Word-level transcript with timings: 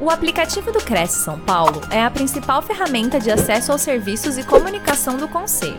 O 0.00 0.10
aplicativo 0.10 0.70
do 0.70 0.78
Cresce 0.78 1.18
São 1.24 1.40
Paulo 1.40 1.80
é 1.90 2.00
a 2.00 2.10
principal 2.10 2.62
ferramenta 2.62 3.18
de 3.18 3.32
acesso 3.32 3.72
aos 3.72 3.82
serviços 3.82 4.38
e 4.38 4.44
comunicação 4.44 5.16
do 5.16 5.26
Conselho. 5.26 5.74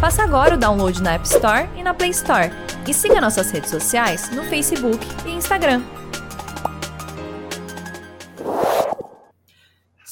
Faça 0.00 0.22
agora 0.22 0.54
o 0.54 0.58
download 0.58 1.02
na 1.02 1.12
App 1.12 1.26
Store 1.26 1.68
e 1.76 1.82
na 1.82 1.92
Play 1.92 2.10
Store. 2.10 2.50
E 2.88 2.94
siga 2.94 3.20
nossas 3.20 3.50
redes 3.50 3.70
sociais 3.70 4.30
no 4.30 4.44
Facebook 4.44 5.06
e 5.26 5.30
Instagram. 5.32 5.82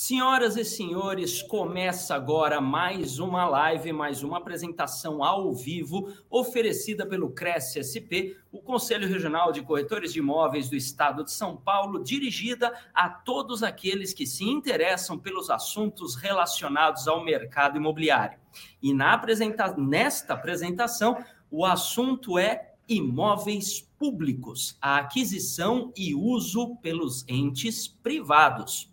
Senhoras 0.09 0.57
e 0.57 0.65
senhores, 0.65 1.43
começa 1.43 2.15
agora 2.15 2.63
mais 2.63 3.19
uma 3.19 3.45
live, 3.45 3.93
mais 3.93 4.23
uma 4.23 4.39
apresentação 4.39 5.23
ao 5.23 5.53
vivo 5.53 6.11
oferecida 6.31 7.05
pelo 7.05 7.29
Cresce 7.29 7.85
SP, 7.85 8.33
o 8.51 8.59
Conselho 8.59 9.07
Regional 9.07 9.53
de 9.53 9.61
Corretores 9.61 10.11
de 10.15 10.21
Imóveis 10.21 10.71
do 10.71 10.77
Estado 10.77 11.23
de 11.23 11.31
São 11.31 11.59
Paulo, 11.59 12.03
dirigida 12.03 12.73
a 12.95 13.11
todos 13.11 13.63
aqueles 13.63 14.15
que 14.15 14.27
se 14.27 14.45
interessam 14.45 15.19
pelos 15.19 15.51
assuntos 15.51 16.15
relacionados 16.15 17.07
ao 17.07 17.23
mercado 17.23 17.77
imobiliário. 17.77 18.39
E 18.83 18.95
na 18.95 19.13
apresenta 19.13 19.77
nesta 19.77 20.33
apresentação, 20.33 21.23
o 21.51 21.67
assunto 21.67 22.39
é 22.39 22.73
imóveis 22.89 23.87
públicos, 23.99 24.79
a 24.81 24.97
aquisição 24.97 25.93
e 25.95 26.15
uso 26.15 26.77
pelos 26.77 27.29
entes 27.29 27.87
privados. 27.87 28.91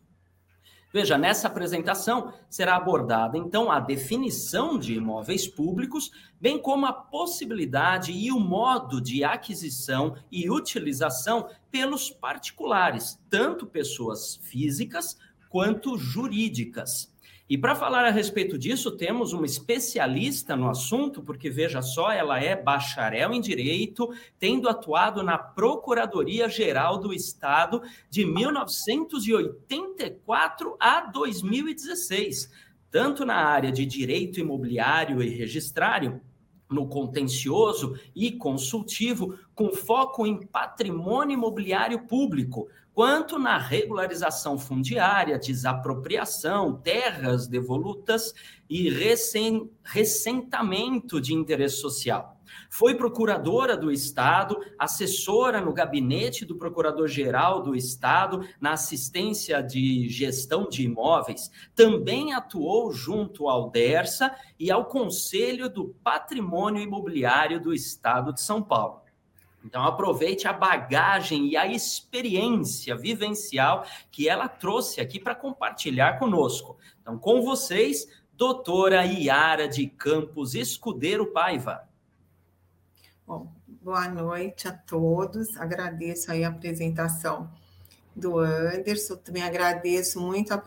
Veja, 0.96 1.18
nessa 1.18 1.50
apresentação 1.50 2.32
será 2.50 2.78
abordada 2.78 3.38
então 3.38 3.70
a 3.70 3.82
definição 3.82 4.80
de 4.80 4.94
imóveis 4.94 5.46
públicos, 5.46 6.10
bem 6.40 6.58
como 6.58 6.86
a 6.86 6.94
possibilidade 6.94 8.14
e 8.14 8.32
o 8.32 8.40
modo 8.40 9.02
de 9.02 9.22
aquisição 9.22 10.16
e 10.32 10.50
utilização 10.50 11.50
pelos 11.70 12.10
particulares, 12.10 13.20
tanto 13.30 13.66
pessoas 13.66 14.38
físicas 14.38 15.18
quanto 15.50 15.98
jurídicas. 15.98 17.14
E 17.48 17.60
para 17.60 17.76
falar 17.76 18.04
a 18.04 18.10
respeito 18.10 18.58
disso, 18.58 18.98
temos 18.98 19.32
uma 19.32 19.46
especialista 19.46 20.56
no 20.56 20.68
assunto, 20.68 21.22
porque 21.22 21.48
veja 21.48 21.80
só, 21.80 22.12
ela 22.12 22.40
é 22.40 22.56
bacharel 22.56 23.32
em 23.34 23.42
direito, 23.42 24.12
tendo 24.40 24.68
atuado 24.68 25.22
na 25.22 25.38
Procuradoria 25.38 26.50
Geral 26.50 26.98
do 26.98 27.14
Estado 27.14 27.84
de 28.10 28.26
1984 28.26 30.76
a 30.80 31.02
2016, 31.02 32.52
tanto 32.90 33.24
na 33.24 33.36
área 33.36 33.72
de 33.72 33.86
direito 33.86 34.40
imobiliário 34.40 35.22
e 35.22 35.30
registrário, 35.30 36.20
no 36.68 36.88
contencioso 36.88 37.96
e 38.16 38.32
consultivo, 38.32 39.38
com 39.54 39.72
foco 39.72 40.26
em 40.26 40.44
patrimônio 40.48 41.36
imobiliário 41.36 42.08
público, 42.08 42.68
quanto 42.96 43.38
na 43.38 43.58
regularização 43.58 44.58
fundiária, 44.58 45.38
desapropriação, 45.38 46.80
terras 46.82 47.46
devolutas 47.46 48.34
e 48.70 48.90
ressentamento 49.84 51.20
de 51.20 51.34
interesse 51.34 51.76
social. 51.76 52.40
Foi 52.70 52.96
procuradora 52.96 53.76
do 53.76 53.92
Estado, 53.92 54.58
assessora 54.80 55.60
no 55.60 55.74
gabinete 55.74 56.46
do 56.46 56.56
Procurador-Geral 56.56 57.62
do 57.62 57.76
Estado 57.76 58.48
na 58.62 58.72
assistência 58.74 59.62
de 59.62 60.08
gestão 60.08 60.70
de 60.70 60.84
imóveis. 60.84 61.52
Também 61.76 62.34
atuou 62.34 62.94
junto 62.94 63.50
ao 63.50 63.70
DERSA 63.70 64.34
e 64.58 64.72
ao 64.72 64.86
Conselho 64.86 65.70
do 65.70 65.90
Patrimônio 66.02 66.82
Imobiliário 66.82 67.60
do 67.60 67.74
Estado 67.74 68.32
de 68.32 68.40
São 68.40 68.64
Paulo. 68.64 69.05
Então, 69.66 69.84
aproveite 69.84 70.48
a 70.48 70.54
bagagem 70.54 71.48
e 71.48 71.58
a 71.58 71.66
experiência 71.66 72.96
vivencial 72.96 73.84
que 74.12 74.30
ela 74.30 74.48
trouxe 74.48 75.02
aqui 75.02 75.20
para 75.20 75.34
compartilhar 75.34 76.20
conosco. 76.20 76.78
Então, 77.02 77.18
com 77.18 77.42
vocês, 77.42 78.08
doutora 78.34 79.04
Iara 79.04 79.68
de 79.68 79.88
Campos 79.88 80.54
Escudeiro 80.54 81.32
Paiva. 81.32 81.90
Bom, 83.26 83.52
boa 83.68 84.08
noite 84.08 84.68
a 84.68 84.72
todos. 84.72 85.58
Agradeço 85.58 86.32
aí 86.32 86.44
a 86.44 86.50
apresentação 86.50 87.50
do 88.16 88.38
Anderson. 88.38 89.16
Também 89.16 89.42
agradeço 89.42 90.22
muito 90.22 90.54
a 90.54 90.58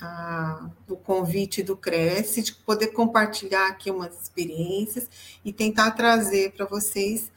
a, 0.00 0.70
o 0.88 0.96
convite 0.96 1.62
do 1.62 1.76
Cresce, 1.76 2.42
de 2.42 2.54
poder 2.54 2.88
compartilhar 2.88 3.68
aqui 3.68 3.90
umas 3.90 4.18
experiências 4.22 5.10
e 5.44 5.52
tentar 5.52 5.90
trazer 5.90 6.52
para 6.52 6.64
vocês 6.64 7.30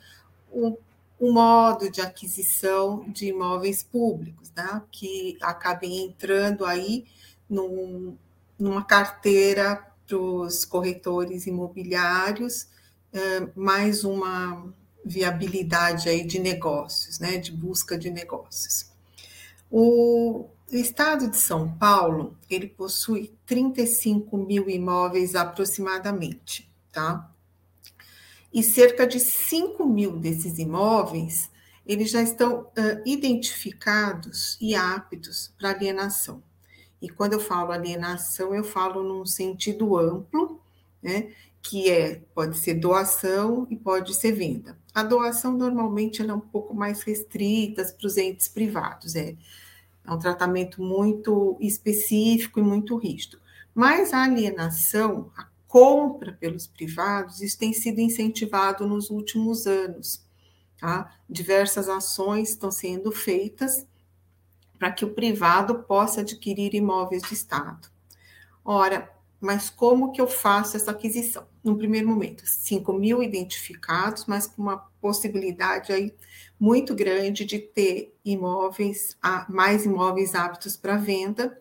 o, 0.53 0.77
modo 1.31 1.89
de 1.89 2.01
aquisição 2.01 3.09
de 3.09 3.27
imóveis 3.27 3.81
públicos, 3.81 4.51
né? 4.55 4.81
que 4.91 5.37
acabem 5.41 6.05
entrando 6.05 6.65
aí 6.65 7.05
num, 7.49 8.17
numa 8.59 8.83
carteira 8.83 9.87
para 10.05 10.17
os 10.17 10.65
corretores 10.65 11.47
imobiliários, 11.47 12.67
é, 13.13 13.47
mais 13.55 14.03
uma 14.03 14.73
viabilidade 15.05 16.09
aí 16.09 16.25
de 16.25 16.39
negócios, 16.39 17.19
né? 17.19 17.37
de 17.37 17.51
busca 17.51 17.97
de 17.97 18.09
negócios. 18.09 18.91
O 19.71 20.49
estado 20.71 21.29
de 21.29 21.37
São 21.37 21.71
Paulo, 21.71 22.37
ele 22.49 22.67
possui 22.67 23.33
35 23.45 24.37
mil 24.37 24.69
imóveis 24.69 25.35
aproximadamente, 25.35 26.69
tá? 26.91 27.32
E 28.53 28.61
cerca 28.61 29.07
de 29.07 29.19
5 29.19 29.85
mil 29.85 30.17
desses 30.17 30.59
imóveis 30.59 31.51
eles 31.85 32.11
já 32.11 32.21
estão 32.21 32.61
uh, 32.61 33.01
identificados 33.05 34.57
e 34.61 34.73
aptos 34.73 35.53
para 35.57 35.71
alienação. 35.71 36.41
E 37.01 37.09
quando 37.09 37.33
eu 37.33 37.39
falo 37.39 37.71
alienação, 37.71 38.55
eu 38.55 38.63
falo 38.63 39.03
num 39.03 39.25
sentido 39.25 39.97
amplo, 39.97 40.61
né, 41.01 41.33
que 41.61 41.89
é 41.89 42.21
pode 42.33 42.57
ser 42.57 42.75
doação 42.75 43.67
e 43.69 43.75
pode 43.75 44.13
ser 44.13 44.31
venda. 44.31 44.77
A 44.93 45.03
doação 45.03 45.51
normalmente 45.51 46.21
ela 46.21 46.31
é 46.31 46.35
um 46.35 46.39
pouco 46.39 46.73
mais 46.73 47.01
restrita 47.03 47.83
para 47.83 48.07
os 48.07 48.17
entes 48.17 48.47
privados, 48.47 49.15
é, 49.15 49.35
é 50.05 50.11
um 50.11 50.19
tratamento 50.19 50.81
muito 50.81 51.57
específico 51.59 52.59
e 52.59 52.63
muito 52.63 52.95
rígido. 52.95 53.39
Mas 53.75 54.13
a 54.13 54.23
alienação, 54.23 55.31
a 55.35 55.45
compra 55.73 56.33
pelos 56.33 56.67
privados, 56.67 57.41
isso 57.41 57.57
tem 57.57 57.73
sido 57.73 57.99
incentivado 57.99 58.85
nos 58.85 59.09
últimos 59.09 59.65
anos. 59.65 60.23
Tá? 60.77 61.11
Diversas 61.27 61.89
ações 61.89 62.49
estão 62.49 62.69
sendo 62.69 63.11
feitas 63.11 63.83
para 64.77 64.91
que 64.91 65.03
o 65.03 65.15
privado 65.15 65.79
possa 65.79 66.21
adquirir 66.21 66.75
imóveis 66.75 67.23
de 67.23 67.33
Estado. 67.33 67.87
Ora, 68.63 69.11
mas 69.41 69.71
como 69.71 70.11
que 70.11 70.21
eu 70.21 70.27
faço 70.27 70.77
essa 70.77 70.91
aquisição? 70.91 71.47
No 71.63 71.75
primeiro 71.75 72.07
momento, 72.07 72.45
5 72.45 72.93
mil 72.93 73.23
identificados, 73.23 74.25
mas 74.27 74.45
com 74.45 74.61
uma 74.61 74.77
possibilidade 75.01 75.91
aí 75.91 76.13
muito 76.59 76.93
grande 76.93 77.45
de 77.45 77.57
ter 77.57 78.15
imóveis, 78.23 79.17
mais 79.49 79.85
imóveis 79.85 80.35
aptos 80.35 80.77
para 80.77 80.97
venda, 80.97 81.59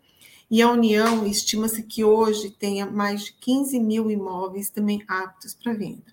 e 0.53 0.61
a 0.61 0.71
União 0.71 1.27
estima-se 1.27 1.83
que 1.83 2.05
hoje 2.05 2.51
tenha 2.51 2.85
mais 2.85 3.25
de 3.25 3.33
15 3.33 3.81
mil 3.81 4.11
imóveis 4.11 4.69
também 4.69 5.03
aptos 5.09 5.55
para 5.55 5.73
venda, 5.73 6.05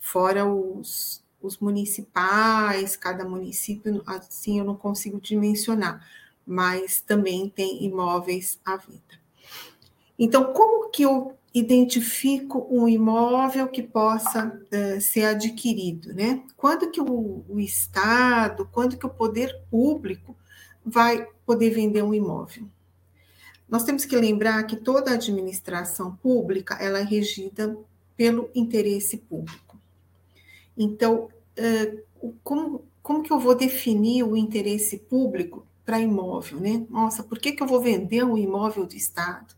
fora 0.00 0.44
os, 0.44 1.22
os 1.40 1.58
municipais, 1.58 2.96
cada 2.96 3.24
município, 3.24 4.02
assim 4.04 4.58
eu 4.58 4.64
não 4.64 4.74
consigo 4.74 5.20
dimensionar, 5.20 6.04
mas 6.44 7.00
também 7.00 7.48
tem 7.48 7.84
imóveis 7.84 8.58
à 8.64 8.76
venda. 8.76 9.00
Então, 10.18 10.52
como 10.52 10.90
que 10.90 11.04
eu 11.04 11.38
identifico 11.54 12.66
um 12.68 12.88
imóvel 12.88 13.68
que 13.68 13.80
possa 13.84 14.48
uh, 14.48 15.00
ser 15.00 15.26
adquirido, 15.26 16.12
né? 16.12 16.42
Quando 16.56 16.90
que 16.90 17.00
o, 17.00 17.44
o 17.48 17.60
Estado, 17.60 18.68
quando 18.72 18.96
que 18.96 19.06
o 19.06 19.10
poder 19.10 19.56
público 19.70 20.36
vai 20.84 21.28
poder 21.46 21.70
vender 21.70 22.02
um 22.02 22.12
imóvel? 22.12 22.68
Nós 23.74 23.82
temos 23.82 24.04
que 24.04 24.14
lembrar 24.14 24.62
que 24.68 24.76
toda 24.76 25.10
administração 25.10 26.14
pública 26.22 26.76
ela 26.80 27.00
é 27.00 27.02
regida 27.02 27.76
pelo 28.16 28.48
interesse 28.54 29.16
público. 29.16 29.76
Então, 30.78 31.28
como, 32.44 32.84
como 33.02 33.24
que 33.24 33.32
eu 33.32 33.40
vou 33.40 33.56
definir 33.56 34.22
o 34.22 34.36
interesse 34.36 34.96
público 34.96 35.66
para 35.84 35.98
imóvel, 35.98 36.60
né? 36.60 36.86
Nossa, 36.88 37.24
por 37.24 37.40
que, 37.40 37.50
que 37.50 37.64
eu 37.64 37.66
vou 37.66 37.80
vender 37.80 38.22
um 38.22 38.38
imóvel 38.38 38.86
do 38.86 38.94
Estado? 38.94 39.56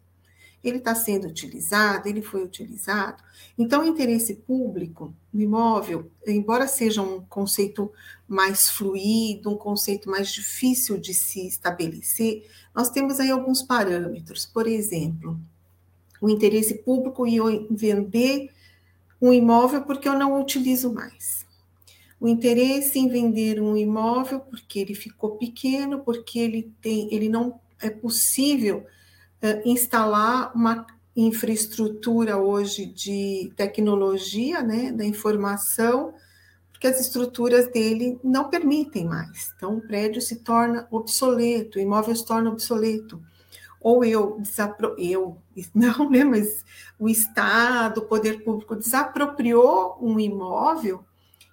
Ele 0.66 0.78
está 0.78 0.96
sendo 0.96 1.28
utilizado, 1.28 2.08
ele 2.08 2.20
foi 2.20 2.42
utilizado. 2.42 3.22
Então, 3.56 3.82
o 3.82 3.86
interesse 3.86 4.34
público 4.34 5.14
no 5.32 5.40
imóvel, 5.40 6.10
embora 6.26 6.66
seja 6.66 7.00
um 7.02 7.20
conceito 7.20 7.92
mais 8.26 8.68
fluido, 8.68 9.48
um 9.48 9.56
conceito 9.56 10.10
mais 10.10 10.32
difícil 10.32 10.98
de 10.98 11.14
se 11.14 11.46
estabelecer, 11.46 12.44
nós 12.74 12.90
temos 12.90 13.20
aí 13.20 13.30
alguns 13.30 13.62
parâmetros. 13.62 14.44
Por 14.44 14.66
exemplo, 14.66 15.38
o 16.20 16.28
interesse 16.28 16.74
público 16.74 17.26
em 17.26 17.68
vender 17.70 18.50
um 19.22 19.32
imóvel 19.32 19.82
porque 19.82 20.08
eu 20.08 20.18
não 20.18 20.32
o 20.32 20.40
utilizo 20.40 20.92
mais. 20.92 21.46
O 22.20 22.26
interesse 22.26 22.98
em 22.98 23.08
vender 23.08 23.60
um 23.60 23.76
imóvel 23.76 24.40
porque 24.40 24.80
ele 24.80 24.94
ficou 24.94 25.36
pequeno, 25.36 26.00
porque 26.00 26.38
ele 26.38 26.72
tem, 26.80 27.12
ele 27.14 27.28
não 27.28 27.60
é 27.80 27.88
possível 27.88 28.84
instalar 29.64 30.52
uma 30.54 30.86
infraestrutura 31.16 32.36
hoje 32.36 32.84
de 32.84 33.50
tecnologia, 33.56 34.62
né, 34.62 34.92
da 34.92 35.04
informação, 35.04 36.12
porque 36.70 36.86
as 36.86 37.00
estruturas 37.00 37.68
dele 37.68 38.20
não 38.22 38.50
permitem 38.50 39.06
mais. 39.06 39.52
Então, 39.56 39.78
o 39.78 39.80
prédio 39.80 40.20
se 40.20 40.36
torna 40.36 40.86
obsoleto, 40.90 41.78
o 41.78 41.80
imóvel 41.80 42.14
se 42.14 42.26
torna 42.26 42.50
obsoleto. 42.50 43.22
Ou 43.80 44.04
eu, 44.04 44.38
desapro... 44.40 44.94
eu, 44.98 45.38
não, 45.74 46.10
né, 46.10 46.22
mas 46.22 46.64
o 46.98 47.08
Estado, 47.08 48.00
o 48.00 48.06
poder 48.06 48.44
público 48.44 48.76
desapropriou 48.76 49.96
um 50.02 50.20
imóvel 50.20 51.02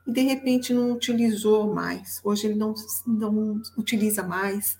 e, 0.05 0.11
de 0.11 0.21
repente, 0.21 0.73
não 0.73 0.91
utilizou 0.91 1.73
mais. 1.73 2.19
Hoje 2.21 2.47
ele 2.47 2.55
não, 2.55 2.73
não 3.07 3.61
utiliza 3.77 4.23
mais, 4.23 4.77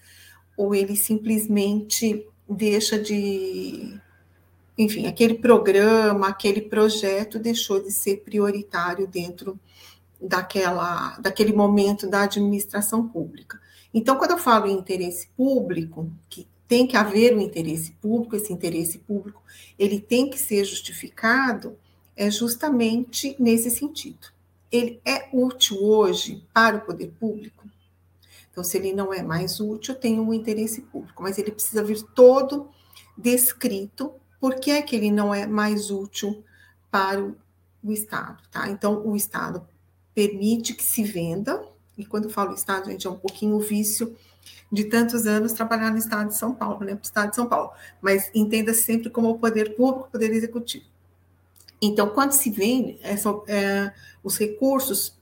ou 0.58 0.76
ele 0.76 0.98
simplesmente 0.98 2.28
deixa 2.48 3.00
de 3.00 4.00
enfim, 4.78 5.06
aquele 5.06 5.36
programa, 5.36 6.28
aquele 6.28 6.62
projeto 6.62 7.38
deixou 7.38 7.82
de 7.82 7.92
ser 7.92 8.24
prioritário 8.24 9.08
dentro 9.08 9.60
daquela, 10.20 11.18
daquele 11.20 11.54
momento 11.54 12.10
da 12.10 12.24
administração 12.24 13.08
pública. 13.08 13.62
Então, 13.94 14.18
quando 14.18 14.32
eu 14.32 14.38
falo 14.38 14.66
em 14.66 14.74
interesse 14.74 15.28
público, 15.38 16.10
que 16.28 16.48
tem 16.68 16.88
que 16.88 16.98
haver 16.98 17.36
um 17.36 17.42
interesse 17.42 17.92
público, 18.02 18.36
esse 18.36 18.52
interesse 18.52 18.98
público, 18.98 19.44
ele 19.78 20.00
tem 20.00 20.30
que 20.30 20.40
ser 20.40 20.66
justificado, 20.66 21.78
é 22.16 22.32
justamente 22.32 23.36
nesse 23.38 23.70
sentido. 23.70 24.34
Ele 24.72 25.00
é 25.06 25.30
útil 25.32 25.84
hoje 25.84 26.44
para 26.52 26.78
o 26.78 26.82
poder 26.82 27.12
público? 27.20 27.63
Então, 28.54 28.64
se 28.64 28.78
ele 28.78 28.94
não 28.94 29.12
é 29.12 29.24
mais 29.24 29.60
útil, 29.60 29.96
tem 29.96 30.20
um 30.20 30.32
interesse 30.32 30.84
público, 30.84 31.24
mas 31.24 31.40
ele 31.40 31.52
precisa 31.52 31.84
vir 31.84 32.04
todo 32.14 32.70
descrito 33.18 34.14
por 34.40 34.60
que, 34.60 34.70
é 34.70 34.82
que 34.84 34.96
ele 34.96 35.10
não 35.10 35.34
é 35.34 35.48
mais 35.48 35.90
útil 35.90 36.44
para 36.92 37.20
o 37.84 37.92
Estado, 37.92 38.44
tá? 38.52 38.70
Então, 38.70 39.04
o 39.04 39.16
Estado 39.16 39.68
permite 40.14 40.76
que 40.76 40.84
se 40.84 41.04
venda, 41.04 41.66
e 41.98 42.06
quando 42.06 42.26
eu 42.26 42.30
falo 42.30 42.54
Estado, 42.54 42.92
gente, 42.92 43.08
é 43.08 43.10
um 43.10 43.18
pouquinho 43.18 43.56
o 43.56 43.60
vício 43.60 44.16
de 44.72 44.84
tantos 44.84 45.26
anos 45.26 45.54
trabalhar 45.54 45.90
no 45.90 45.98
Estado 45.98 46.28
de 46.28 46.38
São 46.38 46.54
Paulo, 46.54 46.86
né, 46.86 46.94
o 46.94 47.00
Estado 47.02 47.32
de 47.32 47.36
São 47.36 47.48
Paulo, 47.48 47.72
mas 48.00 48.30
entenda 48.36 48.72
sempre 48.72 49.10
como 49.10 49.32
o 49.32 49.40
poder 49.40 49.76
público, 49.76 50.12
poder 50.12 50.32
executivo. 50.32 50.86
Então, 51.82 52.10
quando 52.10 52.34
se 52.34 52.52
vende, 52.52 53.00
é, 53.02 53.16
é, 53.48 53.94
os 54.24 54.38
recursos 54.38 55.18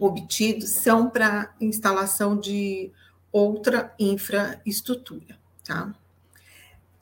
obtidos 0.00 0.70
são 0.70 1.10
para 1.10 1.54
instalação 1.60 2.36
de 2.36 2.90
outra 3.30 3.94
infraestrutura, 3.98 5.38
tá? 5.62 5.94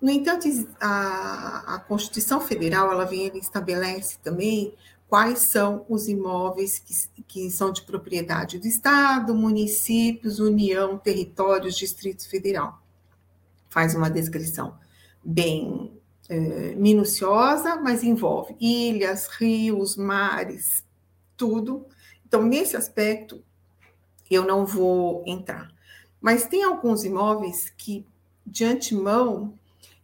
No 0.01 0.11
entanto, 0.11 0.47
a, 0.81 1.75
a 1.75 1.79
Constituição 1.81 2.41
Federal, 2.41 2.93
ela 2.93 3.05
vem, 3.05 3.29
ela 3.29 3.39
estabelece 3.39 4.19
também 4.23 4.75
quais 5.09 5.41
são 5.41 5.85
os 5.89 6.07
imóveis 6.07 6.79
que, 6.79 7.23
que 7.23 7.51
são 7.51 7.73
de 7.73 7.83
propriedade 7.83 8.59
do 8.59 8.67
Estado, 8.67 9.35
municípios, 9.35 10.39
União, 10.39 10.99
territórios, 10.99 11.77
Distrito 11.77 12.29
Federal. 12.29 12.81
Faz 13.71 13.95
uma 13.95 14.11
descrição 14.11 14.79
bem 15.25 15.99
é, 16.29 16.75
minuciosa, 16.75 17.77
mas 17.77 18.03
envolve 18.03 18.55
ilhas, 18.61 19.27
rios, 19.29 19.97
mares, 19.97 20.85
tudo. 21.37 21.87
Então, 22.29 22.43
nesse 22.43 22.77
aspecto, 22.77 23.43
eu 24.31 24.45
não 24.45 24.67
vou 24.67 25.25
entrar. 25.27 25.73
Mas 26.21 26.47
tem 26.47 26.63
alguns 26.63 27.05
imóveis 27.05 27.73
que, 27.77 28.05
de 28.47 28.65
antemão, 28.65 29.55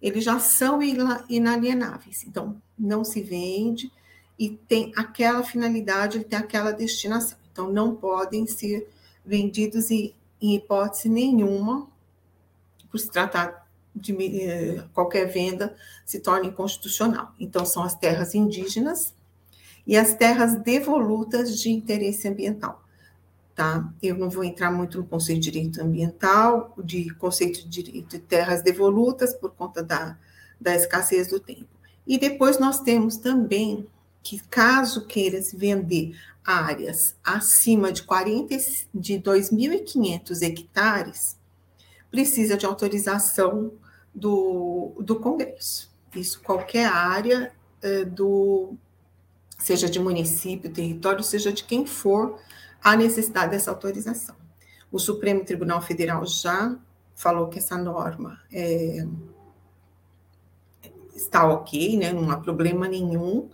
eles 0.01 0.25
já 0.25 0.39
são 0.39 0.81
inalienáveis. 1.29 2.25
Então, 2.25 2.61
não 2.79 3.05
se 3.05 3.21
vende, 3.21 3.93
e 4.39 4.51
tem 4.51 4.93
aquela 4.97 5.43
finalidade, 5.43 6.25
tem 6.25 6.39
aquela 6.39 6.73
destinação. 6.73 7.39
Então, 7.53 7.71
não 7.71 7.95
podem 7.95 8.47
ser 8.47 8.89
vendidos 9.25 9.91
em, 9.91 10.15
em 10.41 10.57
hipótese 10.57 11.09
nenhuma, 11.09 11.87
por 12.91 12.99
se 12.99 13.11
tratar 13.11 13.69
de 13.95 14.13
eh, 14.43 14.85
qualquer 14.93 15.27
venda, 15.27 15.77
se 16.05 16.19
torna 16.21 16.47
inconstitucional. 16.47 17.33
Então, 17.39 17.65
são 17.67 17.83
as 17.83 17.95
terras 17.95 18.35
indígenas 18.35 19.15
e 19.87 19.97
as 19.97 20.15
terras 20.15 20.57
devolutas 20.63 21.59
de 21.59 21.71
interesse 21.71 22.27
ambiental. 22.29 22.83
Tá? 23.55 23.89
Eu 24.03 24.17
não 24.17 24.29
vou 24.29 24.43
entrar 24.43 24.73
muito 24.73 24.99
no 24.99 25.07
conceito 25.07 25.41
de 25.41 25.51
direito 25.51 25.81
ambiental, 25.81 26.75
de 26.83 27.11
conceito 27.15 27.63
de 27.63 27.69
direito 27.69 28.09
de 28.09 28.19
terras 28.19 28.63
devolutas, 28.63 29.35
por 29.35 29.53
conta 29.53 29.83
da, 29.83 30.19
da 30.61 30.75
escassez 30.75 31.29
do 31.29 31.39
tempo. 31.39 31.69
E 32.07 32.19
depois 32.19 32.59
nós 32.59 32.81
temos 32.81 33.17
também 33.17 33.87
que 34.23 34.41
caso 34.49 35.07
queiras 35.07 35.53
vender 35.53 36.17
áreas 36.45 37.17
acima 37.23 37.93
de 37.93 38.03
40 38.03 38.57
de 38.93 39.15
2.500 39.21 40.43
hectares, 40.43 41.39
precisa 42.11 42.57
de 42.57 42.67
autorização 42.67 43.73
do, 44.15 44.95
do 45.01 45.17
Congresso. 45.21 45.93
Isso 46.15 46.41
qualquer 46.43 46.87
área 46.87 47.53
é, 47.83 48.05
do 48.05 48.77
seja 49.59 49.89
de 49.89 49.99
município, 49.99 50.73
território, 50.73 51.23
seja 51.23 51.53
de 51.53 51.65
quem 51.65 51.87
for, 51.87 52.39
a 52.83 52.97
necessidade 52.97 53.53
dessa 53.53 53.71
autorização. 53.71 54.37
O 54.93 54.99
Supremo 54.99 55.45
Tribunal 55.45 55.81
Federal 55.81 56.27
já 56.27 56.79
falou 57.15 57.49
que 57.49 57.59
essa 57.59 57.77
norma 57.79 58.41
é, 58.53 59.07
está 61.15 61.49
ok, 61.49 61.97
né, 61.97 62.13
não 62.13 62.31
há 62.31 62.37
problema 62.37 62.87
nenhum, 62.87 63.49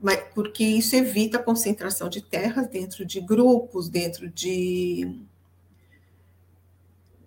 mas, 0.00 0.22
porque 0.34 0.62
isso 0.62 0.94
evita 0.94 1.38
a 1.38 1.42
concentração 1.42 2.08
de 2.08 2.22
terras 2.22 2.68
dentro 2.68 3.04
de 3.04 3.20
grupos, 3.20 3.88
dentro 3.88 4.28
de 4.30 5.24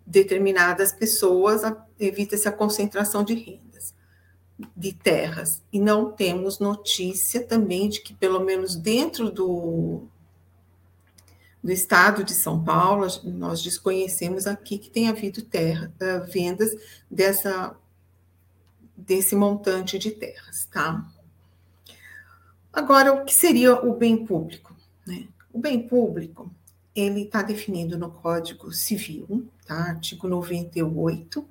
determinadas 0.05 0.93
pessoas, 0.93 1.61
evita-se 1.99 2.47
a 2.47 2.51
concentração 2.51 3.23
de 3.23 3.33
rendas, 3.33 3.66
de 4.75 4.93
terras. 4.93 5.61
E 5.71 5.79
não 5.79 6.11
temos 6.11 6.59
notícia 6.59 7.43
também 7.43 7.89
de 7.89 8.01
que, 8.01 8.13
pelo 8.13 8.39
menos 8.39 8.75
dentro 8.75 9.31
do, 9.31 10.03
do 11.63 11.71
estado 11.71 12.23
de 12.23 12.33
São 12.33 12.63
Paulo, 12.63 13.07
nós 13.23 13.61
desconhecemos 13.61 14.47
aqui 14.47 14.77
que 14.77 14.89
tem 14.89 15.09
havido 15.09 15.41
terra, 15.41 15.93
eh, 15.99 16.19
vendas 16.19 16.71
dessa, 17.09 17.75
desse 18.95 19.35
montante 19.35 19.99
de 19.99 20.11
terras, 20.11 20.65
tá? 20.71 21.05
Agora, 22.71 23.13
o 23.13 23.25
que 23.25 23.33
seria 23.33 23.73
o 23.73 23.95
bem 23.95 24.25
público? 24.25 24.75
Né? 25.05 25.27
O 25.51 25.59
bem 25.59 25.87
público, 25.87 26.51
ele 26.95 27.23
está 27.23 27.41
definido 27.41 27.97
no 27.97 28.11
Código 28.11 28.71
Civil, 28.71 29.47
tá? 29.65 29.75
artigo 29.75 30.27
98, 30.27 31.47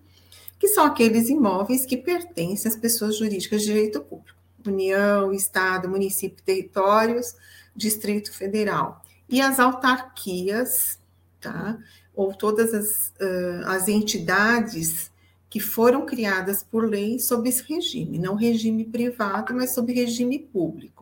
que 0.58 0.68
são 0.68 0.84
aqueles 0.84 1.28
imóveis 1.28 1.84
que 1.84 1.96
pertencem 1.96 2.70
às 2.70 2.76
pessoas 2.76 3.16
jurídicas 3.16 3.60
de 3.60 3.68
direito 3.68 4.00
público. 4.00 4.36
União, 4.66 5.32
Estado, 5.32 5.88
município, 5.88 6.42
territórios, 6.44 7.34
Distrito 7.74 8.32
Federal. 8.32 9.02
E 9.28 9.40
as 9.40 9.60
autarquias, 9.60 10.98
tá? 11.40 11.78
ou 12.16 12.34
todas 12.34 12.72
as, 12.72 13.08
uh, 13.20 13.66
as 13.66 13.88
entidades 13.88 15.12
que 15.50 15.60
foram 15.60 16.06
criadas 16.06 16.62
por 16.62 16.88
lei 16.88 17.18
sob 17.18 17.48
esse 17.48 17.62
regime, 17.62 18.18
não 18.18 18.34
regime 18.34 18.84
privado, 18.84 19.54
mas 19.54 19.74
sob 19.74 19.92
regime 19.92 20.38
público. 20.38 20.95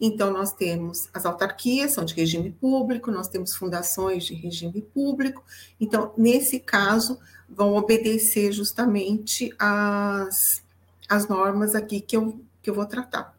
Então, 0.00 0.32
nós 0.32 0.52
temos 0.52 1.08
as 1.14 1.24
autarquias, 1.24 1.92
são 1.92 2.04
de 2.04 2.14
regime 2.14 2.50
público, 2.50 3.10
nós 3.10 3.28
temos 3.28 3.54
fundações 3.54 4.24
de 4.24 4.34
regime 4.34 4.82
público. 4.82 5.44
Então, 5.80 6.12
nesse 6.16 6.58
caso, 6.58 7.18
vão 7.48 7.74
obedecer 7.74 8.52
justamente 8.52 9.54
as, 9.58 10.62
as 11.08 11.28
normas 11.28 11.74
aqui 11.74 12.00
que 12.00 12.16
eu, 12.16 12.40
que 12.60 12.68
eu 12.68 12.74
vou 12.74 12.86
tratar. 12.86 13.34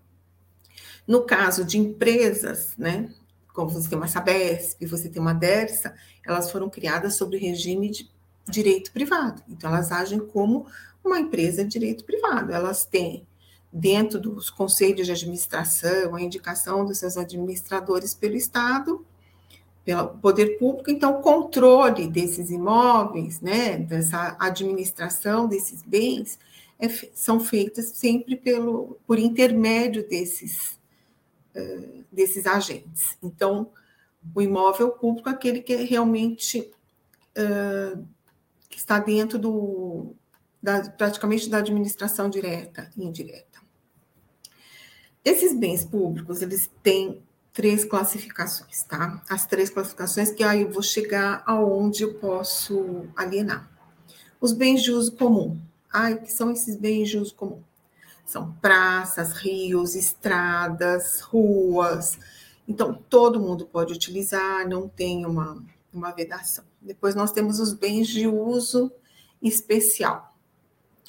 No 1.08 1.24
caso 1.24 1.64
de 1.64 1.78
empresas, 1.78 2.74
né, 2.78 3.14
como 3.54 3.70
você 3.70 3.88
tem 3.88 3.98
uma 3.98 4.08
Sabesp, 4.08 4.86
você 4.86 5.10
tem 5.10 5.22
uma 5.22 5.34
Dersa, 5.34 5.94
elas 6.26 6.52
foram 6.52 6.70
criadas 6.70 7.16
sob 7.16 7.38
regime 7.38 7.90
de 7.90 8.10
direito 8.48 8.92
privado. 8.92 9.42
Então, 9.48 9.70
elas 9.70 9.92
agem 9.92 10.20
como 10.20 10.68
uma 11.04 11.20
empresa 11.20 11.64
de 11.64 11.70
direito 11.70 12.04
privado. 12.04 12.52
Elas 12.52 12.86
têm 12.86 13.26
dentro 13.78 14.18
dos 14.22 14.50
conselhos 14.50 15.06
de 15.06 15.12
administração, 15.12 16.16
a 16.16 16.22
indicação 16.22 16.86
dos 16.86 16.98
seus 16.98 17.18
administradores 17.18 18.14
pelo 18.14 18.38
Estado, 18.38 19.06
pelo 19.84 20.08
poder 20.18 20.58
público, 20.58 20.90
então 20.90 21.20
o 21.20 21.22
controle 21.22 22.08
desses 22.08 22.50
imóveis, 22.52 23.42
né, 23.42 23.78
dessa 23.78 24.38
administração 24.40 25.46
desses 25.46 25.82
bens, 25.82 26.40
é, 26.80 26.88
são 27.14 27.38
feitas 27.38 27.88
sempre 27.88 28.38
pelo, 28.38 28.98
por 29.06 29.20
intermédio 29.20 30.08
desses, 30.08 30.80
uh, 31.54 32.04
desses 32.10 32.48
agentes. 32.48 33.18
Então, 33.22 33.70
o 34.34 34.42
imóvel 34.42 34.92
público 34.92 35.28
é 35.28 35.34
aquele 35.34 35.62
que 35.62 35.74
é 35.74 35.84
realmente 35.84 36.72
uh, 37.38 38.06
que 38.70 38.78
está 38.78 39.00
dentro 39.00 39.38
do, 39.38 40.16
da, 40.64 40.90
praticamente 40.90 41.50
da 41.50 41.58
administração 41.58 42.30
direta 42.30 42.90
e 42.98 43.04
indireta. 43.04 43.65
Esses 45.26 45.58
bens 45.58 45.84
públicos, 45.84 46.44
eles 46.44 46.70
têm 46.84 47.24
três 47.52 47.84
classificações, 47.84 48.84
tá? 48.84 49.24
As 49.28 49.44
três 49.48 49.72
classificações 49.72 50.30
que 50.30 50.44
aí 50.44 50.62
eu 50.62 50.72
vou 50.72 50.84
chegar 50.84 51.42
aonde 51.48 52.04
eu 52.04 52.14
posso 52.14 53.08
alienar. 53.16 53.68
Os 54.40 54.54
bens 54.54 54.84
de 54.84 54.92
uso 54.92 55.14
comum. 55.14 55.60
O 55.92 56.18
que 56.18 56.32
são 56.32 56.52
esses 56.52 56.76
bens 56.76 57.10
de 57.10 57.18
uso 57.18 57.34
comum? 57.34 57.64
São 58.24 58.52
praças, 58.62 59.32
rios, 59.34 59.96
estradas, 59.96 61.22
ruas. 61.22 62.20
Então, 62.68 62.94
todo 63.10 63.40
mundo 63.40 63.66
pode 63.66 63.94
utilizar, 63.94 64.68
não 64.68 64.88
tem 64.88 65.26
uma, 65.26 65.64
uma 65.92 66.12
vedação. 66.12 66.66
Depois 66.80 67.16
nós 67.16 67.32
temos 67.32 67.60
os 67.60 67.74
bens 67.74 68.08
de 68.08 68.28
uso 68.28 68.92
especial. 69.42 70.36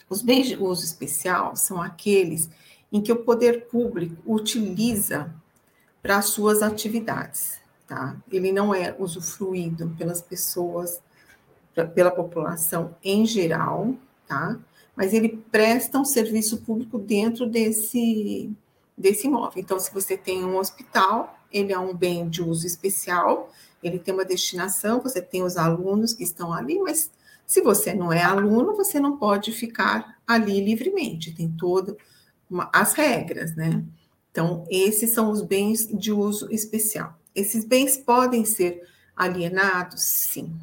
Os 0.09 0.23
bens 0.23 0.47
de 0.47 0.57
uso 0.57 0.85
especial 0.85 1.57
são 1.57 1.83
aqueles 1.83 2.49
em 2.93 3.01
que 3.01 3.13
o 3.13 3.25
poder 3.25 3.67
público 3.67 4.17
utiliza 4.27 5.35
para 6.03 6.19
as 6.19 6.27
suas 6.27 6.63
atividades, 6.63 7.59
tá? 7.87 8.17
Ele 8.31 8.53
não 8.53 8.75
é 8.75 8.95
usufruído 8.99 9.95
pelas 9.99 10.23
pessoas, 10.23 11.01
pela 11.95 12.11
população 12.11 12.95
em 13.03 13.27
geral, 13.27 13.95
tá? 14.27 14.59
Mas 14.95 15.13
ele 15.13 15.45
presta 15.51 15.99
um 15.99 16.05
serviço 16.05 16.59
público 16.59 16.99
dentro 16.99 17.47
desse, 17.47 18.51
desse 18.97 19.27
imóvel. 19.27 19.61
Então, 19.61 19.79
se 19.79 19.93
você 19.93 20.17
tem 20.17 20.45
um 20.45 20.57
hospital, 20.57 21.39
ele 21.53 21.73
é 21.73 21.79
um 21.79 21.95
bem 21.95 22.29
de 22.29 22.43
uso 22.43 22.67
especial, 22.67 23.51
ele 23.83 23.99
tem 23.99 24.15
uma 24.15 24.25
destinação, 24.25 25.01
você 25.01 25.21
tem 25.21 25.43
os 25.43 25.57
alunos 25.57 26.13
que 26.13 26.23
estão 26.23 26.53
ali, 26.53 26.79
mas 26.79 27.11
se 27.47 27.61
você 27.61 27.95
não 27.95 28.13
é 28.13 28.23
aluno, 28.23 28.75
você 28.75 28.99
não 28.99 29.17
pode 29.17 29.53
ficar 29.53 30.19
ali 30.27 30.61
livremente, 30.61 31.33
tem 31.33 31.49
todas 32.49 32.69
as 32.73 32.93
regras, 32.95 33.55
né? 33.55 33.83
Então, 34.31 34.65
esses 34.69 35.13
são 35.13 35.31
os 35.31 35.43
bens 35.43 35.87
de 35.87 36.13
uso 36.13 36.53
especial. 36.53 37.19
Esses 37.35 37.65
bens 37.65 37.97
podem 37.97 38.45
ser 38.45 38.87
alienados? 39.17 40.03
Sim, 40.03 40.55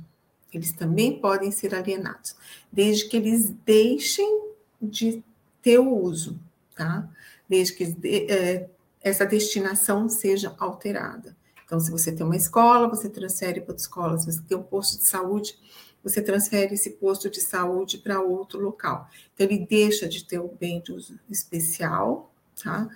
eles 0.53 0.71
também 0.71 1.19
podem 1.19 1.51
ser 1.51 1.73
alienados, 1.73 2.35
desde 2.71 3.07
que 3.07 3.17
eles 3.17 3.49
deixem 3.65 4.43
de 4.81 5.23
ter 5.61 5.79
o 5.79 5.97
uso, 5.97 6.39
tá? 6.75 7.09
Desde 7.49 7.73
que 7.73 7.97
é, 8.29 8.67
essa 9.01 9.25
destinação 9.25 10.07
seja 10.07 10.55
alterada. 10.59 11.35
Então, 11.65 11.79
se 11.79 11.89
você 11.89 12.11
tem 12.11 12.25
uma 12.25 12.35
escola, 12.35 12.87
você 12.87 13.09
transfere 13.09 13.59
para 13.61 13.71
outra 13.71 13.81
escola. 13.81 14.19
Se 14.19 14.31
você 14.31 14.41
tem 14.47 14.55
um 14.55 14.61
posto 14.63 14.99
de 14.99 15.07
saúde, 15.07 15.57
você 16.03 16.21
transfere 16.21 16.73
esse 16.73 16.91
posto 16.91 17.29
de 17.29 17.39
saúde 17.39 17.97
para 17.97 18.21
outro 18.21 18.59
local. 18.59 19.09
Então, 19.33 19.47
ele 19.47 19.65
deixa 19.65 20.07
de 20.07 20.25
ter 20.25 20.39
o 20.39 20.49
bem 20.59 20.81
de 20.81 20.91
uso 20.91 21.17
especial, 21.29 22.33
tá? 22.61 22.89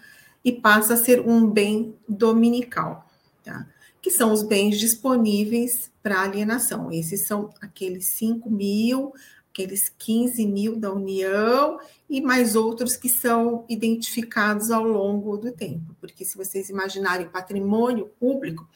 E 0.44 0.52
passa 0.52 0.96
a 0.96 0.98
ser 0.98 1.22
um 1.22 1.50
bem 1.50 1.96
dominical, 2.08 3.10
tá? 3.44 3.66
Que 4.02 4.12
são 4.12 4.32
os 4.32 4.44
bens 4.44 4.78
disponíveis 4.78 5.92
para 6.04 6.22
alienação. 6.22 6.92
Esses 6.92 7.22
são 7.22 7.50
aqueles 7.62 8.08
5 8.08 8.50
mil, 8.50 9.14
aqueles 9.52 9.90
15 9.98 10.46
mil 10.46 10.76
da 10.76 10.92
União 10.94 11.80
e 12.10 12.22
mais 12.22 12.56
outros 12.56 12.96
que 12.96 13.10
são 13.10 13.66
identificados 13.68 14.70
ao 14.70 14.84
longo 14.84 15.36
do 15.38 15.52
tempo. 15.52 15.96
Porque 16.00 16.24
se 16.24 16.38
vocês 16.38 16.70
imaginarem 16.70 17.28
patrimônio 17.28 18.08
público, 18.20 18.70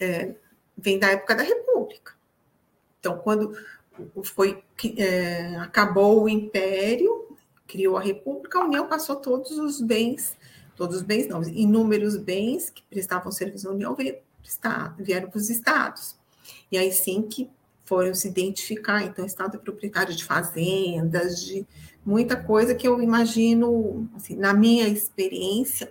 é, 0.00 0.34
vem 0.76 0.98
da 0.98 1.10
época 1.10 1.34
da 1.34 1.42
República. 1.42 2.17
Então, 3.00 3.18
quando 3.18 3.52
foi 4.22 4.62
é, 4.96 5.56
acabou 5.56 6.22
o 6.22 6.28
Império, 6.28 7.36
criou 7.66 7.96
a 7.96 8.00
República, 8.00 8.58
a 8.58 8.64
União 8.64 8.88
passou 8.88 9.16
todos 9.16 9.52
os 9.52 9.80
bens, 9.80 10.36
todos 10.76 10.96
os 10.96 11.02
bens 11.02 11.26
não, 11.28 11.42
inúmeros 11.42 12.16
bens 12.16 12.70
que 12.70 12.82
prestavam 12.84 13.32
serviço 13.32 13.68
à 13.68 13.72
União 13.72 13.96
vieram 14.98 15.28
para 15.28 15.38
os 15.38 15.50
estados. 15.50 16.16
E 16.70 16.78
aí 16.78 16.92
sim 16.92 17.22
que 17.22 17.50
foram 17.84 18.14
se 18.14 18.28
identificar, 18.28 19.02
então, 19.02 19.24
o 19.24 19.26
Estado 19.26 19.56
é 19.56 19.58
proprietário 19.58 20.14
de 20.14 20.22
fazendas, 20.22 21.42
de 21.42 21.66
muita 22.04 22.36
coisa 22.36 22.74
que 22.74 22.86
eu 22.86 23.02
imagino, 23.02 24.08
assim, 24.14 24.36
na 24.36 24.52
minha 24.52 24.86
experiência, 24.86 25.90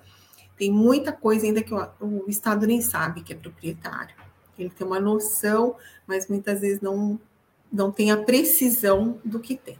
tem 0.56 0.72
muita 0.72 1.12
coisa 1.12 1.46
ainda 1.46 1.64
que 1.64 1.74
o, 1.74 1.90
o 2.00 2.26
Estado 2.28 2.68
nem 2.68 2.82
sabe 2.82 3.24
que 3.24 3.34
é 3.34 3.36
proprietário. 3.36 4.16
Ele 4.58 4.70
tem 4.70 4.86
uma 4.86 5.00
noção, 5.00 5.76
mas 6.06 6.28
muitas 6.28 6.62
vezes 6.62 6.82
não, 6.82 7.20
não 7.72 7.92
tem 7.92 8.12
a 8.12 8.18
precisão 8.18 9.20
do 9.24 9.40
que 9.40 9.56
tem. 9.56 9.80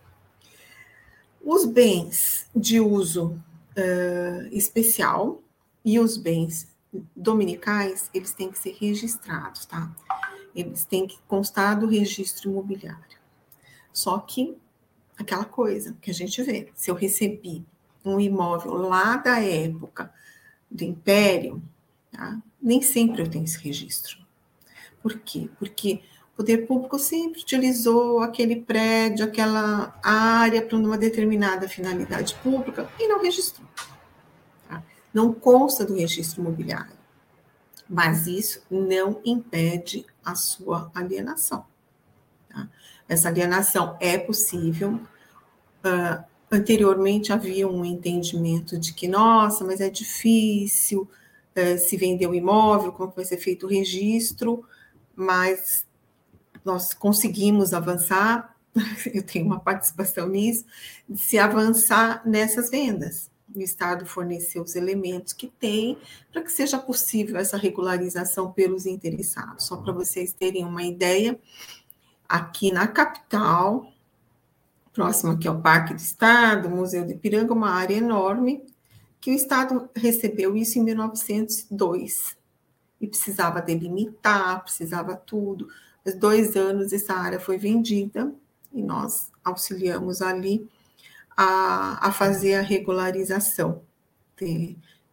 Os 1.42 1.66
bens 1.66 2.50
de 2.56 2.80
uso 2.80 3.42
uh, 3.78 4.48
especial 4.52 5.42
e 5.84 6.00
os 6.00 6.18
bens 6.18 6.68
dominicais, 7.16 8.10
eles 8.14 8.34
têm 8.34 8.52
que 8.52 8.60
ser 8.60 8.76
registrados, 8.80 9.66
tá? 9.66 9.94
Eles 10.56 10.86
têm 10.86 11.08
que 11.08 11.18
constar 11.28 11.80
do 11.80 11.88
registro 11.88 12.50
imobiliário. 12.50 13.18
Só 13.94 14.18
que 14.20 14.58
aquela 15.18 15.46
coisa 15.46 15.96
que 16.02 16.12
a 16.12 16.14
gente 16.14 16.42
vê, 16.44 16.72
se 16.76 16.92
eu 16.92 16.96
recebi 16.96 17.66
um 18.04 18.20
imóvel 18.20 18.74
lá 18.74 19.18
da 19.18 19.40
época 19.40 20.14
do 20.70 20.84
Império, 20.84 21.62
tá? 22.12 22.42
nem 22.62 22.82
sempre 22.82 23.22
eu 23.22 23.30
tenho 23.30 23.46
esse 23.46 23.58
registro. 23.60 24.27
Por 25.08 25.20
quê? 25.20 25.50
Porque 25.58 26.02
o 26.34 26.38
poder 26.38 26.68
público 26.68 27.00
sempre 27.00 27.40
utilizou 27.40 28.20
aquele 28.20 28.58
prédio, 28.58 29.24
aquela 29.24 29.98
área 30.04 30.62
para 30.62 30.78
uma 30.78 30.98
determinada 30.98 31.66
finalidade 31.70 32.36
pública 32.44 32.90
e 33.00 33.08
não 33.08 33.22
registrou. 33.22 33.66
Tá? 34.68 34.84
Não 35.14 35.32
consta 35.32 35.86
do 35.86 35.96
registro 35.96 36.42
imobiliário. 36.42 36.92
Mas 37.90 38.28
isso 38.28 38.62
não 38.70 39.22
impede 39.24 40.06
a 40.26 40.36
sua 40.36 40.92
alienação. 40.94 41.66
Tá? 42.50 42.68
Essa 43.08 43.30
alienação 43.30 43.96
é 44.02 44.18
possível. 44.18 45.00
Uh, 45.86 46.22
anteriormente 46.52 47.32
havia 47.32 47.66
um 47.66 47.86
entendimento 47.86 48.78
de 48.78 48.94
que, 48.94 49.08
nossa, 49.08 49.64
mas 49.64 49.80
é 49.80 49.90
difícil 49.90 51.10
uh, 51.56 51.78
se 51.78 51.96
vender 51.96 52.28
o 52.28 52.36
imóvel, 52.36 52.92
como 52.92 53.14
vai 53.16 53.24
ser 53.24 53.38
feito 53.38 53.68
o 53.68 53.70
registro 53.70 54.66
mas 55.18 55.84
nós 56.64 56.94
conseguimos 56.94 57.74
avançar, 57.74 58.56
eu 59.12 59.24
tenho 59.24 59.48
uma 59.48 59.60
participação 59.60 60.30
nisso, 60.30 60.64
de 61.10 61.20
se 61.20 61.40
avançar 61.40 62.22
nessas 62.24 62.70
vendas. 62.70 63.32
O 63.54 63.60
Estado 63.60 64.06
forneceu 64.06 64.62
os 64.62 64.76
elementos 64.76 65.34
que 65.34 65.48
tem 65.48 65.98
para 66.32 66.44
que 66.44 66.52
seja 66.52 66.78
possível 66.78 67.38
essa 67.38 67.58
regularização 67.58 68.52
pelos 68.52 68.86
interessados. 68.86 69.66
Só 69.66 69.78
para 69.78 69.92
vocês 69.92 70.34
terem 70.34 70.64
uma 70.64 70.84
ideia, 70.84 71.40
aqui 72.30 72.72
na 72.72 72.86
capital, 72.86 73.92
próximo 74.94 75.32
aqui 75.32 75.48
ao 75.48 75.62
Parque 75.62 75.96
do 75.96 76.00
Estado, 76.00 76.70
Museu 76.70 77.06
de 77.06 77.14
Ipiranga, 77.14 77.54
uma 77.54 77.72
área 77.72 77.96
enorme, 77.96 78.64
que 79.20 79.32
o 79.32 79.34
Estado 79.34 79.90
recebeu 79.96 80.56
isso 80.56 80.78
em 80.78 80.84
1902 80.84 82.37
e 83.00 83.08
precisava 83.08 83.62
delimitar, 83.62 84.63
precisava 84.63 85.16
tudo. 85.16 85.68
Mas 86.04 86.16
dois 86.16 86.56
anos 86.56 86.94
essa 86.94 87.13
área 87.13 87.39
foi 87.39 87.58
vendida 87.58 88.34
e 88.74 88.82
nós 88.82 89.32
auxiliamos 89.44 90.22
ali 90.22 90.68
a, 91.36 92.08
a 92.08 92.12
fazer 92.12 92.56
a 92.56 92.62
regularização. 92.62 93.82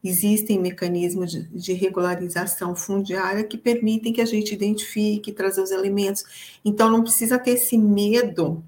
existem 0.02 0.58
mecanismos 0.58 1.30
de, 1.30 1.44
de, 1.48 1.72
regularização 1.72 2.76
fundiária 2.76 3.44
que 3.44 3.56
permitem 3.56 4.12
que 4.12 4.20
a 4.20 4.26
gente 4.26 4.54
identifique, 4.54 5.32
trazer 5.32 5.62
os 5.62 5.70
elementos. 5.70 6.58
Então, 6.64 6.90
não 6.90 7.02
precisa 7.02 7.38
ter 7.38 7.52
esse 7.52 7.78
medo 7.78 8.62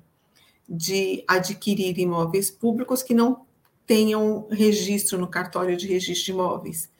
de 0.68 1.22
adquirir 1.28 1.98
imóveis 1.98 2.50
públicos 2.50 3.02
que 3.02 3.14
não 3.14 3.46
tenham 3.86 4.46
registro 4.50 5.18
no 5.18 5.28
cartório 5.28 5.76
de 5.76 5.86
registro 5.86 6.24
de 6.24 6.32
imóveis. 6.32 6.90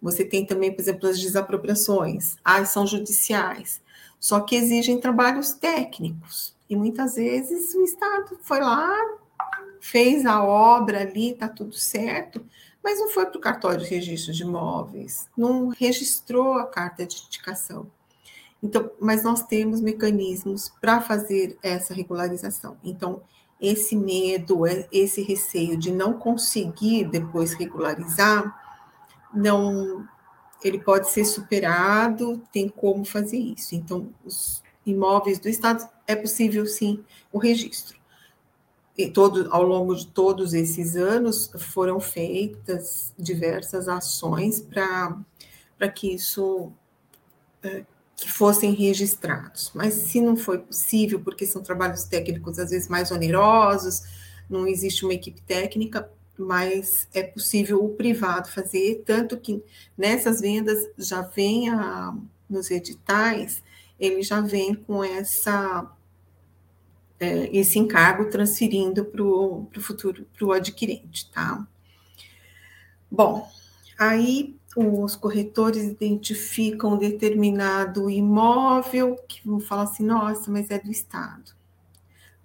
Você 0.00 0.24
tem 0.24 0.44
também, 0.44 0.72
por 0.72 0.80
exemplo, 0.80 1.08
as 1.08 1.18
desapropriações, 1.18 2.36
as 2.44 2.68
são 2.68 2.86
judiciais, 2.86 3.80
só 4.18 4.40
que 4.40 4.56
exigem 4.56 5.00
trabalhos 5.00 5.52
técnicos. 5.52 6.54
E 6.68 6.76
muitas 6.76 7.14
vezes 7.14 7.74
o 7.74 7.82
Estado 7.82 8.38
foi 8.42 8.60
lá, 8.60 8.92
fez 9.80 10.26
a 10.26 10.42
obra 10.42 11.00
ali, 11.00 11.30
está 11.30 11.48
tudo 11.48 11.74
certo, 11.74 12.44
mas 12.82 12.98
não 12.98 13.08
foi 13.08 13.26
para 13.26 13.38
o 13.38 13.40
cartório 13.40 13.80
de 13.80 13.90
registro 13.90 14.32
de 14.32 14.42
imóveis, 14.42 15.28
não 15.36 15.68
registrou 15.68 16.54
a 16.54 16.66
carta 16.66 17.06
de 17.06 17.24
indicação. 17.26 17.86
Então, 18.62 18.90
mas 19.00 19.22
nós 19.22 19.42
temos 19.42 19.80
mecanismos 19.80 20.72
para 20.80 21.00
fazer 21.00 21.58
essa 21.62 21.94
regularização. 21.94 22.76
Então, 22.82 23.22
esse 23.60 23.96
medo, 23.96 24.62
esse 24.92 25.22
receio 25.22 25.76
de 25.76 25.90
não 25.90 26.14
conseguir 26.14 27.04
depois 27.04 27.54
regularizar, 27.54 28.65
não 29.36 30.08
ele 30.64 30.78
pode 30.78 31.10
ser 31.10 31.24
superado, 31.24 32.42
tem 32.52 32.68
como 32.68 33.04
fazer 33.04 33.36
isso. 33.36 33.74
Então, 33.74 34.08
os 34.24 34.62
imóveis 34.84 35.38
do 35.38 35.48
Estado 35.48 35.86
é 36.06 36.16
possível 36.16 36.66
sim 36.66 37.04
o 37.32 37.38
registro. 37.38 37.96
e 38.96 39.10
todo, 39.10 39.48
ao 39.52 39.62
longo 39.62 39.94
de 39.94 40.06
todos 40.06 40.54
esses 40.54 40.96
anos 40.96 41.50
foram 41.58 42.00
feitas 42.00 43.12
diversas 43.18 43.88
ações 43.88 44.60
para 44.60 45.88
que 45.94 46.14
isso 46.14 46.72
é, 47.62 47.84
que 48.16 48.30
fossem 48.30 48.72
registrados. 48.72 49.70
Mas 49.74 49.92
se 49.92 50.20
não 50.20 50.36
foi 50.36 50.58
possível, 50.58 51.20
porque 51.20 51.46
são 51.46 51.62
trabalhos 51.62 52.04
técnicos 52.04 52.58
às 52.58 52.70
vezes 52.70 52.88
mais 52.88 53.10
onerosos, 53.10 54.02
não 54.48 54.66
existe 54.66 55.04
uma 55.04 55.12
equipe 55.12 55.42
técnica, 55.42 56.10
mas 56.38 57.08
é 57.14 57.22
possível 57.22 57.84
o 57.84 57.94
privado 57.94 58.50
fazer, 58.50 59.02
tanto 59.04 59.36
que 59.36 59.62
nessas 59.96 60.40
vendas 60.40 60.78
já 60.98 61.22
vem 61.22 61.70
a, 61.70 62.16
nos 62.48 62.70
editais, 62.70 63.62
ele 63.98 64.22
já 64.22 64.40
vem 64.40 64.74
com 64.74 65.02
essa 65.02 65.90
é, 67.18 67.48
esse 67.56 67.78
encargo 67.78 68.28
transferindo 68.28 69.04
para 69.04 69.22
o 69.22 69.68
futuro, 69.80 70.26
para 70.36 70.46
o 70.46 70.52
adquirente, 70.52 71.30
tá? 71.30 71.66
Bom, 73.10 73.48
aí 73.98 74.54
os 74.76 75.16
corretores 75.16 75.84
identificam 75.84 76.98
determinado 76.98 78.10
imóvel 78.10 79.16
que 79.26 79.40
vão 79.46 79.58
falar 79.58 79.84
assim, 79.84 80.04
nossa, 80.04 80.50
mas 80.50 80.70
é 80.70 80.78
do 80.78 80.90
Estado. 80.90 81.52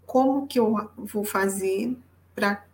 Como 0.06 0.48
que 0.48 0.58
eu 0.58 0.90
vou 0.96 1.26
fazer 1.26 1.98
para 2.34 2.66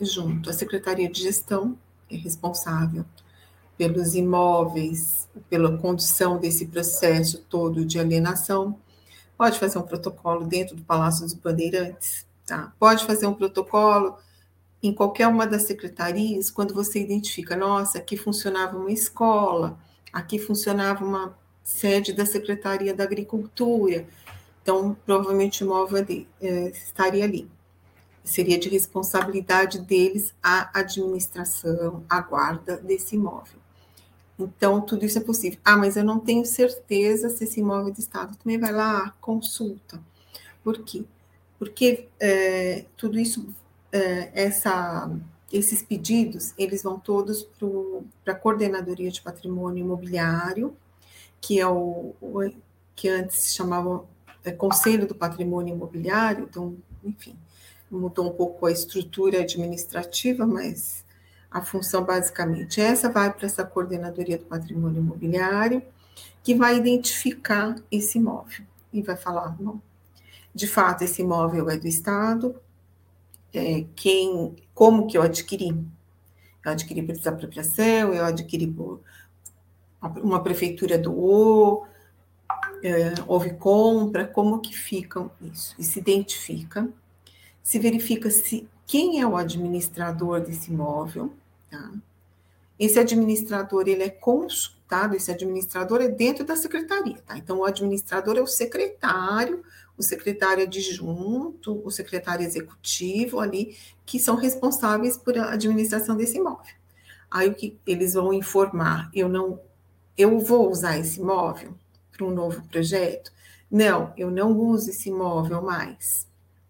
junto 0.00 0.48
à 0.50 0.52
Secretaria 0.52 1.10
de 1.10 1.22
Gestão, 1.22 1.76
é 2.10 2.16
responsável 2.16 3.04
pelos 3.76 4.14
imóveis, 4.14 5.28
pela 5.50 5.76
condução 5.76 6.38
desse 6.38 6.66
processo 6.66 7.44
todo 7.48 7.84
de 7.84 7.98
alienação, 7.98 8.78
pode 9.36 9.58
fazer 9.58 9.78
um 9.78 9.82
protocolo 9.82 10.44
dentro 10.44 10.76
do 10.76 10.82
Palácio 10.82 11.22
dos 11.24 11.34
Bandeirantes, 11.34 12.26
tá? 12.46 12.72
Pode 12.78 13.04
fazer 13.04 13.26
um 13.26 13.34
protocolo 13.34 14.18
em 14.82 14.92
qualquer 14.92 15.26
uma 15.28 15.46
das 15.46 15.62
secretarias, 15.62 16.50
quando 16.50 16.74
você 16.74 17.00
identifica, 17.00 17.56
nossa, 17.56 17.98
aqui 17.98 18.16
funcionava 18.16 18.76
uma 18.76 18.90
escola, 18.92 19.78
aqui 20.12 20.38
funcionava 20.38 21.04
uma 21.04 21.36
sede 21.62 22.12
da 22.12 22.24
Secretaria 22.24 22.94
da 22.94 23.04
Agricultura, 23.04 24.06
então, 24.66 24.96
provavelmente 25.06 25.62
o 25.62 25.66
imóvel 25.66 26.04
é, 26.40 26.68
estaria 26.70 27.22
ali. 27.22 27.48
Seria 28.24 28.58
de 28.58 28.68
responsabilidade 28.68 29.78
deles 29.78 30.34
a 30.42 30.76
administração, 30.80 32.04
a 32.10 32.20
guarda 32.20 32.76
desse 32.76 33.14
imóvel. 33.14 33.60
Então, 34.38 34.80
tudo 34.80 35.04
isso 35.04 35.18
é 35.18 35.22
possível. 35.22 35.58
Ah, 35.64 35.76
mas 35.76 35.96
eu 35.96 36.04
não 36.04 36.20
tenho 36.20 36.44
certeza 36.44 37.28
se 37.30 37.44
esse 37.44 37.60
imóvel 37.60 37.92
de 37.92 38.00
Estado. 38.00 38.36
Também 38.36 38.58
vai 38.58 38.72
lá, 38.72 39.14
consulta. 39.20 40.00
Por 40.62 40.78
quê? 40.82 41.04
Porque 41.58 42.08
é, 42.20 42.84
tudo 42.96 43.18
isso, 43.18 43.48
é, 43.90 44.30
essa, 44.34 45.10
esses 45.50 45.82
pedidos, 45.82 46.52
eles 46.58 46.82
vão 46.82 46.98
todos 46.98 47.48
para 48.24 48.34
a 48.34 48.36
Coordenadoria 48.36 49.10
de 49.10 49.22
Patrimônio 49.22 49.84
Imobiliário, 49.84 50.76
que 51.40 51.58
é 51.58 51.66
o, 51.66 52.14
o 52.20 52.50
que 52.94 53.08
antes 53.08 53.36
se 53.36 53.54
chamava 53.54 54.04
é, 54.44 54.52
Conselho 54.52 55.06
do 55.06 55.14
Patrimônio 55.14 55.74
Imobiliário, 55.74 56.46
então, 56.48 56.76
enfim, 57.02 57.36
mudou 57.90 58.28
um 58.28 58.32
pouco 58.32 58.66
a 58.66 58.72
estrutura 58.72 59.40
administrativa, 59.40 60.46
mas 60.46 61.05
a 61.50 61.62
função 61.62 62.04
basicamente 62.04 62.80
essa 62.80 63.10
vai 63.10 63.32
para 63.32 63.46
essa 63.46 63.64
coordenadoria 63.64 64.38
do 64.38 64.44
patrimônio 64.44 65.00
imobiliário, 65.00 65.82
que 66.42 66.54
vai 66.54 66.76
identificar 66.76 67.74
esse 67.90 68.18
imóvel 68.18 68.64
e 68.92 69.02
vai 69.02 69.16
falar, 69.16 69.56
não, 69.60 69.80
de 70.54 70.66
fato 70.66 71.02
esse 71.02 71.22
imóvel 71.22 71.68
é 71.68 71.76
do 71.76 71.86
Estado, 71.86 72.56
é, 73.52 73.84
quem, 73.94 74.54
como 74.74 75.06
que 75.06 75.16
eu 75.16 75.22
adquiri? 75.22 75.76
Eu 76.64 76.72
adquiri 76.72 77.02
por 77.02 77.14
desapropriação, 77.14 78.12
eu 78.12 78.24
adquiri 78.24 78.66
por 78.66 79.00
uma 80.22 80.42
prefeitura 80.42 80.98
doou, 80.98 81.86
é, 82.82 83.14
houve 83.26 83.54
compra, 83.54 84.26
como 84.26 84.60
que 84.60 84.76
ficam 84.76 85.30
isso? 85.40 85.74
E 85.78 85.84
se 85.84 85.98
identifica, 85.98 86.88
se 87.62 87.78
verifica 87.78 88.30
se 88.30 88.68
quem 88.86 89.20
é 89.20 89.26
o 89.26 89.36
administrador 89.36 90.40
desse 90.40 90.70
imóvel, 90.70 91.32
tá? 91.70 91.92
Esse 92.78 92.98
administrador, 92.98 93.88
ele 93.88 94.02
é 94.02 94.10
consultado, 94.10 95.16
esse 95.16 95.30
administrador 95.30 96.02
é 96.02 96.08
dentro 96.08 96.44
da 96.44 96.54
secretaria, 96.56 97.18
tá? 97.26 97.36
Então, 97.38 97.58
o 97.58 97.64
administrador 97.64 98.36
é 98.36 98.42
o 98.42 98.46
secretário, 98.46 99.64
o 99.96 100.02
secretário 100.02 100.64
adjunto, 100.64 101.80
o 101.84 101.90
secretário 101.90 102.44
executivo 102.44 103.40
ali, 103.40 103.76
que 104.04 104.18
são 104.18 104.36
responsáveis 104.36 105.16
por 105.16 105.36
a 105.38 105.52
administração 105.52 106.16
desse 106.16 106.36
imóvel. 106.36 106.74
Aí, 107.30 107.48
o 107.48 107.54
que 107.54 107.78
eles 107.86 108.14
vão 108.14 108.32
informar? 108.32 109.10
Eu 109.14 109.28
não, 109.28 109.58
eu 110.16 110.38
vou 110.38 110.70
usar 110.70 110.98
esse 110.98 111.18
imóvel? 111.18 111.74
para 112.16 112.26
um 112.26 112.30
novo 112.30 112.62
projeto? 112.68 113.30
Não, 113.70 114.12
eu 114.16 114.30
não 114.30 114.56
uso 114.56 114.90
esse 114.90 115.10
imóvel 115.10 115.62
mais. 115.62 116.26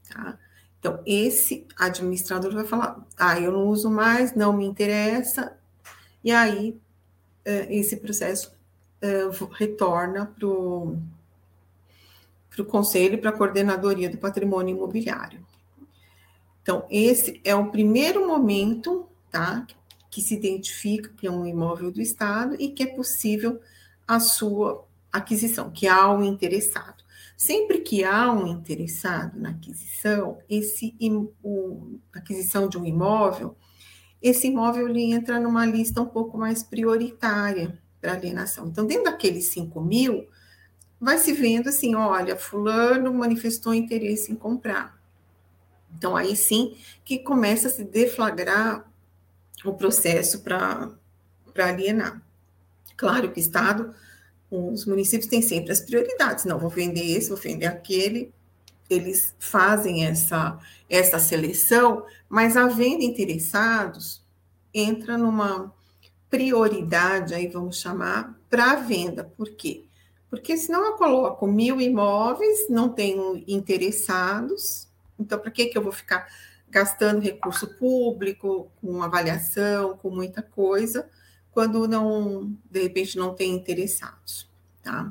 Tá? 0.09 0.39
Então, 0.79 1.01
esse 1.07 1.67
administrador 1.79 2.53
vai 2.53 2.65
falar: 2.65 3.05
ah, 3.17 3.41
eu 3.41 3.53
não 3.53 3.69
uso 3.69 3.91
mais, 3.91 4.35
não 4.35 4.53
me 4.53 4.65
interessa, 4.65 5.57
e 6.23 6.31
aí 6.31 6.79
é, 7.45 7.75
esse 7.75 7.97
processo 7.97 8.53
é, 9.01 9.29
retorna 9.53 10.27
para 10.39 10.49
o 10.49 10.99
conselho, 12.67 13.19
para 13.19 13.31
a 13.31 13.33
coordenadoria 13.33 14.11
do 14.11 14.19
patrimônio 14.19 14.77
imobiliário. 14.77 15.45
Então, 16.63 16.85
esse 16.91 17.41
é 17.45 17.55
o 17.55 17.71
primeiro 17.71 18.27
momento, 18.27 19.07
tá? 19.31 19.65
Que 20.11 20.21
se 20.21 20.35
identifica 20.35 21.11
que 21.17 21.27
é 21.27 21.31
um 21.31 21.47
imóvel 21.47 21.93
do 21.93 22.01
Estado 22.01 22.57
e 22.59 22.71
que 22.71 22.83
é 22.83 22.87
possível 22.87 23.61
a 24.09 24.19
sua 24.19 24.85
aquisição, 25.13 25.71
que 25.71 25.87
há 25.87 26.11
um 26.11 26.25
interessado. 26.25 27.06
Sempre 27.37 27.81
que 27.81 28.03
há 28.03 28.33
um 28.33 28.47
interessado 28.47 29.39
na 29.39 29.51
aquisição, 29.51 30.39
esse 30.49 30.97
o, 31.43 31.99
aquisição 32.13 32.67
de 32.69 32.79
um 32.79 32.85
imóvel, 32.85 33.55
esse 34.23 34.47
imóvel 34.47 34.89
ele 34.89 35.13
entra 35.13 35.39
numa 35.39 35.67
lista 35.67 36.01
um 36.01 36.07
pouco 36.07 36.39
mais 36.39 36.63
prioritária 36.63 37.79
para 38.01 38.15
alienação. 38.15 38.69
Então, 38.69 38.87
dentro 38.87 39.05
daqueles 39.05 39.47
5 39.51 39.81
mil, 39.81 40.27
vai 40.99 41.19
se 41.19 41.33
vendo 41.33 41.69
assim: 41.69 41.95
olha, 41.95 42.37
Fulano 42.37 43.13
manifestou 43.13 43.75
interesse 43.75 44.33
em 44.33 44.37
comprar. 44.37 44.99
Então, 45.97 46.17
aí 46.17 46.35
sim 46.35 46.77
que 47.05 47.19
começa 47.19 47.69
a 47.69 47.71
se 47.71 47.85
deflagrar 47.85 48.91
o 49.65 49.75
processo 49.75 50.43
para 50.43 50.91
alienar. 51.59 52.23
Claro 52.97 53.31
que 53.31 53.39
o 53.39 53.43
Estado 53.43 53.95
os 54.51 54.87
municípios 54.87 55.29
têm 55.29 55.43
sempre 55.43 55.73
as 55.73 55.81
prioridades. 55.81 56.45
Não, 56.45 56.59
vou 56.59 56.71
vender 56.71 57.05
esse, 57.17 57.29
vou 57.29 57.39
vender 57.39 57.67
aquele. 57.67 58.33
Eles 58.89 59.35
fazem 59.39 60.05
essa, 60.07 60.59
essa 60.89 61.19
seleção, 61.19 62.05
mas 62.29 62.57
havendo 62.57 63.03
interessados, 63.03 64.23
entra 64.73 65.19
numa 65.19 65.75
prioridade, 66.31 67.35
aí 67.35 67.49
vamos 67.49 67.81
chamar, 67.81 68.39
para 68.49 68.73
a 68.73 68.77
venda. 68.77 69.25
Por 69.37 69.51
quê? 69.51 69.85
Porque 70.31 70.57
senão 70.57 70.85
eu 70.85 70.93
coloco 70.93 71.47
mil 71.47 71.81
imóveis, 71.81 72.69
não 72.69 72.89
tenho 72.89 73.43
interessados, 73.47 74.89
então 75.19 75.39
para 75.39 75.51
que, 75.51 75.67
que 75.67 75.79
eu 75.79 75.83
vou 75.83 75.93
ficar 75.93 76.29
gastando 76.69 77.21
recurso 77.23 77.67
público, 77.79 78.71
com 78.81 79.03
avaliação, 79.03 79.97
com 79.97 80.11
muita 80.11 80.43
coisa, 80.43 81.09
quando 81.57 81.89
não, 81.89 82.55
de 82.71 82.83
repente, 82.83 83.17
não 83.17 83.35
tem 83.35 83.55
interessados, 83.55 84.47
tá? 84.83 85.11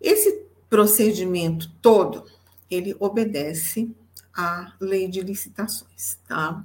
Esse 0.00 0.46
procedimento 0.70 1.70
todo, 1.82 2.24
ele 2.70 2.96
obedece 2.98 3.94
a 4.34 4.72
lei 4.80 5.06
de 5.08 5.20
licitações, 5.20 6.18
tá? 6.26 6.64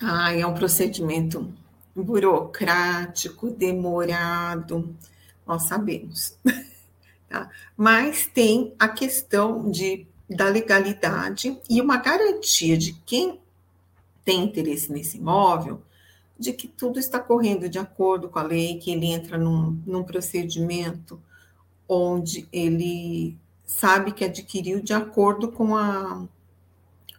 Ah, 0.00 0.32
é 0.32 0.46
um 0.46 0.54
procedimento 0.54 1.52
burocrático, 1.92 3.50
demorado, 3.50 4.96
nós 5.44 5.64
sabemos. 5.64 6.38
Tá? 7.28 7.48
Mas 7.74 8.26
tem 8.26 8.74
a 8.78 8.86
questão 8.86 9.70
de, 9.70 10.06
da 10.28 10.50
legalidade 10.50 11.58
e 11.70 11.80
uma 11.80 11.96
garantia 11.96 12.76
de 12.76 12.92
quem 13.06 13.40
tem 14.24 14.44
interesse 14.44 14.92
nesse 14.92 15.18
imóvel 15.18 15.82
de 16.38 16.52
que 16.52 16.66
tudo 16.66 16.98
está 16.98 17.20
correndo 17.20 17.68
de 17.68 17.78
acordo 17.78 18.28
com 18.28 18.38
a 18.38 18.42
lei, 18.42 18.78
que 18.78 18.90
ele 18.90 19.06
entra 19.06 19.38
num, 19.38 19.80
num 19.86 20.02
procedimento 20.02 21.20
onde 21.88 22.48
ele 22.52 23.36
sabe 23.64 24.12
que 24.12 24.24
adquiriu 24.24 24.80
de 24.80 24.92
acordo 24.92 25.50
com 25.52 25.76
a, 25.76 26.26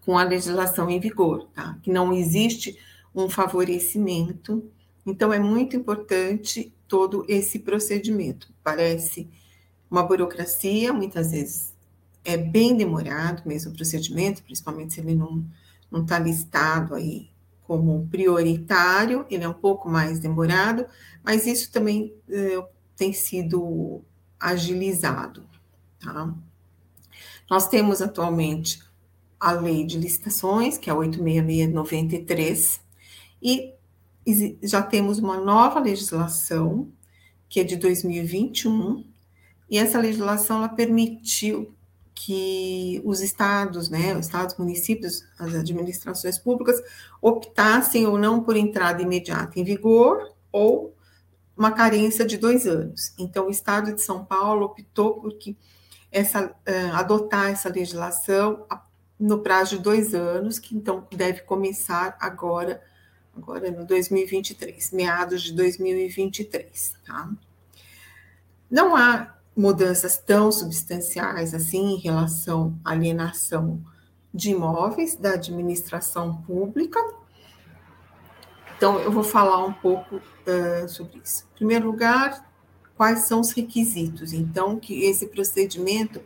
com 0.06 0.18
a 0.18 0.24
legislação 0.24 0.90
em 0.90 1.00
vigor, 1.00 1.48
tá? 1.54 1.78
Que 1.82 1.92
não 1.92 2.12
existe 2.12 2.78
um 3.16 3.30
favorecimento. 3.30 4.64
Então, 5.06 5.32
é 5.32 5.40
muito 5.40 5.76
importante 5.76 6.74
todo 6.88 7.26
esse 7.28 7.60
procedimento. 7.60 8.52
Parece 8.64 9.30
uma 9.90 10.04
burocracia, 10.04 10.92
muitas 10.92 11.32
vezes 11.32 11.74
é 12.26 12.38
bem 12.38 12.76
demorado 12.76 13.44
mesmo 13.46 13.72
o 13.72 13.76
procedimento, 13.76 14.44
principalmente 14.44 14.94
se 14.94 15.02
ele 15.02 15.14
não 15.14 15.46
está 16.02 16.18
listado 16.18 16.96
aí 16.96 17.30
como 17.64 18.08
prioritário, 18.10 19.26
ele 19.30 19.44
é 19.44 19.50
um 19.50 19.54
pouco 19.54 19.90
mais 19.90 20.20
demorado, 20.20 20.86
mas 21.24 21.48
isso 21.48 21.72
também 21.72 22.14
eh, 22.30 22.64
tem 22.96 23.14
sido 23.14 24.02
agilizado. 24.40 25.48
Tá? 26.00 26.34
Nós 27.50 27.68
temos 27.68 28.02
atualmente 28.02 28.84
a 29.40 29.52
lei 29.52 29.86
de 29.86 29.98
licitações, 29.98 30.78
que 30.78 30.90
é 30.90 30.94
86693, 30.94 32.82
e 33.42 33.74
já 34.62 34.82
temos 34.82 35.20
uma 35.20 35.38
nova 35.38 35.80
legislação, 35.80 36.90
que 37.50 37.60
é 37.60 37.64
de 37.64 37.76
2021, 37.76 39.06
e 39.70 39.78
essa 39.78 40.00
legislação 40.00 40.58
ela 40.58 40.70
permitiu 40.70 41.74
que 42.16 43.02
os 43.04 43.22
estados, 43.22 43.90
né, 43.90 44.16
os 44.16 44.26
estados, 44.26 44.56
municípios, 44.58 45.26
as 45.38 45.56
administrações 45.56 46.38
públicas 46.38 46.82
optassem 47.22 48.06
ou 48.06 48.18
não 48.18 48.44
por 48.44 48.56
entrada 48.56 49.02
imediata 49.02 49.60
em 49.60 49.64
vigor 49.64 50.32
ou 50.52 50.96
uma 51.56 51.72
carência 51.72 52.26
de 52.26 52.38
dois 52.38 52.68
anos. 52.68 53.14
Então, 53.18 53.48
o 53.48 53.50
estado 53.50 53.94
de 53.94 54.02
São 54.02 54.24
Paulo 54.24 54.66
optou 54.66 55.16
por 55.16 55.34
que 55.38 55.58
essa, 56.12 56.46
uh, 56.46 56.94
adotar 56.94 57.50
essa 57.50 57.70
legislação 57.70 58.66
no 59.20 59.40
prazo 59.40 59.78
de 59.78 59.84
dois 59.84 60.14
anos, 60.14 60.60
que 60.60 60.76
então 60.76 61.08
deve 61.12 61.42
começar 61.42 62.16
agora 62.20 62.82
agora 63.36 63.72
no 63.72 63.84
2023, 63.84 64.92
meados 64.92 65.42
de 65.42 65.54
2023, 65.54 66.94
tá? 67.06 67.30
Não 68.70 68.96
há 68.96 69.33
mudanças 69.56 70.18
tão 70.18 70.52
substanciais 70.52 71.54
assim 71.54 71.96
em 71.96 71.98
relação 71.98 72.78
à 72.84 72.92
alienação 72.92 73.82
de 74.34 74.52
imóveis 74.52 75.16
da 75.16 75.34
administração 75.34 76.38
pública. 76.42 77.00
Então, 78.76 79.00
eu 79.00 79.12
vou 79.12 79.24
falar 79.24 79.64
um 79.64 79.74
pouco 79.74 80.16
uh, 80.16 80.90
sobre 80.90 81.22
isso. 81.24 81.46
Em 81.54 81.58
primeiro 81.58 81.86
lugar, 81.86 82.50
quais 82.98 83.28
são 83.28 83.40
os 83.40 83.52
requisitos? 83.52 84.34
Então, 84.34 84.80
que 84.80 85.04
esse 85.04 85.28
procedimento 85.28 86.20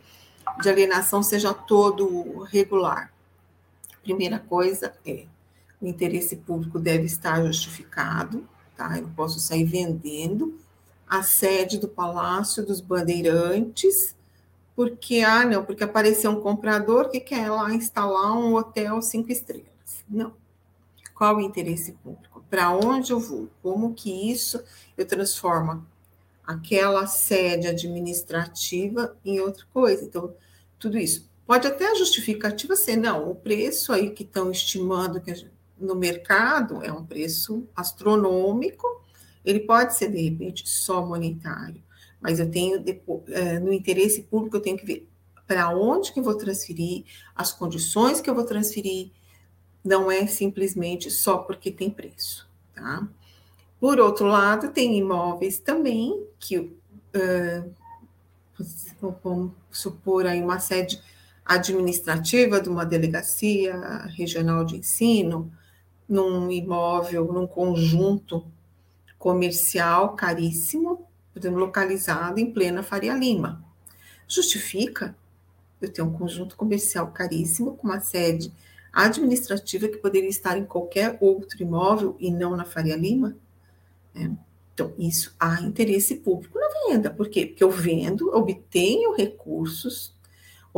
de 0.61 0.69
alienação 0.69 1.21
seja 1.21 1.53
todo 1.53 2.43
regular. 2.43 3.11
Primeira 4.01 4.39
coisa 4.39 4.93
é 5.05 5.25
o 5.79 5.85
interesse 5.85 6.37
público 6.37 6.79
deve 6.79 7.05
estar 7.05 7.43
justificado, 7.45 8.47
tá? 8.75 8.97
Eu 8.97 9.03
não 9.03 9.13
posso 9.13 9.39
sair 9.39 9.63
vendendo 9.63 10.57
a 11.07 11.23
sede 11.23 11.77
do 11.77 11.87
Palácio 11.87 12.65
dos 12.65 12.81
Bandeirantes, 12.81 14.15
porque, 14.75 15.21
ah, 15.21 15.45
não, 15.45 15.65
porque 15.65 15.83
apareceu 15.83 16.29
um 16.31 16.41
comprador 16.41 17.09
que 17.09 17.19
quer 17.19 17.49
lá 17.49 17.73
instalar 17.73 18.37
um 18.37 18.53
hotel 18.55 19.01
cinco 19.01 19.31
estrelas. 19.31 20.05
Não. 20.07 20.33
Qual 21.15 21.37
o 21.37 21.41
interesse 21.41 21.93
público? 21.93 22.43
Para 22.49 22.71
onde 22.71 23.11
eu 23.11 23.19
vou? 23.19 23.49
Como 23.63 23.95
que 23.95 24.31
isso 24.31 24.63
eu 24.95 25.05
transformo 25.05 25.83
aquela 26.45 27.07
sede 27.07 27.67
administrativa 27.67 29.17
em 29.25 29.39
outra 29.39 29.65
coisa? 29.73 30.03
Então, 30.03 30.35
tudo 30.77 30.97
isso. 30.97 31.27
Pode 31.47 31.65
até 31.65 31.89
a 31.89 31.95
justificativa 31.95 32.75
ser, 32.75 32.97
não, 32.97 33.31
o 33.31 33.33
preço 33.33 33.91
aí 33.91 34.11
que 34.11 34.23
estão 34.23 34.51
estimando 34.51 35.19
que 35.19 35.49
no 35.79 35.95
mercado 35.95 36.83
é 36.83 36.91
um 36.91 37.03
preço 37.03 37.67
astronômico, 37.75 38.85
ele 39.47 39.61
pode 39.61 39.95
ser, 39.95 40.11
de 40.11 40.21
repente, 40.21 40.67
só 40.67 41.05
monetário, 41.05 41.81
mas 42.19 42.37
eu 42.37 42.51
tenho, 42.51 42.83
é, 43.29 43.59
no 43.59 43.71
interesse 43.71 44.23
público, 44.23 44.57
eu 44.57 44.61
tenho 44.61 44.77
que 44.77 44.85
ver 44.85 45.07
para 45.47 45.69
onde 45.73 46.11
que 46.11 46.19
eu 46.19 46.23
vou 46.23 46.35
transferir, 46.35 47.05
as 47.33 47.53
condições 47.53 48.19
que 48.19 48.29
eu 48.29 48.35
vou 48.35 48.43
transferir, 48.43 49.09
não 49.81 50.11
é 50.11 50.27
simplesmente 50.27 51.09
só 51.09 51.37
porque 51.37 51.71
tem 51.71 51.89
preço, 51.89 52.45
tá? 52.75 53.07
Por 53.79 54.01
outro 54.01 54.27
lado, 54.27 54.71
tem 54.71 54.97
imóveis 54.97 55.59
também 55.59 56.27
que, 56.37 56.57
uh, 56.57 57.73
vamos 59.23 59.53
supor 59.71 60.25
aí 60.25 60.41
uma 60.41 60.59
sede 60.59 61.01
administrativa 61.45 62.59
de 62.59 62.67
uma 62.67 62.85
delegacia 62.85 63.73
regional 64.17 64.65
de 64.65 64.75
ensino, 64.75 65.49
num 66.09 66.51
imóvel, 66.51 67.31
num 67.31 67.47
conjunto 67.47 68.45
comercial 69.17 70.15
caríssimo, 70.15 71.07
localizado 71.35 72.39
em 72.39 72.51
plena 72.51 72.83
Faria 72.83 73.13
Lima. 73.13 73.63
Justifica 74.27 75.15
eu 75.81 75.91
ter 75.91 76.01
um 76.01 76.11
conjunto 76.11 76.55
comercial 76.55 77.07
caríssimo 77.11 77.75
com 77.75 77.87
uma 77.87 77.99
sede 77.99 78.51
administrativa 78.91 79.87
que 79.87 79.97
poderia 79.97 80.29
estar 80.29 80.57
em 80.57 80.65
qualquer 80.65 81.17
outro 81.21 81.61
imóvel 81.61 82.15
e 82.19 82.31
não 82.31 82.55
na 82.55 82.65
Faria 82.65 82.95
Lima? 82.95 83.35
É. 84.15 84.29
Então, 84.73 84.93
isso 84.97 85.35
há 85.39 85.61
interesse 85.61 86.15
público 86.15 86.59
na 86.59 86.67
venda. 86.87 87.09
Por 87.09 87.29
quê? 87.29 87.45
Porque 87.45 87.63
eu 87.63 87.71
vendo, 87.71 88.29
obtenho 88.35 89.15
recursos 89.15 90.15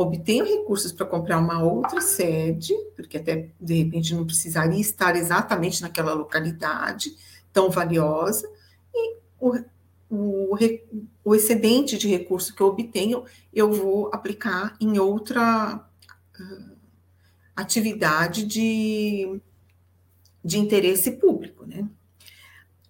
obtenho 0.02 0.44
recursos 0.44 0.92
para 0.92 1.06
comprar 1.06 1.38
uma 1.38 1.62
outra 1.62 2.00
sede, 2.00 2.74
porque 2.96 3.18
até 3.18 3.50
de 3.60 3.74
repente 3.74 4.14
não 4.14 4.24
precisaria 4.24 4.80
estar 4.80 5.14
exatamente 5.14 5.82
naquela 5.82 6.14
localidade 6.14 7.14
tão 7.60 7.68
valiosa, 7.68 8.50
e 8.94 9.16
o, 9.38 9.58
o, 10.08 10.56
o 11.22 11.34
excedente 11.34 11.98
de 11.98 12.08
recurso 12.08 12.54
que 12.54 12.62
eu 12.62 12.68
obtenho, 12.68 13.24
eu 13.52 13.70
vou 13.70 14.08
aplicar 14.14 14.74
em 14.80 14.98
outra 14.98 15.76
uh, 16.40 16.76
atividade 17.54 18.46
de, 18.46 19.38
de 20.42 20.58
interesse 20.58 21.12
público, 21.12 21.66
né? 21.66 21.86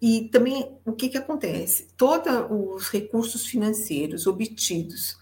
E 0.00 0.28
também 0.28 0.78
o 0.84 0.92
que, 0.92 1.08
que 1.08 1.18
acontece? 1.18 1.88
Todos 1.96 2.32
os 2.48 2.88
recursos 2.88 3.44
financeiros 3.44 4.26
obtidos 4.26 5.18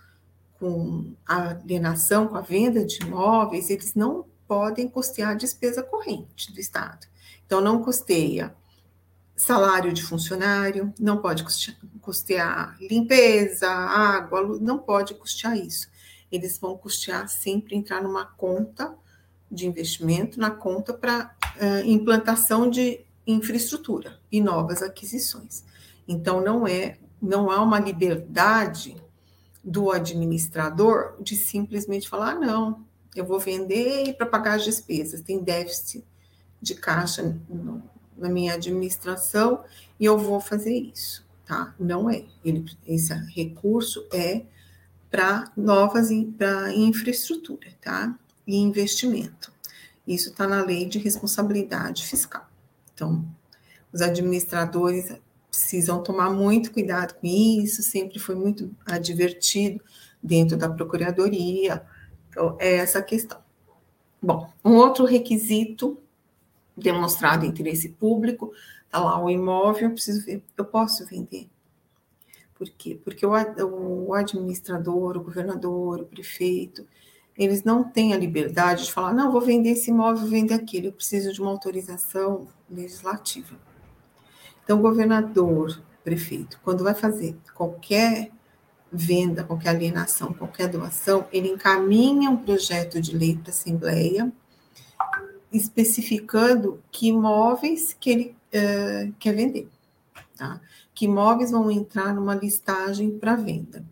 com 0.61 1.15
a 1.27 1.51
alienação, 1.51 2.29
com 2.29 2.37
a 2.37 2.43
venda 2.43 2.85
de 2.85 3.03
imóveis, 3.03 3.71
eles 3.71 3.95
não 3.95 4.27
podem 4.47 4.87
custear 4.89 5.31
a 5.31 5.35
despesa 5.35 5.83
corrente 5.83 6.53
do 6.53 6.61
Estado. 6.61 7.07
Então, 7.45 7.61
não 7.61 7.83
custeia 7.83 8.55
salário 9.39 9.93
de 9.93 10.03
funcionário, 10.03 10.93
não 10.99 11.19
pode 11.19 11.45
custear 12.01 12.77
limpeza, 12.81 13.69
água, 13.69 14.59
não 14.61 14.79
pode 14.79 15.15
custear 15.15 15.57
isso. 15.57 15.89
Eles 16.31 16.59
vão 16.59 16.77
custear 16.77 17.29
sempre 17.29 17.77
entrar 17.77 18.03
numa 18.03 18.27
conta 18.27 18.95
de 19.51 19.67
investimento, 19.67 20.39
na 20.39 20.51
conta 20.51 20.93
para 20.93 21.35
uh, 21.57 21.87
implantação 21.87 22.69
de 22.69 23.01
infraestrutura 23.27 24.19
e 24.31 24.41
novas 24.41 24.83
aquisições. 24.83 25.65
Então, 26.07 26.43
não 26.43 26.67
é, 26.67 26.99
não 27.23 27.51
há 27.51 27.63
uma 27.63 27.79
liberdade 27.79 28.97
do 29.63 29.91
administrador 29.91 31.15
de 31.23 31.37
simplesmente 31.37 32.09
falar: 32.09 32.33
ah, 32.33 32.35
não, 32.35 32.85
eu 33.15 33.25
vou 33.25 33.39
vender 33.39 34.15
para 34.17 34.27
pagar 34.27 34.57
as 34.57 34.65
despesas, 34.65 35.21
tem 35.21 35.43
déficit 35.43 36.05
de 36.61 36.75
caixa 36.75 37.39
na 38.19 38.29
minha 38.29 38.55
administração 38.55 39.65
e 39.99 40.05
eu 40.05 40.19
vou 40.19 40.41
fazer 40.41 40.75
isso, 40.75 41.25
tá? 41.47 41.75
Não 41.79 42.11
é. 42.11 42.25
Ele, 42.45 42.65
esse 42.87 43.13
recurso 43.35 44.07
é 44.13 44.45
para 45.11 45.51
novas 45.57 46.09
para 46.37 46.73
infraestrutura, 46.75 47.69
tá? 47.81 48.19
E 48.47 48.57
investimento. 48.57 49.53
Isso 50.07 50.31
está 50.31 50.47
na 50.47 50.63
lei 50.65 50.87
de 50.87 50.99
responsabilidade 50.99 52.07
fiscal. 52.07 52.49
Então, 52.95 53.25
os 53.93 54.01
administradores 54.01 55.13
precisam 55.51 56.03
tomar 56.03 56.31
muito 56.31 56.73
cuidado 56.73 57.15
com 57.15 57.27
isso, 57.27 57.83
sempre 57.83 58.19
foi 58.19 58.35
muito 58.35 58.75
advertido 58.87 59.83
dentro 60.23 60.57
da 60.57 60.69
procuradoria. 60.69 61.83
Então, 62.31 62.57
é 62.59 62.77
essa 62.77 63.03
questão. 63.03 63.39
Bom, 64.21 64.51
um 64.65 64.75
outro 64.75 65.05
requisito 65.05 65.99
demonstrado 66.79 67.45
interesse 67.45 67.89
público, 67.91 68.53
está 68.85 68.99
lá 68.99 69.23
o 69.23 69.29
imóvel, 69.29 69.89
eu 69.89 69.95
preciso 69.95 70.25
ver, 70.25 70.43
eu 70.57 70.65
posso 70.65 71.05
vender. 71.07 71.49
Por 72.55 72.69
quê? 72.71 72.99
Porque 73.05 73.25
o, 73.25 73.33
o 74.09 74.15
administrador, 74.15 75.17
o 75.17 75.23
governador, 75.23 76.01
o 76.01 76.07
prefeito, 76.07 76.87
eles 77.37 77.63
não 77.63 77.85
têm 77.85 78.13
a 78.13 78.19
liberdade 78.19 78.87
de 78.87 78.93
falar, 78.93 79.15
não, 79.15 79.31
vou 79.31 79.41
vender 79.41 79.71
esse 79.71 79.91
imóvel, 79.91 80.27
vender 80.27 80.55
aquele, 80.55 80.89
eu 80.89 80.93
preciso 80.93 81.33
de 81.33 81.41
uma 81.41 81.51
autorização 81.51 82.49
legislativa. 82.69 83.57
Então, 84.65 84.83
governador, 84.83 85.81
prefeito, 86.03 86.59
quando 86.65 86.83
vai 86.83 86.95
fazer 86.95 87.37
qualquer 87.55 88.31
venda, 88.91 89.45
qualquer 89.45 89.71
alienação, 89.71 90.33
qualquer 90.33 90.69
doação, 90.69 91.27
ele 91.33 91.49
encaminha 91.49 92.29
um 92.29 92.37
projeto 92.37 93.01
de 93.01 93.17
lei 93.17 93.37
para 93.37 93.51
a 93.51 93.51
Assembleia, 93.51 94.33
especificando 95.53 96.83
que 96.91 97.09
imóveis 97.09 97.97
que 97.99 98.11
ele 98.11 98.37
uh, 98.55 99.13
quer 99.19 99.35
vender, 99.35 99.69
tá? 100.37 100.61
Que 100.95 101.05
imóveis 101.07 101.51
vão 101.51 101.71
entrar 101.71 102.15
numa 102.15 102.35
listagem 102.35 103.19
para 103.19 103.37
venda. 103.37 103.85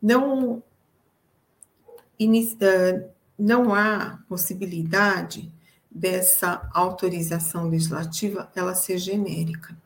Não, 0.00 0.62
uh, 2.18 3.10
não 3.38 3.74
há 3.74 4.18
possibilidade 4.28 5.52
dessa 5.90 6.68
autorização 6.72 7.68
legislativa 7.68 8.50
ela 8.54 8.74
ser 8.74 8.98
genérica. 8.98 9.76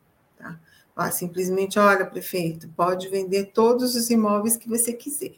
Ah, 1.01 1.11
simplesmente, 1.11 1.79
olha, 1.79 2.05
prefeito, 2.05 2.69
pode 2.77 3.09
vender 3.09 3.53
todos 3.55 3.95
os 3.95 4.11
imóveis 4.11 4.59
que 4.59 4.69
você 4.69 4.93
quiser, 4.93 5.33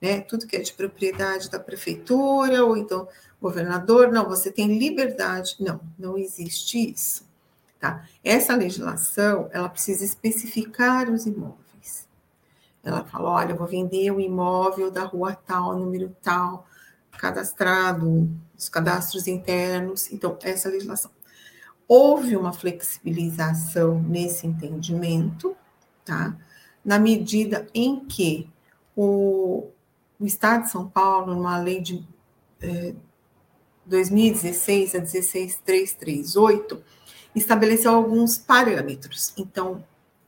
né? 0.00 0.20
Tudo 0.20 0.46
que 0.46 0.54
é 0.54 0.60
de 0.60 0.72
propriedade 0.72 1.50
da 1.50 1.58
prefeitura, 1.58 2.64
ou 2.64 2.76
então 2.76 3.08
governador, 3.42 4.10
não, 4.10 4.28
você 4.28 4.50
tem 4.50 4.78
liberdade. 4.78 5.56
Não, 5.58 5.80
não 5.98 6.16
existe 6.16 6.92
isso, 6.92 7.28
tá? 7.78 8.06
Essa 8.24 8.54
legislação, 8.54 9.50
ela 9.52 9.68
precisa 9.68 10.04
especificar 10.04 11.10
os 11.10 11.26
imóveis. 11.26 12.08
Ela 12.84 13.04
fala, 13.04 13.30
olha, 13.30 13.52
eu 13.52 13.56
vou 13.56 13.66
vender 13.66 14.10
o 14.10 14.20
imóvel 14.20 14.90
da 14.90 15.04
rua 15.04 15.34
tal, 15.34 15.76
número 15.78 16.16
tal, 16.22 16.66
cadastrado, 17.18 18.30
os 18.56 18.68
cadastros 18.68 19.26
internos. 19.26 20.10
Então, 20.12 20.38
essa 20.42 20.68
legislação. 20.68 21.10
Houve 21.86 22.36
uma 22.36 22.52
flexibilização 22.52 24.00
nesse 24.00 24.46
entendimento, 24.46 25.54
tá? 26.04 26.36
Na 26.84 26.98
medida 26.98 27.66
em 27.74 28.04
que 28.04 28.50
o, 28.96 29.68
o 30.18 30.24
Estado 30.24 30.62
de 30.62 30.70
São 30.70 30.88
Paulo, 30.88 31.34
numa 31.34 31.58
lei 31.58 31.80
de 31.80 32.04
eh, 32.60 32.94
2016 33.86 34.94
a 34.94 35.00
16338, 35.00 36.82
estabeleceu 37.34 37.92
alguns 37.92 38.38
parâmetros. 38.38 39.32
Então, 39.36 39.84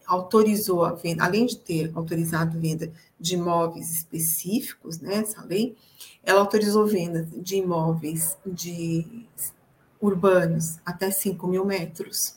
autorizou 0.06 0.84
a 0.84 0.92
venda, 0.92 1.24
além 1.24 1.46
de 1.46 1.56
ter 1.56 1.90
autorizado 1.94 2.58
venda 2.58 2.92
de 3.18 3.34
imóveis 3.34 3.94
específicos, 3.94 5.00
né, 5.00 5.16
essa 5.16 5.42
lei, 5.44 5.76
ela 6.22 6.40
autorizou 6.40 6.86
venda 6.86 7.26
de 7.32 7.56
imóveis 7.56 8.36
de 8.46 9.26
urbanos 10.00 10.78
até 10.84 11.10
5 11.10 11.46
mil 11.46 11.64
metros. 11.64 12.36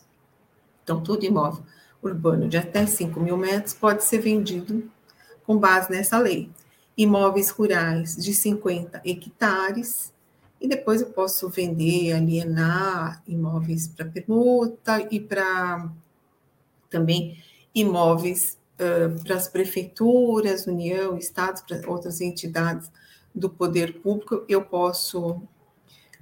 Então, 0.83 1.01
todo 1.01 1.25
imóvel 1.25 1.63
urbano 2.01 2.47
de 2.47 2.57
até 2.57 2.85
5 2.85 3.19
mil 3.19 3.37
metros 3.37 3.73
pode 3.73 4.03
ser 4.03 4.19
vendido 4.19 4.89
com 5.45 5.57
base 5.57 5.89
nessa 5.91 6.17
lei. 6.17 6.49
Imóveis 6.95 7.49
rurais 7.49 8.15
de 8.15 8.33
50 8.33 9.01
hectares, 9.05 10.13
e 10.59 10.67
depois 10.67 11.01
eu 11.01 11.09
posso 11.09 11.49
vender, 11.49 12.13
alienar 12.13 13.21
imóveis 13.27 13.87
para 13.87 14.05
permuta 14.05 15.07
e 15.11 15.19
para 15.19 15.89
também 16.89 17.37
imóveis 17.73 18.57
uh, 18.75 19.23
para 19.23 19.35
as 19.35 19.47
prefeituras, 19.47 20.65
União, 20.65 21.17
estados, 21.17 21.61
para 21.61 21.89
outras 21.89 22.21
entidades 22.21 22.91
do 23.33 23.49
poder 23.49 24.01
público, 24.01 24.43
eu 24.49 24.63
posso 24.63 25.41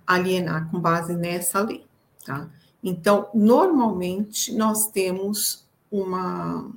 alienar 0.06 0.70
com 0.70 0.80
base 0.80 1.16
nessa 1.16 1.62
lei, 1.62 1.86
tá? 2.26 2.50
Então, 2.84 3.30
normalmente, 3.34 4.54
nós 4.54 4.90
temos 4.90 5.66
uma, 5.90 6.70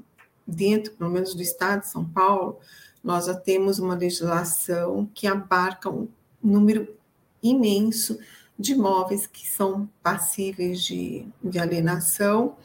dentro, 0.47 0.93
pelo 0.93 1.11
menos 1.11 1.35
do 1.35 1.43
estado 1.43 1.81
de 1.81 1.89
São 1.89 2.05
Paulo, 2.05 2.59
nós 3.03 3.27
já 3.27 3.35
temos 3.35 3.79
uma 3.79 3.95
legislação 3.95 5.09
que 5.13 5.27
abarca 5.27 5.91
um 5.91 6.09
número 6.43 6.98
imenso 7.43 8.19
de 8.59 8.73
imóveis 8.73 9.27
que 9.27 9.47
são 9.47 9.89
passíveis 10.03 10.83
de, 10.83 11.27
de 11.43 11.59
alienação 11.59 12.57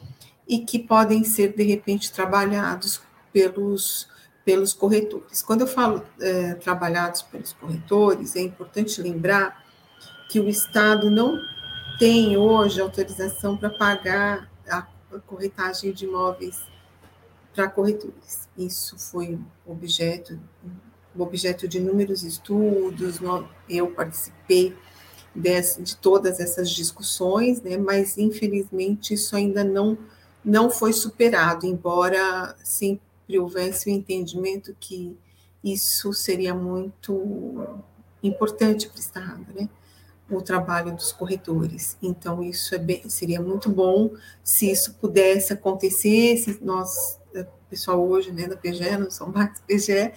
e 0.46 0.58
que 0.58 0.78
podem 0.78 1.24
ser, 1.24 1.54
de 1.54 1.62
repente, 1.62 2.12
trabalhados 2.12 3.00
pelos, 3.32 4.08
pelos 4.44 4.72
corretores. 4.72 5.42
Quando 5.42 5.62
eu 5.62 5.66
falo 5.66 6.04
é, 6.20 6.54
trabalhados 6.54 7.22
pelos 7.22 7.52
corretores, 7.52 8.36
é 8.36 8.40
importante 8.40 9.00
lembrar 9.00 9.64
que 10.28 10.40
o 10.40 10.48
Estado 10.48 11.10
não 11.10 11.38
tem 11.98 12.36
hoje 12.36 12.80
autorização 12.80 13.56
para 13.56 13.70
pagar 13.70 14.50
a 14.68 14.86
corretagem 15.26 15.92
de 15.92 16.04
imóveis 16.06 16.60
para 17.54 17.68
corretores. 17.68 18.48
Isso 18.58 18.98
foi 18.98 19.38
objeto, 19.64 20.38
objeto 21.22 21.68
de 21.68 21.78
inúmeros 21.78 22.22
estudos, 22.22 23.20
eu 23.68 23.88
participei 23.88 24.74
de 25.34 25.96
todas 25.96 26.38
essas 26.38 26.70
discussões, 26.70 27.60
né, 27.60 27.76
mas 27.76 28.16
infelizmente 28.16 29.14
isso 29.14 29.34
ainda 29.34 29.64
não, 29.64 29.98
não 30.44 30.70
foi 30.70 30.92
superado, 30.92 31.66
embora 31.66 32.54
sempre 32.62 33.38
houvesse 33.38 33.88
o 33.88 33.92
entendimento 33.92 34.76
que 34.78 35.16
isso 35.62 36.12
seria 36.12 36.54
muito 36.54 37.82
importante 38.22 38.86
para 38.88 38.96
o 38.96 39.00
Estado, 39.00 39.46
né? 39.54 39.68
o 40.30 40.40
trabalho 40.40 40.94
dos 40.94 41.12
corretores. 41.12 41.96
Então, 42.02 42.42
isso 42.42 42.74
é 42.74 42.78
bem, 42.78 43.08
seria 43.08 43.40
muito 43.40 43.68
bom 43.68 44.10
se 44.42 44.70
isso 44.70 44.94
pudesse 44.94 45.52
acontecer, 45.52 46.36
se 46.38 46.58
nós, 46.62 47.18
é, 47.34 47.46
pessoal 47.68 48.06
hoje, 48.06 48.32
né, 48.32 48.46
da 48.46 48.56
PGE, 48.56 48.96
não 48.96 49.10
são 49.10 49.28
mais 49.28 49.58
PGE, 49.60 50.12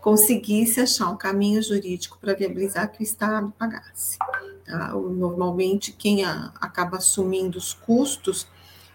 conseguisse 0.00 0.80
achar 0.80 1.10
um 1.10 1.16
caminho 1.16 1.62
jurídico 1.62 2.18
para 2.18 2.34
viabilizar 2.34 2.90
que 2.90 3.00
o 3.00 3.02
Estado 3.02 3.52
pagasse. 3.58 4.18
Tá? 4.64 4.92
Normalmente, 4.92 5.92
quem 5.92 6.24
a, 6.24 6.52
acaba 6.60 6.96
assumindo 6.96 7.58
os 7.58 7.74
custos 7.74 8.46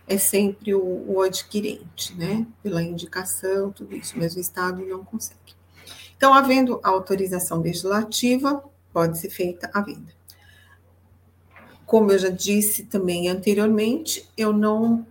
é 0.07 0.17
sempre 0.17 0.73
o, 0.73 1.05
o 1.07 1.21
adquirente, 1.21 2.13
né, 2.15 2.45
pela 2.61 2.81
indicação, 2.81 3.71
tudo 3.71 3.95
isso, 3.95 4.17
mas 4.17 4.35
o 4.35 4.39
Estado 4.39 4.85
não 4.85 5.03
consegue. 5.03 5.55
Então, 6.15 6.33
havendo 6.33 6.79
autorização 6.83 7.59
legislativa, 7.59 8.63
pode 8.93 9.17
ser 9.17 9.29
feita 9.29 9.69
a 9.73 9.81
venda. 9.81 10.13
Como 11.85 12.11
eu 12.11 12.17
já 12.17 12.29
disse 12.29 12.83
também 12.83 13.29
anteriormente, 13.29 14.27
eu 14.37 14.53
não, 14.53 15.05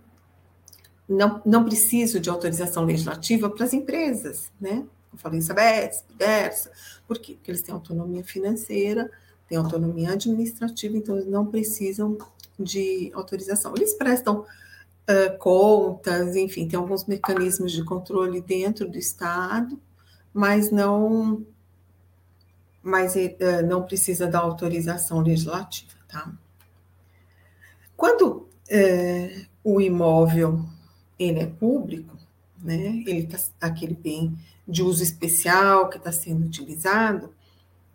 não, 1.07 1.41
não 1.45 1.63
preciso 1.63 2.19
de 2.19 2.29
autorização 2.29 2.85
legislativa 2.85 3.49
para 3.49 3.65
as 3.65 3.73
empresas, 3.73 4.51
né? 4.59 4.85
Eu 5.15 5.19
falei 5.19 5.41
Sabesp, 5.41 6.05
Dersa, 6.17 6.71
por 7.07 7.17
quê? 7.19 7.33
Porque 7.35 7.49
eles 7.49 7.61
têm 7.61 7.73
autonomia 7.73 8.23
financeira, 8.23 9.09
têm 9.47 9.57
autonomia 9.57 10.11
administrativa, 10.11 10.97
então 10.97 11.15
eles 11.15 11.27
não 11.27 11.45
precisam 11.45 12.17
de 12.59 13.11
autorização. 13.13 13.73
Eles 13.75 13.93
prestam 13.93 14.41
uh, 14.41 15.37
contas, 15.39 16.35
enfim, 16.35 16.67
tem 16.67 16.77
alguns 16.77 17.05
mecanismos 17.05 17.71
de 17.71 17.83
controle 17.83 18.41
dentro 18.41 18.89
do 18.89 18.97
Estado, 18.97 19.79
mas 20.33 20.69
não, 20.69 21.45
mas 22.83 23.15
uh, 23.15 23.65
não 23.65 23.83
precisa 23.83 24.27
da 24.27 24.39
autorização 24.39 25.21
legislativa, 25.21 25.93
tá? 26.09 26.31
Quando 27.95 28.49
é, 28.69 29.45
o 29.63 29.79
imóvel 29.79 30.65
ele 31.17 31.39
é 31.39 31.45
público, 31.45 32.17
né, 32.61 33.03
ele 33.07 33.25
tá, 33.25 33.37
aquele 33.61 33.93
bem 33.93 34.37
de 34.67 34.81
uso 34.83 35.03
especial 35.03 35.89
que 35.89 35.97
está 35.97 36.11
sendo 36.11 36.45
utilizado, 36.45 37.33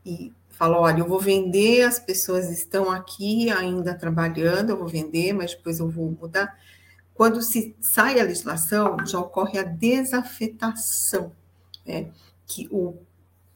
e 0.04 0.32
fala, 0.50 0.78
olha, 0.78 1.00
eu 1.00 1.08
vou 1.08 1.18
vender, 1.18 1.82
as 1.82 1.98
pessoas 1.98 2.50
estão 2.50 2.90
aqui 2.90 3.50
ainda 3.50 3.94
trabalhando, 3.94 4.70
eu 4.70 4.76
vou 4.76 4.88
vender, 4.88 5.32
mas 5.32 5.54
depois 5.54 5.78
eu 5.78 5.88
vou 5.88 6.16
mudar. 6.20 6.58
Quando 7.14 7.42
se 7.42 7.74
sai 7.80 8.20
a 8.20 8.24
legislação, 8.24 8.96
já 9.06 9.18
ocorre 9.18 9.58
a 9.58 9.62
desafetação, 9.62 11.32
né, 11.86 12.10
que 12.46 12.68
o, 12.70 12.94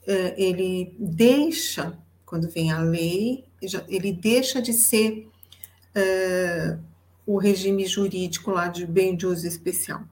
é, 0.06 0.34
ele 0.40 0.94
deixa, 0.98 1.96
quando 2.26 2.48
vem 2.48 2.70
a 2.70 2.80
lei, 2.80 3.44
ele 3.88 4.12
deixa 4.12 4.60
de 4.60 4.72
ser 4.72 5.28
uh, 5.96 6.78
o 7.26 7.38
regime 7.38 7.86
jurídico 7.86 8.50
lá 8.50 8.68
de 8.68 8.86
bem 8.86 9.16
de 9.16 9.26
uso 9.26 9.46
especial. 9.46 10.02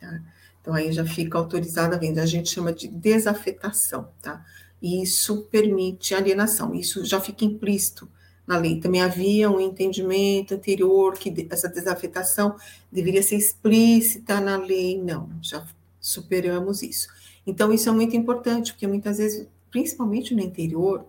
Tá? 0.00 0.20
Então 0.62 0.74
aí 0.74 0.92
já 0.92 1.04
fica 1.04 1.36
autorizada 1.36 1.96
a 1.96 1.98
venda. 1.98 2.22
A 2.22 2.26
gente 2.26 2.48
chama 2.48 2.72
de 2.72 2.88
desafetação, 2.88 4.08
tá? 4.22 4.42
E 4.80 5.02
isso 5.02 5.42
permite 5.50 6.14
alienação. 6.14 6.74
Isso 6.74 7.04
já 7.04 7.20
fica 7.20 7.44
implícito 7.44 8.08
na 8.46 8.56
lei. 8.56 8.80
Também 8.80 9.02
havia 9.02 9.50
um 9.50 9.60
entendimento 9.60 10.54
anterior 10.54 11.14
que 11.18 11.46
essa 11.50 11.68
desafetação 11.68 12.56
deveria 12.90 13.22
ser 13.22 13.36
explícita 13.36 14.40
na 14.40 14.56
lei. 14.56 15.00
Não, 15.00 15.28
já 15.42 15.66
superamos 16.00 16.82
isso. 16.82 17.08
Então, 17.46 17.72
isso 17.72 17.88
é 17.88 17.92
muito 17.92 18.16
importante, 18.16 18.72
porque 18.72 18.86
muitas 18.86 19.18
vezes, 19.18 19.48
principalmente 19.70 20.34
no 20.34 20.40
interior, 20.40 21.04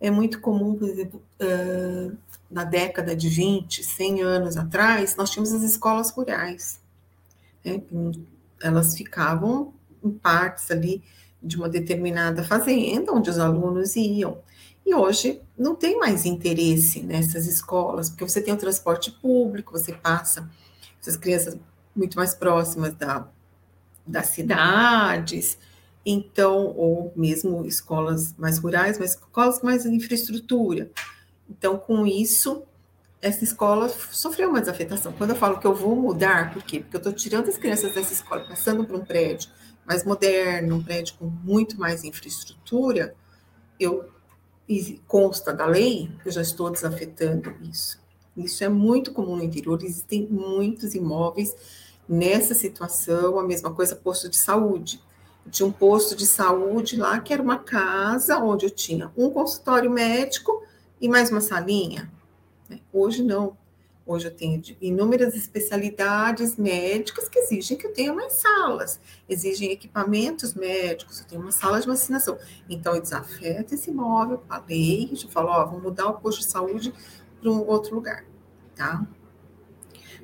é 0.00 0.10
muito 0.10 0.40
comum, 0.40 0.74
por 0.74 0.88
exemplo, 0.88 1.22
uh, 1.40 2.16
na 2.50 2.64
década 2.64 3.14
de 3.14 3.28
20, 3.28 3.84
100 3.84 4.22
anos 4.22 4.56
atrás, 4.56 5.14
nós 5.16 5.30
tínhamos 5.30 5.52
as 5.52 5.62
escolas 5.62 6.10
rurais. 6.10 6.80
Né? 7.64 7.80
Elas 8.62 8.96
ficavam 8.96 9.74
em 10.02 10.10
partes 10.10 10.70
ali 10.70 11.02
de 11.42 11.56
uma 11.56 11.68
determinada 11.68 12.44
fazenda, 12.44 13.12
onde 13.12 13.28
os 13.28 13.38
alunos 13.38 13.96
iam. 13.96 14.38
E 14.84 14.94
hoje 14.94 15.40
não 15.56 15.74
tem 15.74 15.98
mais 15.98 16.24
interesse 16.24 17.02
nessas 17.02 17.46
escolas, 17.46 18.10
porque 18.10 18.28
você 18.28 18.40
tem 18.40 18.54
o 18.54 18.58
transporte 18.58 19.10
público, 19.10 19.72
você 19.72 19.92
passa 19.92 20.48
essas 21.00 21.16
crianças 21.16 21.56
muito 21.94 22.16
mais 22.16 22.34
próximas 22.34 22.94
da, 22.94 23.28
das 24.06 24.26
cidades, 24.26 25.58
então, 26.04 26.74
ou 26.76 27.12
mesmo 27.14 27.64
escolas 27.64 28.34
mais 28.36 28.58
rurais, 28.58 28.98
mas 28.98 29.10
escolas 29.10 29.58
com 29.58 29.66
mais 29.66 29.86
infraestrutura. 29.86 30.90
Então, 31.48 31.78
com 31.78 32.06
isso, 32.06 32.64
essa 33.22 33.44
escola 33.44 33.88
sofreu 33.88 34.50
uma 34.50 34.60
desafetação. 34.60 35.12
Quando 35.12 35.30
eu 35.30 35.36
falo 35.36 35.60
que 35.60 35.66
eu 35.66 35.74
vou 35.74 35.94
mudar, 35.94 36.52
por 36.52 36.64
quê? 36.64 36.80
Porque 36.80 36.96
eu 36.96 36.98
estou 36.98 37.12
tirando 37.12 37.48
as 37.48 37.56
crianças 37.56 37.94
dessa 37.94 38.12
escola, 38.12 38.44
passando 38.48 38.84
para 38.84 38.96
um 38.96 39.04
prédio 39.04 39.48
mais 39.86 40.04
moderno, 40.04 40.76
um 40.76 40.82
prédio 40.82 41.14
com 41.18 41.26
muito 41.26 41.78
mais 41.78 42.02
infraestrutura, 42.02 43.14
eu 43.78 44.10
e 44.68 45.00
consta 45.06 45.52
da 45.52 45.66
lei, 45.66 46.10
eu 46.24 46.32
já 46.32 46.42
estou 46.42 46.68
desafetando 46.68 47.54
isso. 47.62 48.00
Isso 48.36 48.64
é 48.64 48.68
muito 48.68 49.12
comum 49.12 49.36
no 49.36 49.44
interior, 49.44 49.78
existem 49.82 50.26
muitos 50.28 50.94
imóveis 50.94 51.54
nessa 52.08 52.54
situação, 52.54 53.38
a 53.38 53.44
mesma 53.44 53.72
coisa 53.72 53.94
posto 53.94 54.28
de 54.28 54.36
saúde. 54.36 55.00
Eu 55.44 55.50
tinha 55.52 55.66
um 55.66 55.72
posto 55.72 56.16
de 56.16 56.26
saúde 56.26 56.96
lá 56.96 57.20
que 57.20 57.32
era 57.32 57.42
uma 57.42 57.58
casa 57.58 58.38
onde 58.38 58.66
eu 58.66 58.70
tinha 58.70 59.12
um 59.16 59.30
consultório 59.30 59.90
médico 59.90 60.62
e 61.00 61.08
mais 61.08 61.30
uma 61.30 61.40
salinha. 61.40 62.10
Hoje 62.92 63.22
não. 63.22 63.56
Hoje 64.04 64.26
eu 64.26 64.34
tenho 64.34 64.60
inúmeras 64.80 65.34
especialidades 65.34 66.56
médicas 66.56 67.28
que 67.28 67.38
exigem 67.38 67.78
que 67.78 67.86
eu 67.86 67.92
tenha 67.92 68.12
mais 68.12 68.32
salas, 68.32 69.00
exigem 69.28 69.70
equipamentos 69.70 70.54
médicos, 70.54 71.20
eu 71.20 71.26
tenho 71.26 71.40
uma 71.40 71.52
sala 71.52 71.80
de 71.80 71.86
vacinação. 71.86 72.36
Então, 72.68 72.96
eu 72.96 73.00
desafeto 73.00 73.74
esse 73.74 73.90
imóvel 73.90 74.38
com 74.38 74.52
a 74.52 74.58
lei, 74.58 75.08
eu 75.12 75.28
falo, 75.28 75.50
ó, 75.50 75.64
vamos 75.66 75.84
mudar 75.84 76.08
o 76.08 76.14
posto 76.14 76.40
de 76.40 76.46
saúde 76.46 76.92
para 77.40 77.50
um 77.50 77.64
outro 77.64 77.94
lugar, 77.94 78.24
tá? 78.74 79.06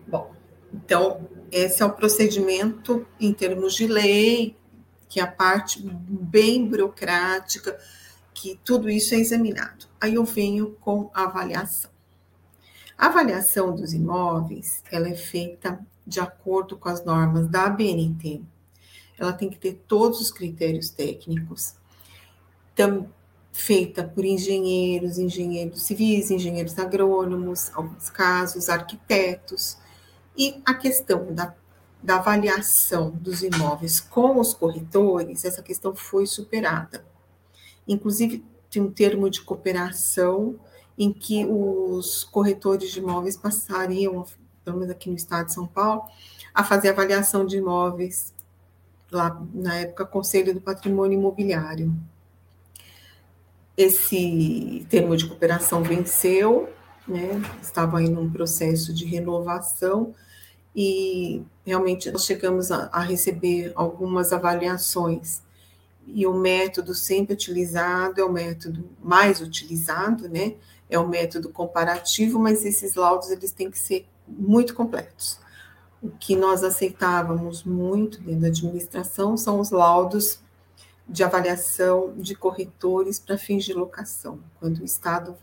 Bom, 0.08 0.34
então, 0.74 1.28
esse 1.52 1.80
é 1.80 1.86
o 1.86 1.92
procedimento 1.92 3.06
em 3.20 3.32
termos 3.32 3.74
de 3.74 3.86
lei, 3.86 4.56
que 5.08 5.20
é 5.20 5.22
a 5.22 5.30
parte 5.30 5.80
bem 5.82 6.66
burocrática, 6.66 7.78
que 8.34 8.58
tudo 8.64 8.90
isso 8.90 9.14
é 9.14 9.18
examinado. 9.18 9.86
Aí 10.00 10.14
eu 10.14 10.24
venho 10.24 10.76
com 10.80 11.10
a 11.14 11.24
avaliação. 11.24 11.90
A 12.98 13.06
avaliação 13.06 13.76
dos 13.76 13.94
imóveis, 13.94 14.82
ela 14.90 15.08
é 15.08 15.14
feita 15.14 15.78
de 16.04 16.18
acordo 16.18 16.76
com 16.76 16.88
as 16.88 17.04
normas 17.04 17.46
da 17.46 17.66
ABNT. 17.66 18.42
Ela 19.16 19.32
tem 19.32 19.48
que 19.48 19.56
ter 19.56 19.84
todos 19.86 20.20
os 20.20 20.32
critérios 20.32 20.90
técnicos, 20.90 21.74
tam, 22.74 23.08
feita 23.52 24.02
por 24.02 24.24
engenheiros, 24.24 25.16
engenheiros 25.16 25.82
civis, 25.82 26.32
engenheiros 26.32 26.76
agrônomos, 26.76 27.70
alguns 27.72 28.10
casos, 28.10 28.68
arquitetos. 28.68 29.78
E 30.36 30.60
a 30.66 30.74
questão 30.74 31.32
da, 31.32 31.54
da 32.02 32.16
avaliação 32.16 33.10
dos 33.10 33.44
imóveis 33.44 34.00
com 34.00 34.40
os 34.40 34.52
corretores, 34.52 35.44
essa 35.44 35.62
questão 35.62 35.94
foi 35.94 36.26
superada. 36.26 37.04
Inclusive, 37.86 38.44
tem 38.68 38.82
um 38.82 38.90
termo 38.90 39.30
de 39.30 39.40
cooperação 39.40 40.58
em 40.98 41.12
que 41.12 41.46
os 41.46 42.24
corretores 42.24 42.90
de 42.90 42.98
imóveis 42.98 43.36
passariam, 43.36 44.26
pelo 44.64 44.78
menos 44.78 44.90
aqui 44.90 45.08
no 45.08 45.16
estado 45.16 45.46
de 45.46 45.54
São 45.54 45.66
Paulo, 45.66 46.02
a 46.52 46.64
fazer 46.64 46.88
avaliação 46.88 47.46
de 47.46 47.58
imóveis, 47.58 48.34
lá 49.10 49.40
na 49.54 49.76
época, 49.76 50.04
Conselho 50.04 50.52
do 50.52 50.60
Patrimônio 50.60 51.18
Imobiliário. 51.18 51.94
Esse 53.76 54.84
termo 54.90 55.16
de 55.16 55.26
cooperação 55.26 55.84
venceu, 55.84 56.68
né, 57.06 57.40
estava 57.62 58.02
em 58.02 58.16
um 58.16 58.28
processo 58.28 58.92
de 58.92 59.04
renovação, 59.04 60.12
e 60.74 61.42
realmente 61.64 62.10
nós 62.10 62.24
chegamos 62.24 62.72
a, 62.72 62.88
a 62.92 63.00
receber 63.00 63.72
algumas 63.76 64.32
avaliações 64.32 65.42
e 66.14 66.26
o 66.26 66.32
método 66.32 66.94
sempre 66.94 67.34
utilizado 67.34 68.20
é 68.20 68.24
o 68.24 68.32
método 68.32 68.88
mais 69.02 69.40
utilizado, 69.40 70.28
né? 70.28 70.54
É 70.88 70.98
o 70.98 71.06
método 71.06 71.50
comparativo, 71.50 72.38
mas 72.38 72.64
esses 72.64 72.94
laudos 72.94 73.30
eles 73.30 73.52
têm 73.52 73.70
que 73.70 73.78
ser 73.78 74.06
muito 74.26 74.74
completos. 74.74 75.38
O 76.02 76.10
que 76.10 76.36
nós 76.36 76.62
aceitávamos 76.62 77.64
muito 77.64 78.20
dentro 78.20 78.42
da 78.42 78.48
administração 78.48 79.36
são 79.36 79.60
os 79.60 79.70
laudos 79.70 80.40
de 81.08 81.24
avaliação 81.24 82.12
de 82.16 82.34
corretores 82.34 83.18
para 83.18 83.38
fins 83.38 83.64
de 83.64 83.72
locação, 83.72 84.38
quando 84.60 84.78
o 84.78 84.84
Estado 84.84 85.34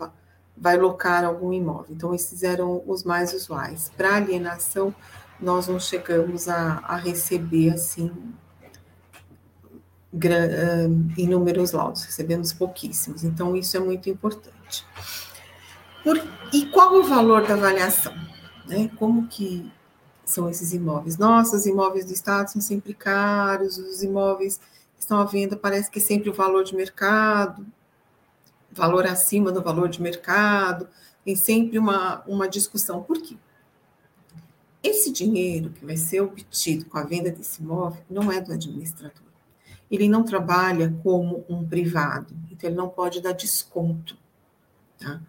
vai 0.55 0.77
locar 0.77 1.25
algum 1.25 1.51
imóvel. 1.51 1.87
Então, 1.89 2.13
esses 2.13 2.43
eram 2.43 2.83
os 2.85 3.03
mais 3.03 3.33
usuais. 3.33 3.91
Para 3.97 4.15
alienação, 4.15 4.93
nós 5.39 5.67
não 5.67 5.79
chegamos 5.79 6.47
a, 6.47 6.79
a 6.85 6.95
receber, 6.95 7.71
assim, 7.73 8.11
inúmeros 11.17 11.71
laudos, 11.71 12.03
recebemos 12.03 12.53
pouquíssimos. 12.53 13.23
Então, 13.23 13.55
isso 13.55 13.75
é 13.75 13.79
muito 13.79 14.09
importante. 14.09 14.85
Por, 16.05 16.23
e 16.53 16.67
qual 16.67 16.93
o 16.93 17.03
valor 17.03 17.47
da 17.47 17.55
avaliação? 17.55 18.13
Né? 18.67 18.91
Como 18.99 19.27
que 19.27 19.71
são 20.23 20.47
esses 20.47 20.71
imóveis? 20.71 21.17
Nossa, 21.17 21.55
os 21.55 21.65
imóveis 21.65 22.05
do 22.05 22.13
Estado 22.13 22.51
são 22.51 22.61
sempre 22.61 22.93
caros, 22.93 23.79
os 23.79 24.03
imóveis 24.03 24.57
que 24.57 25.01
estão 25.01 25.19
à 25.19 25.25
venda 25.25 25.57
parece 25.57 25.89
que 25.89 25.97
é 25.97 26.01
sempre 26.01 26.29
o 26.29 26.33
valor 26.33 26.63
de 26.63 26.75
mercado, 26.75 27.65
valor 28.71 29.07
acima 29.07 29.51
do 29.51 29.63
valor 29.63 29.89
de 29.89 29.99
mercado, 29.99 30.87
tem 31.23 31.35
sempre 31.35 31.79
uma, 31.79 32.23
uma 32.27 32.47
discussão. 32.47 33.01
Por 33.01 33.19
quê? 33.19 33.35
Esse 34.83 35.11
dinheiro 35.11 35.71
que 35.71 35.83
vai 35.83 35.97
ser 35.97 36.21
obtido 36.21 36.85
com 36.85 36.99
a 36.99 37.03
venda 37.03 37.31
desse 37.31 37.63
imóvel 37.63 38.03
não 38.07 38.31
é 38.31 38.39
do 38.39 38.53
administrador. 38.53 39.25
Ele 39.89 40.07
não 40.07 40.21
trabalha 40.21 40.95
como 41.01 41.43
um 41.49 41.67
privado, 41.67 42.35
então 42.51 42.69
ele 42.69 42.77
não 42.77 42.89
pode 42.89 43.21
dar 43.21 43.31
desconto. 43.31 44.15
Tá? 44.99 45.19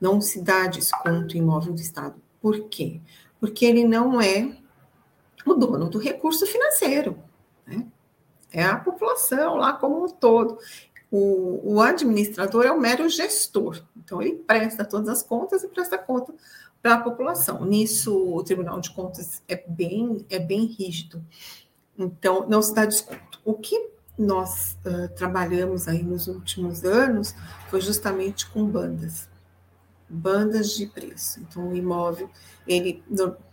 Não 0.00 0.20
se 0.20 0.40
dá 0.40 0.66
desconto 0.66 1.36
imóvel 1.36 1.72
do 1.72 1.80
Estado. 1.80 2.14
Por 2.40 2.68
quê? 2.68 3.00
Porque 3.40 3.64
ele 3.64 3.84
não 3.84 4.20
é 4.20 4.56
o 5.44 5.54
dono 5.54 5.88
do 5.88 5.98
recurso 5.98 6.46
financeiro. 6.46 7.18
Né? 7.66 7.86
É 8.52 8.64
a 8.64 8.76
população 8.76 9.56
lá 9.56 9.72
como 9.72 10.04
um 10.04 10.08
todo. 10.08 10.58
O, 11.10 11.74
o, 11.74 11.80
administrador 11.80 12.64
é 12.64 12.72
o 12.72 12.80
mero 12.80 13.08
gestor. 13.08 13.82
Então, 13.96 14.20
ele 14.20 14.34
presta 14.34 14.84
todas 14.84 15.08
as 15.08 15.22
contas 15.22 15.62
e 15.62 15.68
presta 15.68 15.96
conta 15.96 16.34
para 16.82 16.94
a 16.94 17.00
população. 17.00 17.64
Nisso, 17.64 18.34
o 18.34 18.42
Tribunal 18.42 18.80
de 18.80 18.90
Contas 18.90 19.42
é 19.48 19.56
bem, 19.66 20.26
é 20.28 20.38
bem 20.38 20.66
rígido. 20.66 21.24
Então, 21.96 22.46
não 22.48 22.60
se 22.60 22.74
dá 22.74 22.84
desconto. 22.84 23.40
O 23.44 23.54
que 23.54 23.90
nós 24.18 24.76
uh, 24.84 25.08
trabalhamos 25.14 25.86
aí 25.86 26.02
nos 26.02 26.26
últimos 26.26 26.84
anos 26.84 27.34
foi 27.68 27.80
justamente 27.80 28.48
com 28.50 28.66
bandas 28.66 29.28
bandas 30.08 30.72
de 30.72 30.86
preço. 30.86 31.40
Então, 31.40 31.68
o 31.68 31.76
imóvel, 31.76 32.30
ele, 32.66 33.02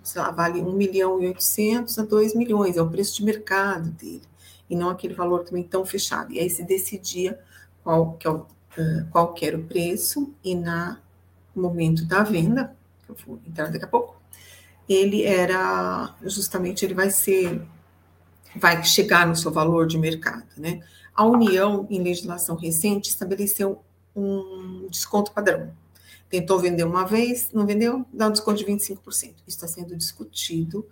sei 0.04 0.22
lá, 0.22 0.32
vale 0.32 0.62
1 0.62 0.72
milhão 0.74 1.22
e 1.22 1.28
800 1.28 1.98
a 2.00 2.04
2 2.04 2.36
milhões, 2.36 2.78
é 2.78 2.82
o 2.82 2.90
preço 2.90 3.18
de 3.18 3.24
mercado 3.24 3.90
dele, 3.92 4.24
e 4.70 4.76
não 4.76 4.90
aquele 4.90 5.14
valor 5.14 5.44
também 5.44 5.64
tão 5.64 5.86
fechado. 5.86 6.32
E 6.32 6.40
aí 6.40 6.50
se 6.50 6.64
decidia 6.64 7.40
qual, 7.84 8.14
que 8.14 8.28
é 8.28 8.32
o, 8.32 8.46
qual 9.12 9.34
que 9.34 9.46
era 9.46 9.58
o 9.58 9.64
preço, 9.64 10.34
e 10.44 10.56
na 10.56 11.00
momento 11.56 12.06
da 12.06 12.24
venda, 12.24 12.76
que 13.06 13.12
eu 13.12 13.16
vou 13.26 13.40
entrar 13.46 13.72
daqui 13.72 13.86
a 13.86 13.88
pouco, 13.88 14.16
ele 14.88 15.24
era, 15.24 16.16
justamente, 16.24 16.84
ele 16.84 16.94
vai 16.94 17.10
ser, 17.10 17.62
vai 18.56 18.84
chegar 18.84 19.28
no 19.28 19.36
seu 19.36 19.52
valor 19.52 19.88
de 19.88 19.98
mercado, 19.98 20.48
né? 20.58 20.82
A 21.16 21.24
União, 21.26 21.86
em 21.90 22.02
legislação 22.02 22.56
recente, 22.56 23.10
estabeleceu 23.10 23.84
um 24.16 24.88
desconto 24.90 25.32
padrão, 25.32 25.72
Tentou 26.34 26.60
vender 26.60 26.84
uma 26.84 27.06
vez, 27.06 27.50
não 27.54 27.66
vendeu, 27.66 28.06
dá 28.12 28.28
um 28.28 28.32
desconto 28.32 28.58
de 28.58 28.66
25%. 28.66 28.98
Isso 29.08 29.36
está 29.46 29.68
sendo 29.68 29.96
discutido 29.96 30.88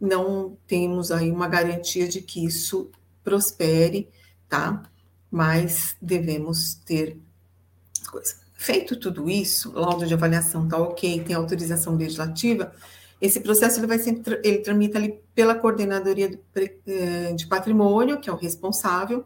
não 0.00 0.56
temos 0.66 1.10
aí 1.10 1.30
uma 1.30 1.48
garantia 1.48 2.06
de 2.06 2.20
que 2.20 2.44
isso 2.44 2.90
prospere, 3.24 4.08
tá? 4.48 4.82
Mas 5.30 5.96
devemos 6.00 6.74
ter 6.74 7.18
coisa. 8.10 8.36
Feito 8.54 8.96
tudo 8.96 9.28
isso, 9.28 9.72
laudo 9.72 10.06
de 10.06 10.14
avaliação 10.14 10.66
tá 10.66 10.78
ok, 10.78 11.22
tem 11.22 11.34
autorização 11.34 11.96
legislativa, 11.96 12.72
esse 13.20 13.40
processo 13.40 13.80
ele 13.80 13.86
vai 13.86 13.98
ser, 13.98 14.20
ele 14.44 14.58
tramita 14.58 14.98
ali 14.98 15.20
pela 15.34 15.54
coordenadoria 15.54 16.38
eh, 16.86 17.32
de 17.32 17.46
patrimônio, 17.46 18.20
que 18.20 18.30
é 18.30 18.32
o 18.32 18.36
responsável, 18.36 19.24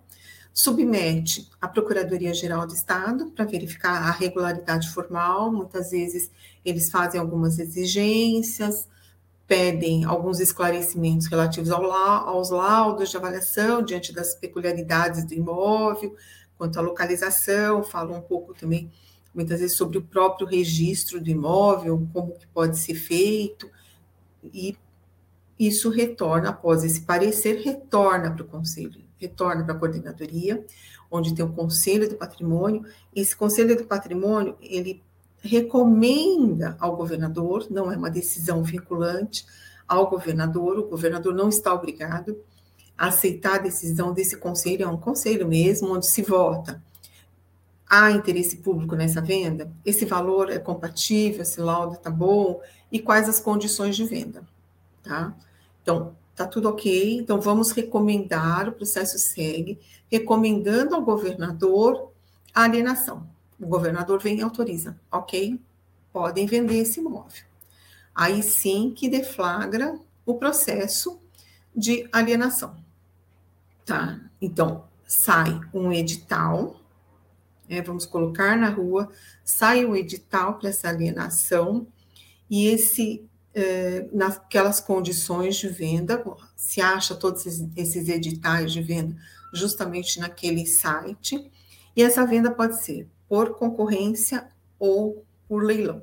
submete 0.53 1.49
à 1.61 1.67
Procuradoria 1.67 2.35
Geral 2.35 2.67
do 2.67 2.75
Estado 2.75 3.31
para 3.31 3.45
verificar 3.45 4.03
a 4.03 4.11
regularidade 4.11 4.91
formal. 4.91 5.51
Muitas 5.51 5.91
vezes 5.91 6.31
eles 6.65 6.91
fazem 6.91 7.21
algumas 7.21 7.59
exigências, 7.59 8.87
pedem 9.47 10.05
alguns 10.05 10.41
esclarecimentos 10.41 11.27
relativos 11.27 11.71
ao, 11.71 11.85
aos 11.93 12.51
laudos 12.51 13.11
de 13.11 13.17
avaliação 13.17 13.83
diante 13.83 14.13
das 14.13 14.35
peculiaridades 14.35 15.25
do 15.25 15.35
imóvel, 15.35 16.17
quanto 16.57 16.79
à 16.79 16.83
localização, 16.83 17.83
falam 17.83 18.19
um 18.19 18.23
pouco 18.23 18.55
também, 18.55 18.91
muitas 19.35 19.61
vezes, 19.61 19.77
sobre 19.77 19.99
o 19.99 20.03
próprio 20.03 20.47
registro 20.47 21.21
do 21.21 21.29
imóvel, 21.29 22.07
como 22.13 22.33
que 22.33 22.47
pode 22.47 22.79
ser 22.79 22.95
feito, 22.95 23.69
e 24.45 24.77
isso 25.59 25.91
retorna, 25.91 26.51
após 26.51 26.83
esse 26.83 27.03
parecer, 27.03 27.63
retorna 27.63 28.31
para 28.31 28.43
o 28.43 28.49
conselho, 28.49 29.02
retorna 29.23 29.65
para 29.65 29.75
a 29.75 29.79
coordenadoria, 29.79 30.65
onde 31.11 31.35
tem 31.35 31.45
o 31.45 31.53
conselho 31.53 32.09
do 32.09 32.17
patrimônio. 32.17 32.85
Esse 33.15 33.37
conselho 33.37 33.77
do 33.77 33.85
patrimônio, 33.85 34.57
ele 34.61 35.03
recomenda 35.41 36.77
ao 36.79 36.97
governador, 36.97 37.67
não 37.71 37.91
é 37.91 37.97
uma 37.97 38.11
decisão 38.11 38.63
vinculante 38.63 39.47
ao 39.87 40.09
governador, 40.09 40.79
o 40.79 40.89
governador 40.89 41.35
não 41.35 41.49
está 41.49 41.73
obrigado 41.73 42.37
a 42.97 43.09
aceitar 43.09 43.57
a 43.57 43.63
decisão 43.63 44.13
desse 44.13 44.37
conselho, 44.37 44.85
é 44.85 44.89
um 44.89 44.97
conselho 44.97 45.47
mesmo, 45.47 45.95
onde 45.95 46.07
se 46.07 46.23
vota. 46.23 46.83
Há 47.89 48.11
interesse 48.11 48.57
público 48.57 48.95
nessa 48.95 49.21
venda? 49.21 49.71
Esse 49.85 50.05
valor 50.05 50.51
é 50.51 50.59
compatível, 50.59 51.43
esse 51.43 51.61
laudo 51.61 51.95
está 51.95 52.11
bom? 52.11 52.61
E 52.91 52.99
quais 52.99 53.29
as 53.29 53.41
condições 53.41 53.97
de 53.97 54.05
venda? 54.05 54.43
Tá? 55.03 55.35
Então, 55.83 56.15
tá 56.35 56.47
tudo 56.47 56.69
ok, 56.69 57.19
então 57.19 57.41
vamos 57.41 57.71
recomendar, 57.73 58.69
o 58.69 58.73
processo 58.73 59.19
segue, 59.19 59.79
recomendando 60.11 60.95
ao 60.95 61.03
governador 61.03 62.11
a 62.55 62.65
alienação. 62.65 63.29
O 63.61 63.67
governador 63.67 64.21
vem 64.21 64.39
e 64.39 64.43
autoriza, 64.43 64.99
ok? 65.11 65.61
Podem 66.13 66.47
vender 66.47 66.79
esse 66.79 67.01
imóvel. 67.01 67.45
Aí 68.15 68.43
sim 68.43 68.93
que 68.95 69.09
deflagra 69.09 69.99
o 70.27 70.35
processo 70.35 71.21
de 71.75 72.09
alienação, 72.13 72.77
tá? 73.85 74.21
Então, 74.41 74.85
sai 75.07 75.61
um 75.73 75.93
edital, 75.93 76.77
é, 77.69 77.81
vamos 77.81 78.05
colocar 78.05 78.57
na 78.57 78.69
rua, 78.69 79.11
sai 79.45 79.85
um 79.85 79.97
edital 79.97 80.59
para 80.59 80.69
essa 80.69 80.89
alienação, 80.89 81.87
e 82.51 82.67
esse 82.67 83.25
é, 83.55 84.07
naquelas 84.13 84.81
condições 84.81 85.57
de 85.57 85.69
venda, 85.69 86.23
se 86.57 86.81
acha 86.81 87.15
todos 87.15 87.47
esses 87.77 88.09
editais 88.09 88.73
de 88.73 88.83
venda 88.83 89.17
justamente 89.53 90.19
naquele 90.19 90.67
site, 90.67 91.51
e 91.95 92.03
essa 92.03 92.27
venda 92.27 92.51
pode 92.51 92.83
ser 92.83 93.09
por 93.29 93.55
concorrência 93.55 94.49
ou 94.79 95.25
por 95.47 95.63
leilão. 95.63 96.03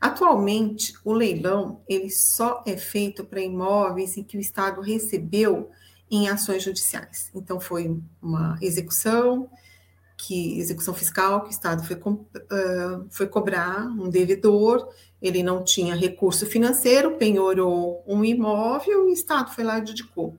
Atualmente, 0.00 0.94
o 1.04 1.12
leilão 1.12 1.80
ele 1.88 2.08
só 2.08 2.62
é 2.64 2.76
feito 2.76 3.24
para 3.24 3.40
imóveis 3.40 4.16
em 4.16 4.22
que 4.22 4.36
o 4.36 4.40
Estado 4.40 4.80
recebeu 4.80 5.70
em 6.08 6.28
ações 6.28 6.62
judiciais. 6.62 7.30
Então, 7.34 7.58
foi 7.58 8.00
uma 8.22 8.56
execução, 8.62 9.50
que 10.16 10.58
execução 10.58 10.94
fiscal 10.94 11.42
que 11.42 11.48
o 11.48 11.50
Estado 11.50 11.84
foi, 11.84 11.96
uh, 11.96 13.06
foi 13.10 13.26
cobrar 13.28 13.86
um 13.86 14.08
devedor, 14.08 14.88
ele 15.20 15.42
não 15.42 15.64
tinha 15.64 15.94
recurso 15.94 16.46
financeiro, 16.46 17.16
penhorou 17.16 18.02
um 18.06 18.24
imóvel 18.24 19.08
e 19.08 19.10
o 19.10 19.12
Estado 19.12 19.52
foi 19.52 19.64
lá 19.64 19.78
e 19.78 19.80
adjudicou. 19.80 20.36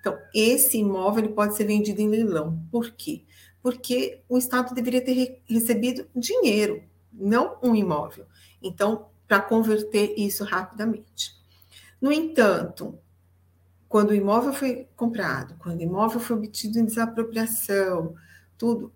Então, 0.00 0.18
esse 0.34 0.78
imóvel 0.78 1.24
ele 1.24 1.34
pode 1.34 1.56
ser 1.56 1.64
vendido 1.64 2.00
em 2.00 2.08
leilão. 2.08 2.62
Por 2.70 2.90
quê? 2.90 3.22
Porque 3.62 4.20
o 4.28 4.38
Estado 4.38 4.74
deveria 4.74 5.04
ter 5.04 5.42
recebido 5.46 6.06
dinheiro, 6.14 6.82
não 7.12 7.56
um 7.62 7.74
imóvel. 7.74 8.26
Então, 8.62 9.06
para 9.26 9.40
converter 9.40 10.14
isso 10.16 10.42
rapidamente. 10.44 11.34
No 12.00 12.10
entanto, 12.10 12.98
quando 13.88 14.10
o 14.10 14.14
imóvel 14.14 14.52
foi 14.52 14.88
comprado, 14.96 15.54
quando 15.58 15.80
o 15.80 15.82
imóvel 15.82 16.20
foi 16.20 16.36
obtido 16.36 16.78
em 16.78 16.84
desapropriação, 16.84 18.14
tudo, 18.56 18.92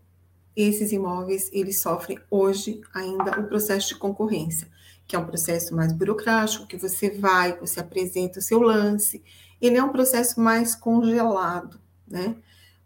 esses 0.57 0.93
imóveis, 0.93 1.51
eles 1.53 1.81
sofrem 1.81 2.19
hoje 2.31 2.81
ainda 2.95 3.41
o 3.41 3.49
processo 3.49 3.89
de 3.89 3.97
concorrência, 3.97 4.69
que 5.07 5.15
é 5.15 5.19
um 5.19 5.27
processo 5.27 5.75
mais 5.75 5.93
burocrático, 5.93 6.67
que 6.67 6.77
você 6.77 7.11
vai, 7.11 7.59
você 7.59 7.81
apresenta 7.81 8.39
o 8.39 8.43
seu 8.43 8.61
lance, 8.61 9.23
ele 9.61 9.77
é 9.77 9.83
um 9.83 9.93
processo 9.93 10.41
mais 10.41 10.75
congelado, 10.75 11.81
né? 12.07 12.37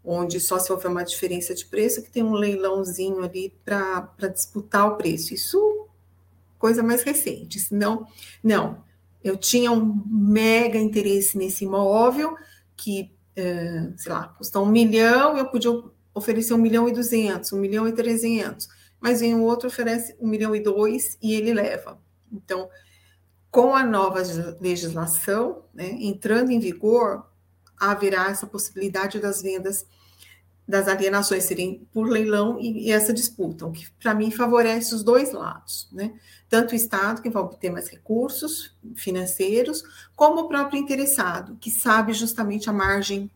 Onde 0.03 0.39
só 0.39 0.59
se 0.59 0.71
houver 0.71 0.89
uma 0.89 1.03
diferença 1.03 1.53
de 1.53 1.65
preço, 1.65 2.01
que 2.01 2.11
tem 2.11 2.23
um 2.23 2.33
leilãozinho 2.33 3.21
ali 3.21 3.53
para 3.63 4.27
disputar 4.33 4.87
o 4.87 4.95
preço. 4.95 5.33
Isso, 5.33 5.87
coisa 6.57 6.81
mais 6.81 7.03
recente. 7.03 7.59
Senão, 7.59 8.07
não, 8.43 8.83
eu 9.23 9.35
tinha 9.37 9.71
um 9.71 10.03
mega 10.05 10.77
interesse 10.77 11.37
nesse 11.37 11.65
imóvel, 11.65 12.35
que, 12.75 13.11
é, 13.35 13.91
sei 13.97 14.11
lá, 14.11 14.29
custa 14.29 14.59
um 14.59 14.65
milhão, 14.65 15.37
eu 15.37 15.47
podia 15.47 15.71
oferecer 16.13 16.53
um 16.53 16.57
milhão 16.57 16.87
e 16.87 16.93
duzentos, 16.93 17.51
um 17.51 17.59
milhão 17.59 17.87
e 17.87 17.91
trezentos, 17.91 18.69
mas 18.99 19.19
vem 19.19 19.35
o 19.35 19.43
outro 19.43 19.67
oferece 19.67 20.15
um 20.19 20.27
milhão 20.27 20.55
e 20.55 20.59
dois 20.61 21.17
e 21.21 21.33
ele 21.33 21.53
leva. 21.53 21.99
Então, 22.31 22.69
com 23.51 23.75
a 23.75 23.83
nova 23.83 24.21
legislação 24.59 25.63
né, 25.73 25.89
entrando 25.99 26.51
em 26.51 26.59
vigor, 26.59 27.25
haverá 27.77 28.29
essa 28.29 28.45
possibilidade 28.45 29.19
das 29.19 29.41
vendas 29.41 29.85
das 30.69 30.87
alienações 30.87 31.45
serem 31.45 31.87
por 31.91 32.07
leilão 32.07 32.59
e, 32.59 32.85
e 32.85 32.91
essa 32.91 33.11
disputa, 33.11 33.65
o 33.65 33.71
que 33.71 33.89
para 33.99 34.13
mim 34.13 34.29
favorece 34.29 34.93
os 34.93 35.03
dois 35.03 35.31
lados, 35.31 35.89
né? 35.91 36.13
Tanto 36.47 36.73
o 36.73 36.75
Estado, 36.75 37.23
que 37.23 37.29
vai 37.29 37.41
obter 37.41 37.71
mais 37.71 37.87
recursos 37.87 38.77
financeiros, 38.95 39.83
como 40.15 40.41
o 40.41 40.47
próprio 40.47 40.79
interessado, 40.79 41.57
que 41.59 41.71
sabe 41.71 42.13
justamente 42.13 42.69
a 42.69 42.73
margem 42.73 43.31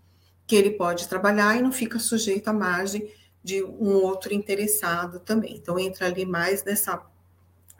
que 0.46 0.56
ele 0.56 0.72
pode 0.72 1.08
trabalhar 1.08 1.58
e 1.58 1.62
não 1.64 1.72
fica 1.72 1.98
sujeito 1.98 2.50
à 2.50 2.54
margem 2.54 3.12
de 3.44 3.64
um 3.64 3.96
outro 3.96 4.32
interessado 4.32 5.20
também. 5.20 5.56
Então, 5.56 5.80
entra 5.80 6.06
ali 6.06 6.28
mais 6.28 6.64
nessa, 6.64 7.04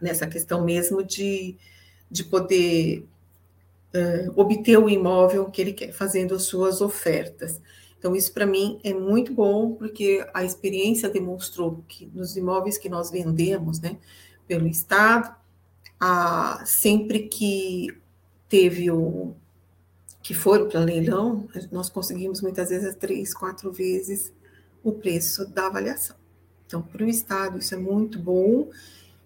nessa 0.04 0.28
questão 0.28 0.64
mesmo 0.64 1.02
de, 1.02 1.56
de 2.12 2.24
poder 2.26 3.08
uh, 3.96 4.34
obter 4.36 4.78
o 4.78 4.90
imóvel 4.90 5.50
que 5.50 5.62
ele 5.62 5.74
quer, 5.74 5.94
fazendo 5.94 6.36
as 6.36 6.44
suas 6.44 6.82
ofertas. 6.82 7.62
Então, 7.98 8.16
isso 8.16 8.34
para 8.34 8.46
mim 8.46 8.80
é 8.84 8.94
muito 8.94 9.34
bom, 9.34 9.76
porque 9.76 10.28
a 10.34 10.44
experiência 10.44 11.10
demonstrou 11.10 11.84
que 11.88 12.12
nos 12.14 12.36
imóveis 12.36 12.78
que 12.78 12.90
nós 12.90 13.10
vendemos, 13.10 13.80
né, 13.80 13.98
pelo 14.46 14.68
Estado, 14.68 15.34
a, 15.98 16.62
sempre 16.66 17.30
que 17.30 17.88
teve 18.50 18.92
o, 18.92 19.34
que 20.22 20.34
foram 20.34 20.68
para 20.68 20.82
leilão, 20.82 21.48
nós 21.72 21.90
conseguimos 21.90 22.42
muitas 22.42 22.70
vezes 22.70 22.94
três, 22.96 23.34
quatro 23.34 23.72
vezes 23.72 24.34
o 24.84 24.92
preço 24.92 25.46
da 25.46 25.68
avaliação. 25.68 26.18
Então, 26.68 26.82
para 26.82 27.06
o 27.06 27.10
Estado, 27.10 27.60
isso 27.60 27.74
é 27.74 27.78
muito 27.78 28.20
bom. 28.20 28.70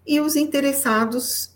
E 0.08 0.20
os 0.22 0.36
interessados 0.36 1.54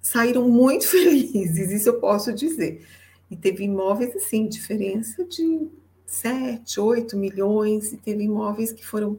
saíram 0.00 0.48
muito 0.48 0.86
felizes, 0.88 1.70
isso 1.70 1.90
eu 1.90 2.00
posso 2.00 2.32
dizer. 2.32 2.86
E 3.30 3.36
teve 3.36 3.64
imóveis, 3.64 4.16
assim, 4.16 4.48
diferença 4.48 5.22
de 5.22 5.68
7, 6.06 6.80
8 6.80 7.14
milhões, 7.14 7.92
e 7.92 7.98
teve 7.98 8.24
imóveis 8.24 8.72
que 8.72 8.84
foram 8.84 9.18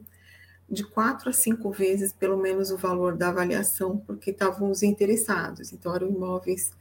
de 0.68 0.84
quatro 0.84 1.30
a 1.30 1.34
cinco 1.34 1.70
vezes, 1.70 2.12
pelo 2.12 2.38
menos, 2.38 2.72
o 2.72 2.78
valor 2.78 3.16
da 3.16 3.30
avaliação, 3.30 3.98
porque 3.98 4.32
estavam 4.32 4.72
os 4.72 4.82
interessados. 4.82 5.72
Então, 5.72 5.94
eram 5.94 6.10
imóveis, 6.10 6.72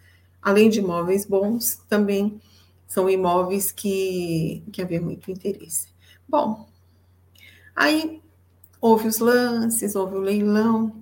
além 0.41 0.71
de 0.71 0.79
imóveis 0.79 1.27
bons, 1.27 1.83
também 1.87 2.41
são 2.89 3.11
imóveis 3.11 3.71
que, 3.71 4.65
que 4.73 4.81
havia 4.81 5.03
muito 5.03 5.31
interesse. 5.31 5.89
Bom, 6.27 6.67
aí 7.77 8.23
houve 8.81 9.07
os 9.07 9.19
lances, 9.19 9.95
houve 9.95 10.17
o 10.17 10.21
leilão, 10.21 11.01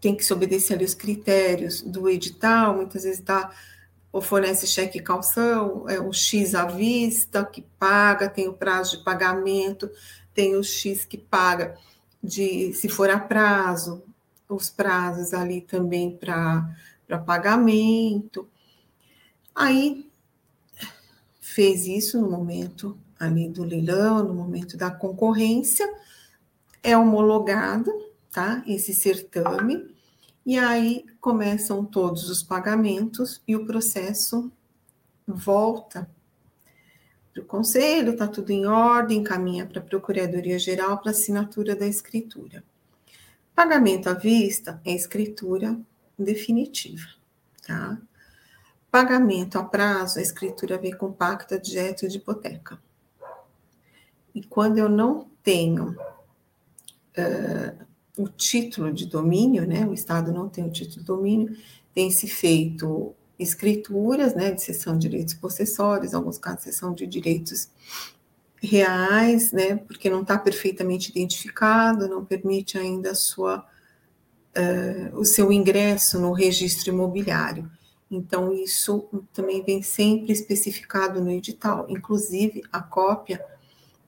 tem 0.00 0.14
que 0.14 0.24
se 0.24 0.32
obedecer 0.32 0.74
ali 0.74 0.84
os 0.84 0.94
critérios 0.94 1.82
do 1.82 2.08
edital, 2.08 2.74
muitas 2.74 3.04
vezes 3.04 3.20
dá 3.20 3.50
ou 4.10 4.22
fornece 4.22 4.66
cheque 4.66 5.02
calção, 5.02 5.88
é 5.88 6.00
o 6.00 6.12
X 6.12 6.54
à 6.54 6.64
vista 6.64 7.44
que 7.44 7.62
paga, 7.78 8.28
tem 8.28 8.48
o 8.48 8.54
prazo 8.54 8.98
de 8.98 9.04
pagamento, 9.04 9.90
tem 10.32 10.56
o 10.56 10.64
X 10.64 11.04
que 11.04 11.18
paga 11.18 11.76
de 12.22 12.72
se 12.72 12.88
for 12.88 13.10
a 13.10 13.18
prazo, 13.18 14.02
os 14.48 14.70
prazos 14.70 15.34
ali 15.34 15.60
também 15.60 16.16
para 16.16 16.74
pagamento. 17.26 18.48
Aí 19.54 20.10
fez 21.40 21.86
isso 21.86 22.20
no 22.20 22.30
momento 22.30 22.96
ali 23.20 23.48
do 23.48 23.64
leilão, 23.64 24.24
no 24.24 24.34
momento 24.34 24.76
da 24.76 24.90
concorrência, 24.90 25.86
é 26.82 26.96
homologado, 26.96 27.90
tá? 28.38 28.62
Esse 28.68 28.94
certame, 28.94 29.92
e 30.46 30.56
aí 30.56 31.04
começam 31.20 31.84
todos 31.84 32.30
os 32.30 32.40
pagamentos 32.40 33.42
e 33.48 33.56
o 33.56 33.66
processo 33.66 34.48
volta 35.26 36.08
para 37.34 37.42
o 37.42 37.46
conselho, 37.46 38.12
está 38.12 38.28
tudo 38.28 38.50
em 38.52 38.64
ordem, 38.64 39.24
caminha 39.24 39.66
para 39.66 39.80
a 39.80 39.84
Procuradoria 39.84 40.56
Geral 40.56 40.98
para 40.98 41.10
assinatura 41.10 41.74
da 41.74 41.84
escritura. 41.84 42.62
Pagamento 43.56 44.08
à 44.08 44.14
vista 44.14 44.80
é 44.84 44.92
escritura 44.92 45.76
definitiva, 46.16 47.08
tá? 47.66 47.98
Pagamento 48.88 49.58
a 49.58 49.64
prazo, 49.64 50.20
a 50.20 50.22
escritura 50.22 50.78
vem 50.78 50.96
com 50.96 51.12
pacto 51.12 51.56
adjeto 51.56 52.06
de 52.06 52.18
hipoteca. 52.18 52.78
E 54.32 54.44
quando 54.44 54.78
eu 54.78 54.88
não 54.88 55.28
tenho 55.42 55.90
uh, 57.18 57.87
o 58.18 58.28
título 58.28 58.92
de 58.92 59.06
domínio, 59.06 59.66
né, 59.66 59.86
o 59.86 59.94
Estado 59.94 60.32
não 60.32 60.48
tem 60.48 60.64
o 60.64 60.70
título 60.70 60.98
de 60.98 61.04
domínio, 61.04 61.56
tem 61.94 62.10
se 62.10 62.26
feito 62.26 63.14
escrituras, 63.38 64.34
né, 64.34 64.50
de 64.50 64.60
cessão 64.60 64.98
de 64.98 65.08
direitos 65.08 65.34
possessórios, 65.34 66.12
alguns 66.12 66.36
casos, 66.36 66.64
cessão 66.64 66.92
de 66.92 67.06
direitos 67.06 67.70
reais, 68.60 69.52
né, 69.52 69.76
porque 69.76 70.10
não 70.10 70.22
está 70.22 70.36
perfeitamente 70.36 71.10
identificado, 71.10 72.08
não 72.08 72.24
permite 72.24 72.76
ainda 72.76 73.14
sua, 73.14 73.64
uh, 74.56 75.16
o 75.16 75.24
seu 75.24 75.52
ingresso 75.52 76.18
no 76.18 76.32
registro 76.32 76.92
imobiliário. 76.92 77.70
Então, 78.10 78.52
isso 78.52 79.06
também 79.32 79.62
vem 79.62 79.80
sempre 79.82 80.32
especificado 80.32 81.22
no 81.22 81.30
edital, 81.30 81.86
inclusive 81.88 82.64
a 82.72 82.82
cópia 82.82 83.44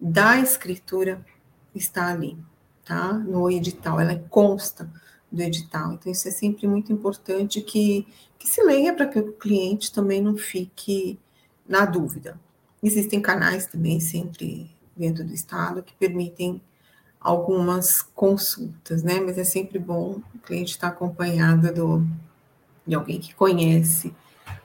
da 0.00 0.40
escritura 0.40 1.24
está 1.74 2.08
ali, 2.08 2.36
tá? 2.84 3.12
No 3.12 3.50
edital, 3.50 4.00
ela 4.00 4.16
consta 4.28 4.90
do 5.30 5.42
edital. 5.42 5.92
Então, 5.92 6.10
isso 6.10 6.28
é 6.28 6.30
sempre 6.30 6.66
muito 6.66 6.92
importante 6.92 7.60
que, 7.60 8.06
que 8.38 8.48
se 8.48 8.62
leia 8.62 8.92
para 8.94 9.06
que 9.06 9.18
o 9.18 9.32
cliente 9.32 9.92
também 9.92 10.20
não 10.20 10.36
fique 10.36 11.18
na 11.68 11.84
dúvida. 11.84 12.38
Existem 12.82 13.20
canais 13.20 13.66
também 13.66 14.00
sempre 14.00 14.70
dentro 14.96 15.24
do 15.24 15.32
Estado 15.32 15.82
que 15.82 15.94
permitem 15.94 16.60
algumas 17.20 18.02
consultas, 18.02 19.02
né? 19.02 19.20
Mas 19.20 19.36
é 19.36 19.44
sempre 19.44 19.78
bom 19.78 20.20
o 20.34 20.38
cliente 20.38 20.72
estar 20.72 20.88
acompanhado 20.88 21.72
do, 21.72 22.06
de 22.86 22.94
alguém 22.94 23.20
que 23.20 23.34
conhece 23.34 24.12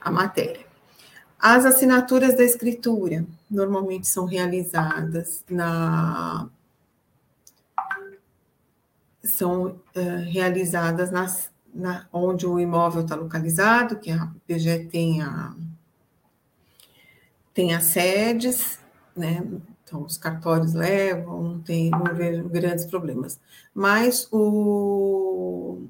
a 0.00 0.10
matéria. 0.10 0.64
As 1.38 1.66
assinaturas 1.66 2.36
da 2.36 2.42
escritura 2.42 3.26
normalmente 3.50 4.08
são 4.08 4.24
realizadas 4.24 5.44
na 5.48 6.48
são 9.26 9.66
uh, 9.66 9.80
realizadas 10.30 11.10
nas, 11.10 11.50
na, 11.74 12.06
onde 12.12 12.46
o 12.46 12.58
imóvel 12.58 13.02
está 13.02 13.14
localizado, 13.14 13.98
que 13.98 14.10
a 14.10 14.30
PGE 14.46 14.86
tem, 14.86 15.22
a, 15.22 15.54
tem 17.52 17.74
as 17.74 17.84
sedes, 17.84 18.78
né? 19.16 19.42
Então, 19.84 20.02
os 20.02 20.16
cartórios 20.16 20.74
levam, 20.74 21.42
não, 21.42 21.60
tem, 21.60 21.90
não 21.90 22.12
vejo 22.12 22.48
grandes 22.48 22.86
problemas. 22.86 23.38
Mas 23.72 24.26
o, 24.32 25.86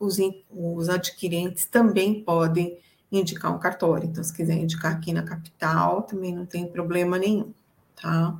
os, 0.00 0.16
os 0.50 0.88
adquirentes 0.88 1.66
também 1.66 2.22
podem 2.22 2.78
indicar 3.12 3.54
um 3.54 3.58
cartório. 3.58 4.08
Então, 4.08 4.24
se 4.24 4.32
quiser 4.32 4.54
indicar 4.54 4.92
aqui 4.92 5.12
na 5.12 5.22
capital, 5.22 6.02
também 6.02 6.34
não 6.34 6.46
tem 6.46 6.66
problema 6.66 7.18
nenhum, 7.18 7.52
tá? 8.00 8.38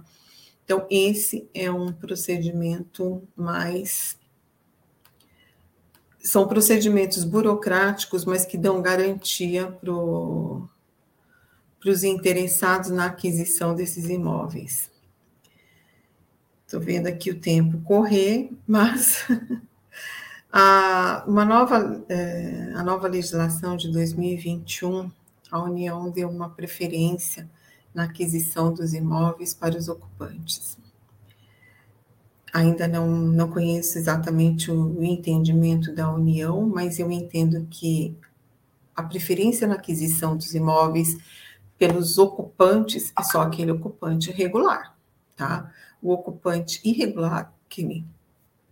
Então, 0.69 0.87
esse 0.91 1.49
é 1.55 1.71
um 1.71 1.91
procedimento 1.91 3.27
mais. 3.35 4.19
São 6.19 6.47
procedimentos 6.47 7.25
burocráticos, 7.25 8.27
mas 8.27 8.45
que 8.45 8.59
dão 8.59 8.83
garantia 8.83 9.73
para 9.73 9.91
os 11.91 12.05
interessados 12.05 12.91
na 12.91 13.07
aquisição 13.07 13.75
desses 13.75 14.11
imóveis. 14.11 14.91
Estou 16.67 16.81
vendo 16.81 17.07
aqui 17.07 17.31
o 17.31 17.41
tempo 17.41 17.81
correr, 17.81 18.51
mas 18.69 19.25
A, 20.53 21.25
uma 21.27 21.47
nova, 21.47 22.05
é, 22.11 22.73
a 22.75 22.83
nova 22.83 23.09
legislação 23.09 23.75
de 23.75 23.91
2021, 23.91 25.11
a 25.51 25.63
União 25.63 26.11
deu 26.11 26.29
uma 26.29 26.51
preferência 26.51 27.49
na 27.99 28.05
aquisição 28.05 28.73
dos 28.73 28.95
imóveis 28.95 29.53
para 29.53 29.77
os 29.77 29.89
ocupantes. 29.89 30.79
Ainda 32.55 32.87
não, 32.87 33.09
não 33.09 33.51
conheço 33.51 33.99
exatamente 33.99 34.71
o 34.71 35.03
entendimento 35.03 35.93
da 35.93 36.09
União, 36.15 36.65
mas 36.65 37.01
eu 37.01 37.11
entendo 37.11 37.67
que 37.69 38.17
a 38.95 39.03
preferência 39.03 39.67
na 39.67 39.75
aquisição 39.75 40.37
dos 40.37 40.55
imóveis 40.55 41.17
pelos 41.77 42.19
ocupantes 42.19 43.13
é 43.19 43.23
só 43.25 43.43
aquele 43.43 43.73
ocupante 43.73 44.31
regular, 44.31 44.97
tá? 45.35 45.73
O 46.01 46.13
ocupante 46.13 46.81
irregular, 46.85 47.53
que 47.69 48.05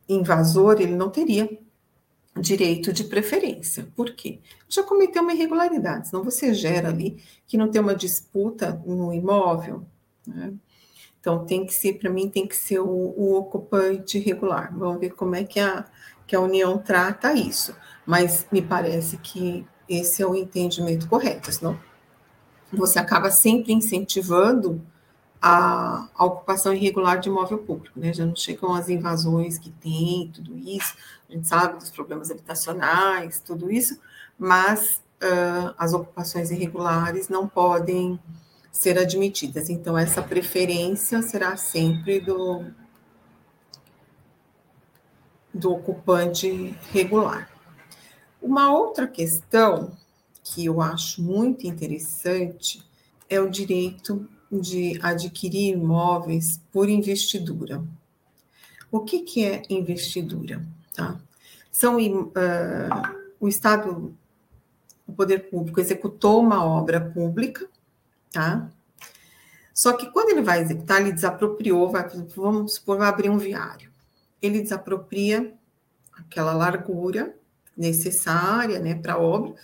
invasor, 0.08 0.80
ele 0.80 0.94
não 0.94 1.10
teria 1.10 1.58
direito 2.40 2.92
de 2.92 3.04
preferência. 3.04 3.88
Por 3.94 4.14
quê? 4.14 4.40
Já 4.68 4.82
cometeu 4.82 5.22
uma 5.22 5.32
irregularidade, 5.32 6.08
senão 6.08 6.22
você 6.22 6.52
gera 6.52 6.88
ali 6.88 7.22
que 7.46 7.56
não 7.56 7.70
tem 7.70 7.80
uma 7.80 7.94
disputa 7.94 8.80
no 8.84 9.12
imóvel. 9.12 9.84
Né? 10.26 10.52
Então, 11.20 11.44
tem 11.44 11.66
que 11.66 11.74
ser, 11.74 11.94
para 11.94 12.10
mim, 12.10 12.28
tem 12.28 12.46
que 12.46 12.54
ser 12.54 12.78
o, 12.78 12.86
o, 12.88 13.34
ocupante 13.34 14.18
regular. 14.18 14.72
Vamos 14.76 15.00
ver 15.00 15.10
como 15.10 15.34
é 15.34 15.44
que 15.44 15.58
a, 15.58 15.84
que 16.26 16.36
a 16.36 16.40
União 16.40 16.78
trata 16.78 17.32
isso. 17.32 17.74
Mas 18.04 18.46
me 18.52 18.62
parece 18.62 19.16
que 19.18 19.66
esse 19.88 20.22
é 20.22 20.26
o 20.26 20.34
entendimento 20.34 21.08
correto, 21.08 21.50
senão 21.50 21.78
você 22.72 22.98
acaba 22.98 23.30
sempre 23.30 23.72
incentivando 23.72 24.84
a, 25.46 26.08
a, 26.16 26.24
ocupação 26.24 26.74
irregular 26.74 27.20
de 27.20 27.28
imóvel 27.28 27.58
público, 27.58 28.00
né? 28.00 28.12
Já 28.12 28.26
não 28.26 28.34
chegam 28.34 28.74
as 28.74 28.88
invasões 28.88 29.58
que 29.58 29.70
tem, 29.70 30.28
tudo 30.34 30.56
isso, 30.58 30.96
a 31.28 31.32
gente 31.32 31.46
sabe 31.46 31.78
dos 31.78 31.88
problemas 31.88 32.32
habitacionais, 32.32 33.38
tudo 33.38 33.70
isso, 33.70 33.96
mas 34.36 35.00
uh, 35.22 35.72
as 35.78 35.92
ocupações 35.92 36.50
irregulares 36.50 37.28
não 37.28 37.46
podem 37.46 38.18
ser 38.72 38.98
admitidas. 38.98 39.70
Então, 39.70 39.96
essa 39.96 40.20
preferência 40.20 41.22
será 41.22 41.56
sempre 41.56 42.18
do, 42.20 42.64
do 45.54 45.72
ocupante 45.72 46.76
regular. 46.90 47.48
Uma 48.42 48.72
outra 48.72 49.06
questão 49.06 49.96
que 50.42 50.64
eu 50.64 50.80
acho 50.80 51.22
muito 51.22 51.68
interessante 51.68 52.84
é 53.30 53.40
o 53.40 53.48
direito 53.48 54.28
de 54.60 54.98
adquirir 55.02 55.74
imóveis 55.74 56.60
por 56.72 56.88
investidura. 56.88 57.82
O 58.90 59.00
que, 59.00 59.20
que 59.20 59.44
é 59.44 59.62
investidura? 59.68 60.64
Tá? 60.94 61.20
São 61.70 61.96
uh, 61.96 62.32
o 63.38 63.48
Estado, 63.48 64.14
o 65.06 65.12
poder 65.12 65.50
público 65.50 65.80
executou 65.80 66.40
uma 66.40 66.64
obra 66.64 67.00
pública, 67.00 67.68
tá? 68.32 68.70
Só 69.74 69.92
que 69.92 70.10
quando 70.10 70.30
ele 70.30 70.40
vai 70.40 70.62
executar, 70.62 71.02
ele 71.02 71.12
desapropriou, 71.12 71.90
vai, 71.90 72.08
vamos 72.34 72.76
supor, 72.76 72.96
vai 72.96 73.08
abrir 73.08 73.28
um 73.28 73.36
viário. 73.36 73.90
Ele 74.40 74.62
desapropria 74.62 75.52
aquela 76.18 76.54
largura 76.54 77.36
necessária, 77.76 78.78
né, 78.78 78.94
para 78.94 79.14
a 79.14 79.18
obra. 79.18 79.54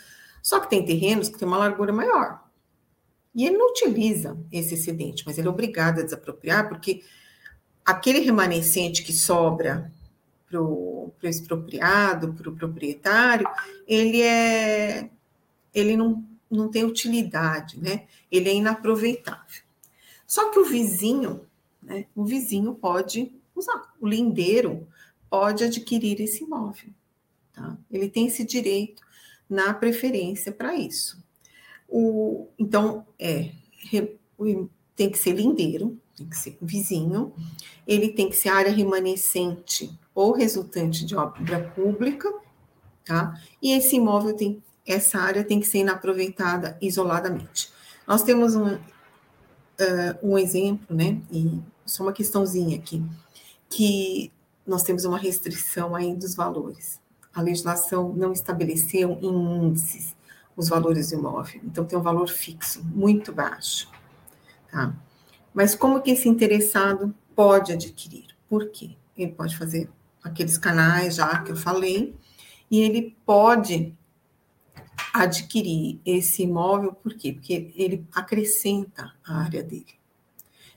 Só 0.43 0.61
que 0.61 0.69
tem 0.69 0.85
terrenos 0.85 1.31
que 1.31 1.39
tem 1.39 1.49
uma 1.49 1.57
largura 1.57 1.95
maior. 1.95 2.42
E 3.35 3.47
ele 3.47 3.57
não 3.57 3.71
utiliza 3.71 4.37
esse 4.51 4.75
excedente, 4.75 5.25
mas 5.25 5.39
ele 5.39 5.49
é 5.49 5.51
obrigado 5.51 6.01
a 6.01 6.05
desapropriar, 6.05 6.69
porque 6.69 7.03
aquele 7.85 8.21
remanescente 8.21 9.03
que 9.03 9.13
sobra 9.13 9.91
para 10.49 10.61
o 10.61 11.13
expropriado, 11.23 12.35
para 12.35 12.51
o 12.51 12.57
proprietário, 12.57 13.49
ele 13.87 14.21
é 14.21 15.09
ele 15.75 15.97
não, 15.97 16.23
não 16.51 16.69
tem 16.69 16.85
utilidade, 16.85 17.81
né? 17.81 18.07
Ele 18.31 18.51
é 18.51 18.55
inaproveitável. 18.55 19.63
Só 20.27 20.51
que 20.51 20.59
o 20.59 20.65
vizinho, 20.67 21.47
né? 21.83 22.05
O 22.15 22.25
vizinho 22.25 22.75
pode 22.75 23.35
usar, 23.55 23.95
o 23.99 24.07
lindeiro 24.07 24.87
pode 25.31 25.65
adquirir 25.65 26.21
esse 26.21 26.45
imóvel, 26.45 26.91
tá? 27.55 27.79
Ele 27.91 28.09
tem 28.09 28.27
esse 28.27 28.45
direito 28.45 29.03
na 29.49 29.73
preferência 29.73 30.53
para 30.53 30.75
isso. 30.75 31.23
O, 31.95 32.49
então, 32.59 33.07
é, 33.19 33.51
tem 34.97 35.11
que 35.11 35.19
ser 35.19 35.33
lindeiro, 35.33 36.01
tem 36.17 36.27
que 36.27 36.39
ser 36.39 36.57
vizinho, 36.63 37.35
ele 37.87 38.09
tem 38.09 38.31
que 38.31 38.37
ser 38.37 38.49
área 38.49 38.73
remanescente 38.73 39.93
ou 40.15 40.33
resultante 40.33 41.05
de 41.05 41.15
obra 41.15 41.71
pública, 41.77 42.33
tá? 43.05 43.39
E 43.61 43.73
esse 43.73 43.97
imóvel 43.97 44.35
tem, 44.35 44.63
essa 44.87 45.19
área 45.19 45.45
tem 45.45 45.61
que 45.61 45.67
ser 45.67 45.81
inaproveitada 45.81 46.79
isoladamente. 46.81 47.71
Nós 48.09 48.23
temos 48.23 48.55
um, 48.55 48.73
uh, 48.75 48.81
um 50.23 50.39
exemplo, 50.39 50.97
né? 50.97 51.21
E 51.31 51.61
só 51.85 52.05
uma 52.05 52.13
questãozinha 52.15 52.79
aqui, 52.79 53.05
que 53.69 54.33
nós 54.67 54.83
temos 54.83 55.05
uma 55.05 55.19
restrição 55.19 55.95
aí 55.95 56.15
dos 56.15 56.35
valores. 56.35 56.99
A 57.35 57.43
legislação 57.43 58.15
não 58.15 58.33
estabeleceu 58.33 59.19
em 59.21 59.67
índices 59.67 60.15
os 60.57 60.69
valores 60.69 61.11
do 61.11 61.17
imóvel, 61.17 61.61
então 61.65 61.85
tem 61.85 61.99
um 61.99 62.03
valor 62.03 62.29
fixo, 62.29 62.85
muito 62.85 63.33
baixo. 63.33 63.91
Tá? 64.71 64.95
Mas 65.55 65.75
como 65.75 66.01
que 66.01 66.11
esse 66.11 66.29
interessado 66.29 67.15
pode 67.35 67.73
adquirir? 67.73 68.27
Por 68.49 68.71
quê? 68.71 68.97
Ele 69.17 69.33
pode 69.33 69.57
fazer 69.57 69.91
aqueles 70.23 70.59
canais 70.59 71.17
já 71.17 71.39
que 71.41 71.53
eu 71.53 71.57
falei, 71.57 72.15
e 72.71 72.81
ele 72.81 73.17
pode 73.27 73.95
adquirir 75.13 76.01
esse 76.07 76.43
imóvel, 76.43 76.93
por 76.93 77.15
quê? 77.15 77.33
Porque 77.33 77.73
ele 77.77 78.07
acrescenta 78.15 79.13
a 79.25 79.43
área 79.43 79.63
dele. 79.63 79.95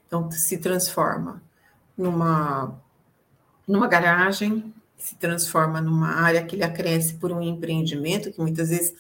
Então, 0.06 0.30
se 0.30 0.58
transforma 0.58 1.42
numa, 1.98 2.82
numa 3.68 3.88
garagem, 3.88 4.74
se 4.98 5.16
transforma 5.16 5.80
numa 5.80 6.10
área 6.10 6.44
que 6.44 6.56
ele 6.56 6.64
acresce 6.64 7.16
por 7.16 7.32
um 7.32 7.42
empreendimento, 7.42 8.32
que 8.32 8.40
muitas 8.40 8.70
vezes 8.70 8.94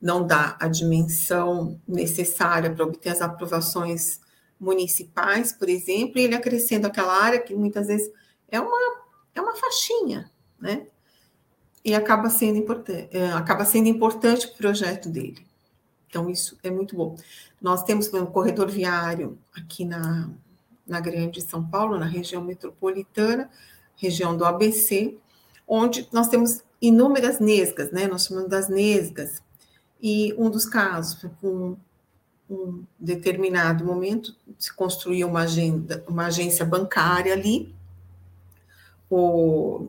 não 0.00 0.26
dá 0.26 0.56
a 0.60 0.68
dimensão 0.68 1.80
necessária 1.86 2.72
para 2.72 2.84
obter 2.84 3.10
as 3.10 3.20
aprovações 3.20 4.20
municipais, 4.58 5.52
por 5.52 5.68
exemplo, 5.68 6.18
e 6.18 6.24
ele 6.24 6.34
acrescenta 6.34 6.88
aquela 6.88 7.22
área 7.22 7.40
que 7.40 7.54
muitas 7.54 7.86
vezes 7.86 8.10
é 8.48 8.60
uma, 8.60 9.02
é 9.34 9.40
uma 9.40 9.54
faixinha, 9.54 10.30
né? 10.60 10.86
E 11.84 11.94
acaba 11.94 12.28
sendo 12.28 12.58
importante, 12.58 13.08
é, 13.12 13.30
acaba 13.32 13.64
sendo 13.64 13.88
importante 13.88 14.46
o 14.46 14.54
projeto 14.56 15.08
dele. 15.08 15.46
Então, 16.08 16.28
isso 16.28 16.58
é 16.62 16.70
muito 16.70 16.96
bom. 16.96 17.16
Nós 17.60 17.82
temos 17.82 18.12
um 18.12 18.26
corredor 18.26 18.68
viário 18.68 19.38
aqui 19.54 19.84
na, 19.84 20.28
na 20.86 21.00
Grande 21.00 21.40
São 21.42 21.64
Paulo, 21.64 21.98
na 21.98 22.06
região 22.06 22.42
metropolitana, 22.42 23.50
região 23.96 24.36
do 24.36 24.44
ABC, 24.44 25.16
onde 25.66 26.08
nós 26.12 26.28
temos 26.28 26.62
inúmeras 26.80 27.38
nesgas, 27.38 27.90
né? 27.90 28.06
Nós 28.06 28.24
chamamos 28.26 28.48
das 28.48 28.68
nesgas. 28.68 29.42
E 30.00 30.34
um 30.38 30.48
dos 30.48 30.64
casos, 30.64 31.28
com 31.40 31.76
um 32.48 32.84
determinado 32.98 33.84
momento, 33.84 34.34
se 34.58 34.72
construiu 34.72 35.28
uma, 35.28 35.40
agenda, 35.40 36.04
uma 36.08 36.26
agência 36.26 36.64
bancária 36.64 37.32
ali, 37.32 37.74
o, 39.10 39.88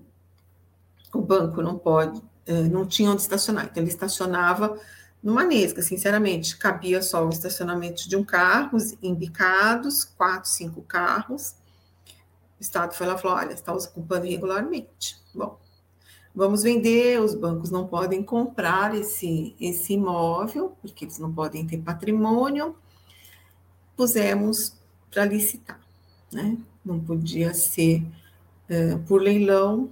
o 1.14 1.22
banco 1.22 1.62
não 1.62 1.78
pode, 1.78 2.22
eh, 2.46 2.64
não 2.64 2.86
tinha 2.86 3.12
onde 3.12 3.22
estacionar, 3.22 3.66
então 3.66 3.84
ele 3.84 3.92
estacionava 3.92 4.80
numa 5.22 5.44
nesga, 5.44 5.82
sinceramente, 5.82 6.58
cabia 6.58 7.02
só 7.02 7.26
o 7.26 7.30
estacionamento 7.30 8.08
de 8.08 8.16
um 8.16 8.24
carro, 8.24 8.78
embicados, 9.04 10.06
quatro, 10.06 10.50
cinco 10.50 10.82
carros. 10.82 11.56
O 12.58 12.62
Estado 12.62 12.94
foi 12.94 13.06
lá 13.06 13.16
e 13.16 13.18
falou: 13.18 13.38
olha, 13.38 13.54
está 13.54 13.74
ocupando 13.74 14.26
irregularmente. 14.26 15.18
Bom, 15.36 15.60
vamos 16.36 16.64
vender, 16.64 17.22
os 17.22 17.36
bancos 17.36 17.70
não 17.70 17.88
podem 17.88 18.24
comprar 18.24 18.96
esse, 18.96 19.56
esse 19.60 19.94
imóvel, 19.94 20.74
porque 20.82 21.06
eles 21.06 21.20
não 21.20 21.34
podem 21.34 21.66
ter 21.66 21.78
patrimônio. 21.78 22.76
Pusemos 23.96 24.74
para 25.12 25.26
licitar, 25.26 25.80
né? 26.32 26.58
Não 26.86 27.00
podia 27.00 27.54
ser 27.54 28.06
é, 28.70 28.96
por 28.98 29.22
leilão, 29.22 29.90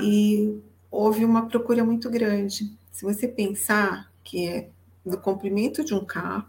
e 0.00 0.60
houve 0.90 1.24
uma 1.24 1.46
procura 1.46 1.84
muito 1.84 2.10
grande. 2.10 2.72
Se 2.90 3.04
você 3.04 3.26
pensar 3.26 4.10
que 4.22 4.46
é 4.46 4.68
do 5.04 5.18
comprimento 5.18 5.84
de 5.84 5.94
um 5.94 6.04
carro, 6.04 6.46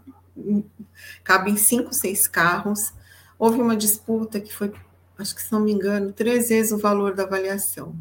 cabem 1.22 1.56
cinco, 1.56 1.92
seis 1.92 2.28
carros, 2.28 2.92
houve 3.38 3.60
uma 3.60 3.76
disputa 3.76 4.40
que 4.40 4.54
foi, 4.54 4.72
acho 5.18 5.34
que 5.34 5.42
se 5.42 5.52
não 5.52 5.60
me 5.60 5.72
engano, 5.72 6.12
três 6.12 6.48
vezes 6.48 6.72
o 6.72 6.78
valor 6.78 7.14
da 7.14 7.24
avaliação. 7.24 7.94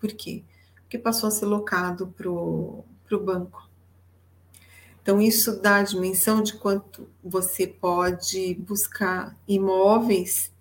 Por 0.00 0.12
quê? 0.12 0.42
Porque 0.82 0.98
passou 0.98 1.28
a 1.28 1.30
ser 1.30 1.46
locado 1.46 2.08
para 2.16 2.28
o 2.30 2.84
banco. 3.22 3.68
Então, 5.02 5.20
isso 5.20 5.60
dá 5.60 5.76
a 5.76 5.82
dimensão 5.82 6.42
de 6.42 6.54
quanto 6.54 7.08
você 7.22 7.66
pode 7.66 8.54
buscar 8.54 9.36
imóveis 9.46 10.52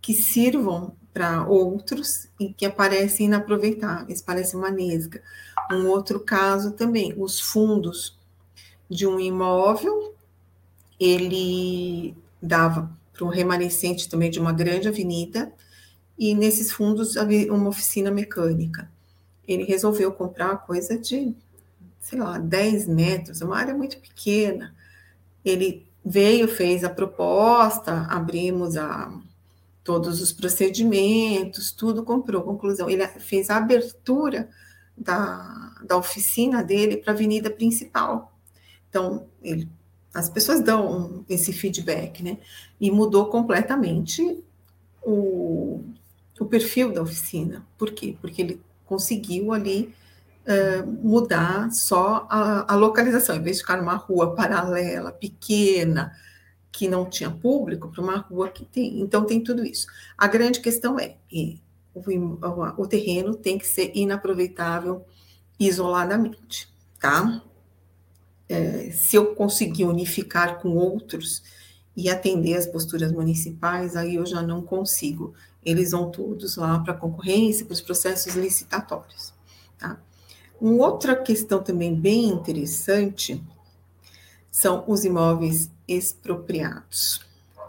que 0.00 0.14
sirvam 0.14 0.94
para 1.12 1.46
outros 1.46 2.28
e 2.40 2.52
que 2.52 2.64
aparecem 2.64 3.26
inaproveitáveis, 3.26 4.22
parece 4.22 4.56
uma 4.56 4.70
nesga. 4.70 5.22
Um 5.70 5.86
outro 5.88 6.20
caso 6.20 6.72
também, 6.72 7.14
os 7.16 7.38
fundos 7.38 8.18
de 8.88 9.06
um 9.06 9.20
imóvel, 9.20 10.14
ele 10.98 12.16
dava 12.42 12.90
para 13.12 13.24
um 13.24 13.28
remanescente 13.28 14.08
também 14.08 14.30
de 14.30 14.40
uma 14.40 14.52
grande 14.52 14.88
avenida, 14.88 15.52
e 16.18 16.34
nesses 16.34 16.70
fundos 16.70 17.16
havia 17.16 17.52
uma 17.52 17.68
oficina 17.68 18.10
mecânica. 18.10 18.90
Ele 19.46 19.64
resolveu 19.64 20.12
comprar 20.12 20.56
coisa 20.58 20.98
de, 20.98 21.34
sei 22.00 22.18
lá, 22.18 22.38
10 22.38 22.86
metros, 22.86 23.40
uma 23.40 23.56
área 23.56 23.74
muito 23.74 23.98
pequena. 23.98 24.74
Ele 25.44 25.86
veio, 26.04 26.48
fez 26.48 26.84
a 26.84 26.90
proposta, 26.90 28.06
abrimos 28.08 28.76
a, 28.76 29.12
todos 29.82 30.20
os 30.20 30.32
procedimentos, 30.32 31.72
tudo 31.72 32.04
comprou. 32.04 32.42
Conclusão, 32.42 32.88
ele 32.88 33.06
fez 33.06 33.50
a 33.50 33.56
abertura 33.56 34.48
da, 34.96 35.76
da 35.84 35.96
oficina 35.96 36.62
dele 36.62 36.96
para 36.96 37.12
a 37.12 37.14
avenida 37.14 37.50
principal. 37.50 38.32
Então, 38.88 39.26
ele, 39.42 39.68
as 40.14 40.28
pessoas 40.28 40.60
dão 40.60 41.24
esse 41.28 41.52
feedback, 41.52 42.22
né? 42.22 42.38
E 42.80 42.90
mudou 42.90 43.26
completamente 43.26 44.42
o, 45.02 45.82
o 46.42 46.46
perfil 46.46 46.92
da 46.92 47.02
oficina. 47.02 47.66
Por 47.78 47.92
quê? 47.92 48.16
Porque 48.20 48.42
ele 48.42 48.60
conseguiu 48.84 49.52
ali 49.52 49.94
uh, 50.46 50.86
mudar 50.86 51.70
só 51.70 52.26
a, 52.28 52.72
a 52.72 52.76
localização, 52.76 53.36
em 53.36 53.42
vez 53.42 53.56
de 53.56 53.62
ficar 53.62 53.76
numa 53.76 53.94
rua 53.94 54.34
paralela, 54.34 55.12
pequena, 55.12 56.12
que 56.70 56.88
não 56.88 57.08
tinha 57.08 57.30
público 57.30 57.88
para 57.88 58.02
uma 58.02 58.16
rua 58.16 58.48
que 58.48 58.64
tem. 58.64 59.00
Então, 59.00 59.24
tem 59.24 59.42
tudo 59.42 59.64
isso. 59.64 59.86
A 60.16 60.26
grande 60.26 60.60
questão 60.60 60.98
é: 60.98 61.16
o, 61.94 62.02
o 62.76 62.86
terreno 62.86 63.34
tem 63.34 63.58
que 63.58 63.66
ser 63.66 63.92
inaproveitável 63.94 65.04
isoladamente, 65.58 66.68
tá? 66.98 67.42
É, 68.48 68.90
se 68.90 69.16
eu 69.16 69.34
conseguir 69.34 69.84
unificar 69.84 70.60
com 70.60 70.70
outros 70.70 71.42
e 71.96 72.10
atender 72.10 72.54
as 72.54 72.66
posturas 72.66 73.12
municipais, 73.12 73.96
aí 73.96 74.16
eu 74.16 74.26
já 74.26 74.42
não 74.42 74.62
consigo. 74.62 75.34
Eles 75.64 75.92
vão 75.92 76.10
todos 76.10 76.56
lá 76.56 76.78
para 76.80 76.92
a 76.92 76.96
concorrência, 76.96 77.64
para 77.64 77.74
os 77.74 77.80
processos 77.80 78.34
licitatórios, 78.34 79.32
tá? 79.78 79.98
Uma 80.60 80.86
outra 80.86 81.16
questão 81.16 81.62
também 81.62 81.94
bem 81.94 82.26
interessante 82.26 83.42
são 84.50 84.84
os 84.86 85.04
imóveis 85.04 85.70
expropriados. 85.88 87.20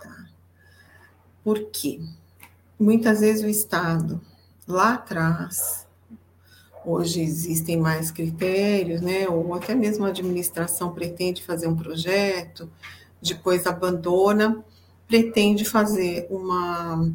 Tá? 0.01 0.27
Por 1.43 1.71
quê? 1.71 1.99
Muitas 2.79 3.21
vezes 3.21 3.43
o 3.43 3.47
Estado, 3.47 4.21
lá 4.67 4.95
atrás, 4.95 5.87
hoje 6.85 7.21
existem 7.21 7.77
mais 7.77 8.11
critérios, 8.11 9.01
né? 9.01 9.27
Ou 9.27 9.53
até 9.53 9.73
mesmo 9.73 10.05
a 10.05 10.09
administração 10.09 10.93
pretende 10.93 11.41
fazer 11.41 11.67
um 11.67 11.75
projeto, 11.75 12.69
depois 13.21 13.65
abandona, 13.65 14.63
pretende 15.07 15.63
fazer 15.65 16.27
uma 16.29 17.09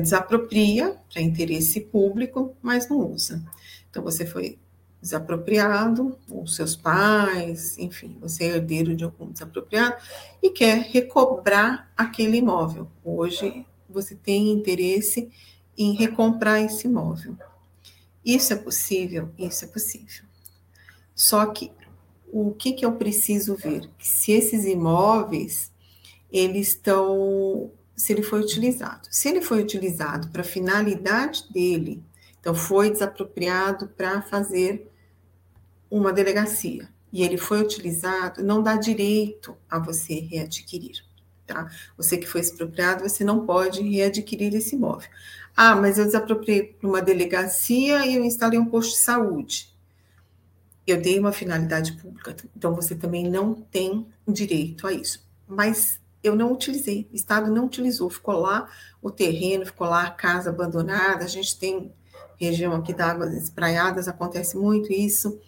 desapropria 0.00 0.96
para 1.10 1.22
interesse 1.22 1.80
público, 1.80 2.56
mas 2.62 2.88
não 2.88 2.98
usa. 2.98 3.42
Então 3.90 4.02
você 4.02 4.26
foi 4.26 4.58
desapropriado, 5.00 6.16
ou 6.30 6.46
seus 6.46 6.76
pais, 6.76 7.76
enfim, 7.76 8.16
você 8.20 8.44
é 8.44 8.56
herdeiro 8.56 8.94
de 8.94 9.02
algum 9.02 9.32
desapropriado 9.32 9.96
e 10.40 10.50
quer 10.50 10.78
recobrar 10.78 11.90
aquele 11.96 12.36
imóvel. 12.36 12.88
Hoje 13.04 13.66
você 13.88 14.14
tem 14.14 14.50
interesse 14.52 15.28
em 15.76 15.92
recomprar 15.94 16.62
esse 16.62 16.86
imóvel. 16.86 17.36
Isso 18.24 18.52
é 18.52 18.56
possível? 18.56 19.30
Isso 19.36 19.64
é 19.64 19.68
possível. 19.68 20.24
Só 21.14 21.44
que 21.46 21.72
o 22.32 22.52
que, 22.52 22.72
que 22.72 22.86
eu 22.86 22.92
preciso 22.92 23.56
ver? 23.56 23.90
Se 23.98 24.32
esses 24.32 24.64
imóveis, 24.64 25.70
eles 26.30 26.68
estão, 26.68 27.70
se 27.96 28.12
ele 28.12 28.22
foi 28.22 28.40
utilizado. 28.40 29.08
Se 29.10 29.28
ele 29.28 29.42
foi 29.42 29.62
utilizado 29.62 30.28
para 30.28 30.42
a 30.42 30.44
finalidade 30.44 31.44
dele, 31.52 32.02
então 32.40 32.54
foi 32.54 32.90
desapropriado 32.90 33.88
para 33.88 34.22
fazer 34.22 34.90
uma 35.90 36.12
delegacia 36.12 36.88
e 37.12 37.22
ele 37.22 37.36
foi 37.36 37.60
utilizado, 37.60 38.42
não 38.42 38.62
dá 38.62 38.76
direito 38.76 39.56
a 39.68 39.78
você 39.78 40.14
readquirir. 40.20 41.04
Tá? 41.46 41.70
Você 41.96 42.16
que 42.16 42.26
foi 42.26 42.40
expropriado, 42.40 43.06
você 43.06 43.22
não 43.22 43.44
pode 43.44 43.82
readquirir 43.82 44.54
esse 44.54 44.74
imóvel. 44.74 45.10
Ah, 45.54 45.76
mas 45.76 45.98
eu 45.98 46.06
desapropriei 46.06 46.62
para 46.62 46.88
uma 46.88 47.02
delegacia 47.02 48.06
e 48.06 48.14
eu 48.14 48.24
instalei 48.24 48.58
um 48.58 48.64
posto 48.64 48.92
de 48.92 49.04
saúde. 49.04 49.70
eu 50.86 51.00
dei 51.00 51.18
uma 51.18 51.32
finalidade 51.32 51.92
pública, 51.92 52.34
então 52.56 52.74
você 52.74 52.94
também 52.96 53.30
não 53.30 53.54
tem 53.54 54.06
direito 54.26 54.86
a 54.86 54.92
isso. 54.92 55.24
Mas 55.46 56.00
eu 56.22 56.36
não 56.36 56.52
utilizei, 56.52 57.08
o 57.12 57.16
Estado 57.16 57.50
não 57.50 57.66
utilizou, 57.66 58.08
ficou 58.08 58.34
lá 58.34 58.68
o 59.00 59.10
terreno, 59.10 59.66
ficou 59.66 59.88
lá 59.88 60.04
a 60.04 60.10
casa 60.10 60.50
abandonada, 60.50 61.24
a 61.24 61.28
gente 61.28 61.58
tem 61.58 61.92
região 62.36 62.74
aqui 62.74 62.92
de 62.92 63.02
águas 63.02 63.34
espraiadas, 63.34 64.08
acontece 64.08 64.56
muito 64.56 64.92
isso, 64.92 65.40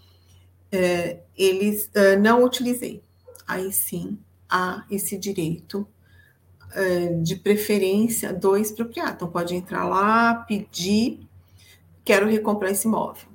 é, 0.71 1.21
eles 1.37 1.89
é, 1.95 2.17
não 2.17 2.45
utilizei. 2.45 3.03
Aí 3.47 3.73
sim 3.73 4.19
há 4.49 4.85
esse 4.91 5.17
direito 5.17 5.87
é, 6.73 7.07
de 7.15 7.37
preferência 7.37 8.33
do 8.33 8.57
expropriado. 8.57 9.13
Então 9.15 9.29
pode 9.29 9.55
entrar 9.55 9.85
lá, 9.85 10.35
pedir, 10.35 11.21
quero 12.05 12.29
recomprar 12.29 12.73
esse 12.73 12.87
imóvel. 12.87 13.29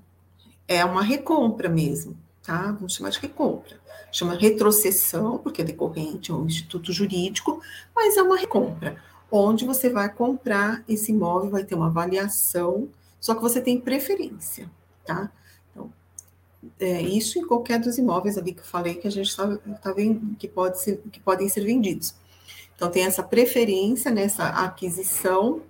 É 0.67 0.83
uma 0.83 1.01
recompra 1.01 1.69
mesmo, 1.69 2.17
tá? 2.49 2.71
Vamos 2.71 2.95
chamar 2.95 3.09
de 3.09 3.19
recompra. 3.19 3.79
Chama 4.11 4.33
retrocessão, 4.33 5.37
porque 5.37 5.61
é 5.61 5.65
decorrente, 5.65 6.31
é 6.31 6.33
um 6.33 6.45
instituto 6.45 6.91
jurídico, 6.91 7.61
mas 7.95 8.17
é 8.17 8.23
uma 8.23 8.37
recompra, 8.37 8.97
onde 9.31 9.65
você 9.65 9.89
vai 9.89 10.11
comprar 10.11 10.83
esse 10.87 11.11
imóvel, 11.11 11.51
vai 11.51 11.63
ter 11.63 11.75
uma 11.75 11.87
avaliação 11.87 12.89
só 13.19 13.35
que 13.35 13.41
você 13.41 13.61
tem 13.61 13.79
preferência, 13.79 14.69
tá? 15.05 15.31
Então, 15.71 15.91
é, 16.79 17.01
isso 17.01 17.37
em 17.37 17.45
qualquer 17.45 17.79
dos 17.79 17.97
imóveis 17.97 18.37
ali 18.37 18.53
que 18.53 18.61
eu 18.61 18.65
falei 18.65 18.95
que 18.95 19.07
a 19.07 19.11
gente 19.11 19.27
está 19.27 19.57
tá 19.81 19.91
vendo 19.91 20.35
que, 20.37 20.47
pode 20.47 20.79
ser, 20.79 21.01
que 21.11 21.19
podem 21.19 21.49
ser 21.49 21.61
vendidos. 21.61 22.15
Então, 22.75 22.89
tem 22.89 23.03
essa 23.03 23.21
preferência 23.21 24.09
nessa 24.09 24.47
aquisição 24.47 25.61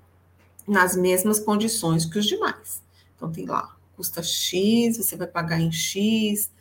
nas 0.67 0.95
mesmas 0.95 1.39
condições 1.39 2.05
que 2.05 2.19
os 2.19 2.27
demais. 2.27 2.84
Então, 3.15 3.32
tem 3.32 3.45
lá, 3.45 3.75
custa 3.97 4.21
X, 4.21 4.97
você 4.97 5.15
vai 5.15 5.27
pagar 5.27 5.59
em 5.59 5.71
X, 5.71 6.51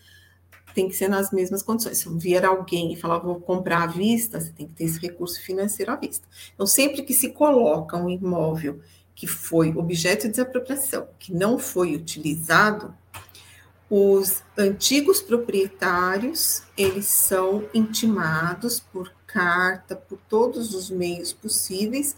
tem 0.75 0.89
que 0.89 0.95
ser 0.95 1.09
nas 1.09 1.31
mesmas 1.31 1.63
condições. 1.63 1.99
Se 1.99 2.09
vier 2.19 2.45
alguém 2.45 2.93
e 2.93 2.97
falar, 2.97 3.19
vou 3.19 3.41
comprar 3.41 3.83
à 3.83 3.87
vista, 3.87 4.41
você 4.41 4.53
tem 4.53 4.67
que 4.67 4.75
ter 4.75 4.85
esse 4.85 5.01
recurso 5.01 5.41
financeiro 5.43 5.93
à 5.93 5.97
vista. 5.97 6.27
Então, 6.55 6.67
sempre 6.67 7.03
que 7.03 7.15
se 7.15 7.31
coloca 7.31 7.97
um 7.97 8.09
imóvel 8.09 8.81
que 9.15 9.27
foi 9.27 9.71
objeto 9.77 10.23
de 10.23 10.31
desapropriação, 10.31 11.09
que 11.19 11.35
não 11.35 11.59
foi 11.59 11.95
utilizado, 11.97 12.95
os 13.91 14.43
antigos 14.57 15.21
proprietários, 15.21 16.63
eles 16.77 17.07
são 17.07 17.65
intimados 17.73 18.81
por 18.81 19.11
carta, 19.27 19.97
por 19.97 20.19
todos 20.29 20.75
os 20.75 20.91
meios 20.91 21.33
possíveis, 21.33 22.15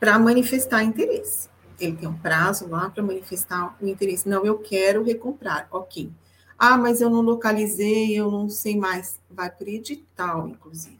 para 0.00 0.18
manifestar 0.18 0.82
interesse. 0.82 1.48
Ele 1.78 1.96
tem 1.96 2.08
um 2.08 2.18
prazo 2.18 2.68
lá 2.68 2.90
para 2.90 3.02
manifestar 3.02 3.76
o 3.80 3.86
interesse. 3.86 4.28
Não, 4.28 4.44
eu 4.44 4.58
quero 4.58 5.04
recomprar. 5.04 5.68
Ok. 5.70 6.10
Ah, 6.58 6.76
mas 6.76 7.00
eu 7.00 7.10
não 7.10 7.20
localizei, 7.20 8.14
eu 8.14 8.30
não 8.30 8.48
sei 8.48 8.76
mais. 8.76 9.18
Vai 9.30 9.50
por 9.50 9.68
edital, 9.68 10.48
inclusive. 10.48 10.98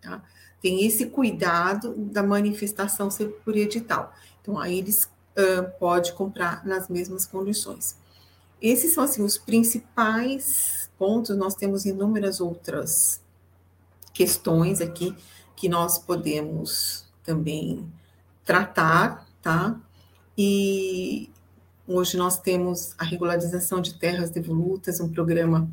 Tá? 0.00 0.22
Tem 0.60 0.84
esse 0.84 1.06
cuidado 1.06 1.94
da 1.96 2.22
manifestação 2.22 3.10
ser 3.10 3.28
por 3.44 3.56
edital. 3.56 4.12
Então, 4.40 4.58
aí 4.58 4.78
eles 4.78 5.04
uh, 5.04 5.70
podem 5.78 6.14
comprar 6.14 6.64
nas 6.66 6.88
mesmas 6.88 7.26
condições. 7.26 7.96
Esses 8.60 8.92
são, 8.92 9.04
assim, 9.04 9.22
os 9.22 9.38
principais 9.38 10.90
pontos. 10.98 11.36
Nós 11.36 11.54
temos 11.54 11.84
inúmeras 11.84 12.40
outras 12.40 13.20
questões 14.12 14.80
aqui 14.80 15.14
que 15.54 15.68
nós 15.68 15.98
podemos 15.98 17.06
também 17.22 17.86
tratar, 18.44 19.28
tá? 19.42 19.78
E 20.36 21.30
hoje 21.88 22.16
nós 22.18 22.38
temos 22.38 22.94
a 22.98 23.04
regularização 23.04 23.80
de 23.80 23.94
terras 23.94 24.30
devolutas, 24.30 25.00
um 25.00 25.08
programa 25.08 25.68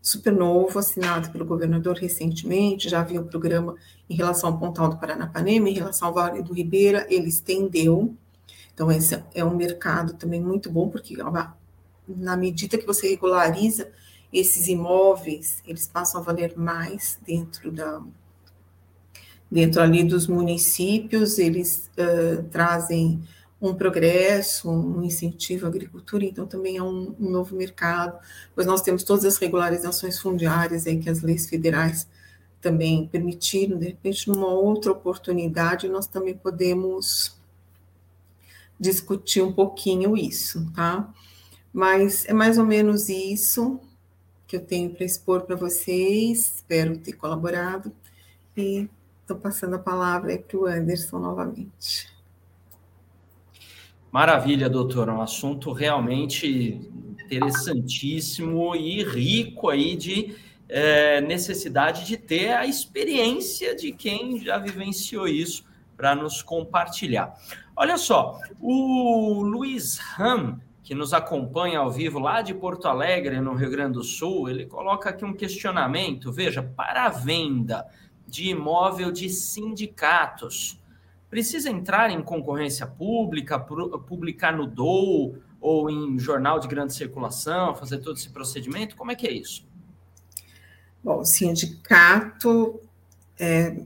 super 0.00 0.32
novo, 0.32 0.78
assinado 0.78 1.30
pelo 1.30 1.44
governador 1.44 1.96
recentemente, 1.96 2.88
já 2.88 3.00
havia 3.00 3.20
o 3.20 3.24
um 3.24 3.26
programa 3.26 3.74
em 4.08 4.14
relação 4.14 4.50
ao 4.50 4.58
Pontal 4.58 4.88
do 4.88 4.98
Paranapanema, 4.98 5.68
em 5.68 5.74
relação 5.74 6.06
ao 6.06 6.14
Vale 6.14 6.42
do 6.42 6.54
Ribeira, 6.54 7.04
ele 7.10 7.28
estendeu, 7.28 8.14
então 8.72 8.90
esse 8.92 9.20
é 9.34 9.44
um 9.44 9.56
mercado 9.56 10.14
também 10.14 10.40
muito 10.40 10.70
bom, 10.70 10.88
porque 10.88 11.16
na 12.06 12.36
medida 12.36 12.78
que 12.78 12.86
você 12.86 13.08
regulariza 13.08 13.90
esses 14.32 14.68
imóveis, 14.68 15.60
eles 15.66 15.88
passam 15.88 16.20
a 16.20 16.24
valer 16.24 16.56
mais 16.56 17.18
dentro 17.26 17.72
da 17.72 18.00
dentro 19.50 19.80
ali 19.80 20.02
dos 20.02 20.26
municípios, 20.26 21.38
eles 21.38 21.88
uh, 21.96 22.42
trazem 22.50 23.22
um 23.60 23.74
progresso, 23.74 24.70
um 24.70 25.02
incentivo 25.02 25.64
à 25.64 25.68
agricultura, 25.68 26.24
então 26.24 26.46
também 26.46 26.76
é 26.76 26.82
um, 26.82 27.14
um, 27.18 27.30
novo 27.30 27.56
mercado, 27.56 28.18
pois 28.54 28.66
nós 28.66 28.82
temos 28.82 29.02
todas 29.02 29.24
as 29.24 29.38
regularizações 29.38 30.18
fundiárias 30.18 30.86
aí 30.86 30.98
que 30.98 31.08
as 31.08 31.22
leis 31.22 31.48
federais 31.48 32.06
também 32.60 33.06
permitiram, 33.06 33.78
de 33.78 33.86
repente, 33.86 34.28
numa 34.28 34.48
outra 34.48 34.92
oportunidade, 34.92 35.88
nós 35.88 36.06
também 36.06 36.36
podemos 36.36 37.36
discutir 38.78 39.42
um 39.42 39.52
pouquinho 39.52 40.16
isso, 40.16 40.70
tá? 40.74 41.12
Mas 41.72 42.26
é 42.26 42.32
mais 42.32 42.58
ou 42.58 42.64
menos 42.64 43.08
isso 43.08 43.80
que 44.46 44.56
eu 44.56 44.60
tenho 44.60 44.90
para 44.90 45.04
expor 45.04 45.42
para 45.42 45.56
vocês, 45.56 46.56
espero 46.56 46.98
ter 46.98 47.12
colaborado, 47.14 47.92
e 48.56 48.88
estou 49.22 49.36
passando 49.36 49.74
a 49.76 49.78
palavra 49.78 50.38
para 50.38 50.58
o 50.58 50.66
Anderson 50.66 51.18
novamente. 51.18 52.15
Maravilha, 54.16 54.70
doutora. 54.70 55.12
Um 55.12 55.20
assunto 55.20 55.72
realmente 55.72 56.80
interessantíssimo 57.26 58.74
e 58.74 59.04
rico 59.04 59.68
aí 59.68 59.94
de 59.94 60.34
é, 60.70 61.20
necessidade 61.20 62.06
de 62.06 62.16
ter 62.16 62.54
a 62.54 62.64
experiência 62.64 63.76
de 63.76 63.92
quem 63.92 64.42
já 64.42 64.56
vivenciou 64.56 65.28
isso 65.28 65.66
para 65.98 66.14
nos 66.14 66.40
compartilhar. 66.40 67.34
Olha 67.76 67.98
só, 67.98 68.40
o 68.58 69.42
Luiz 69.42 69.98
Ram, 69.98 70.58
que 70.82 70.94
nos 70.94 71.12
acompanha 71.12 71.80
ao 71.80 71.90
vivo 71.90 72.18
lá 72.18 72.40
de 72.40 72.54
Porto 72.54 72.88
Alegre, 72.88 73.38
no 73.42 73.52
Rio 73.52 73.70
Grande 73.70 73.98
do 73.98 74.02
Sul, 74.02 74.48
ele 74.48 74.64
coloca 74.64 75.10
aqui 75.10 75.26
um 75.26 75.34
questionamento. 75.34 76.32
Veja, 76.32 76.62
para 76.62 77.04
a 77.04 77.10
venda 77.10 77.86
de 78.26 78.48
imóvel 78.48 79.12
de 79.12 79.28
sindicatos 79.28 80.80
precisa 81.36 81.68
entrar 81.68 82.10
em 82.10 82.22
concorrência 82.22 82.86
pública, 82.86 83.58
publicar 83.58 84.56
no 84.56 84.66
DOU 84.66 85.36
ou 85.60 85.90
em 85.90 86.18
jornal 86.18 86.58
de 86.58 86.66
grande 86.66 86.94
circulação, 86.94 87.74
fazer 87.74 87.98
todo 87.98 88.16
esse 88.16 88.30
procedimento? 88.30 88.96
Como 88.96 89.12
é 89.12 89.14
que 89.14 89.26
é 89.26 89.32
isso? 89.32 89.68
Bom, 91.04 91.18
o 91.18 91.24
sindicato, 91.26 92.80
é, 93.38 93.76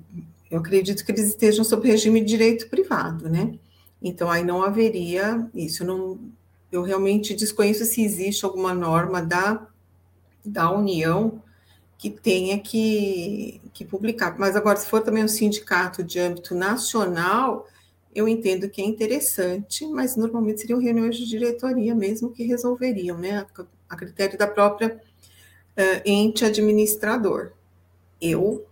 eu 0.49 0.61
acredito 0.61 1.05
que 1.05 1.11
eles 1.11 1.27
estejam 1.27 1.65
sob 1.65 1.89
regime 1.89 2.21
de 2.21 2.27
direito 2.29 2.69
privado, 2.69 3.29
né? 3.29 3.59
Então, 4.01 4.31
aí 4.31 4.45
não 4.45 4.63
haveria 4.63 5.51
isso. 5.53 5.85
Não, 5.85 6.21
eu 6.71 6.85
realmente 6.85 7.35
desconheço 7.35 7.85
se 7.85 8.01
existe 8.01 8.45
alguma 8.45 8.73
norma 8.73 9.21
da, 9.21 9.67
da 10.45 10.71
União 10.71 11.43
que 12.01 12.09
tenha 12.09 12.59
que, 12.59 13.61
que 13.75 13.85
publicar. 13.85 14.35
Mas 14.39 14.57
agora, 14.57 14.79
se 14.79 14.87
for 14.87 15.03
também 15.03 15.23
um 15.23 15.29
sindicato 15.29 16.03
de 16.03 16.19
âmbito 16.19 16.55
nacional, 16.55 17.69
eu 18.15 18.27
entendo 18.27 18.71
que 18.71 18.81
é 18.81 18.85
interessante, 18.87 19.87
mas 19.87 20.17
normalmente 20.17 20.63
seriam 20.63 20.81
reuniões 20.81 21.15
de 21.15 21.29
diretoria 21.29 21.95
mesmo 21.95 22.33
que 22.33 22.43
resolveriam, 22.43 23.19
né, 23.19 23.47
a, 23.87 23.97
critério 23.97 24.39
da 24.39 24.47
própria 24.47 24.99
uh, 25.77 26.03
ente 26.07 26.43
administrador. 26.43 27.53
Eu 28.19 28.67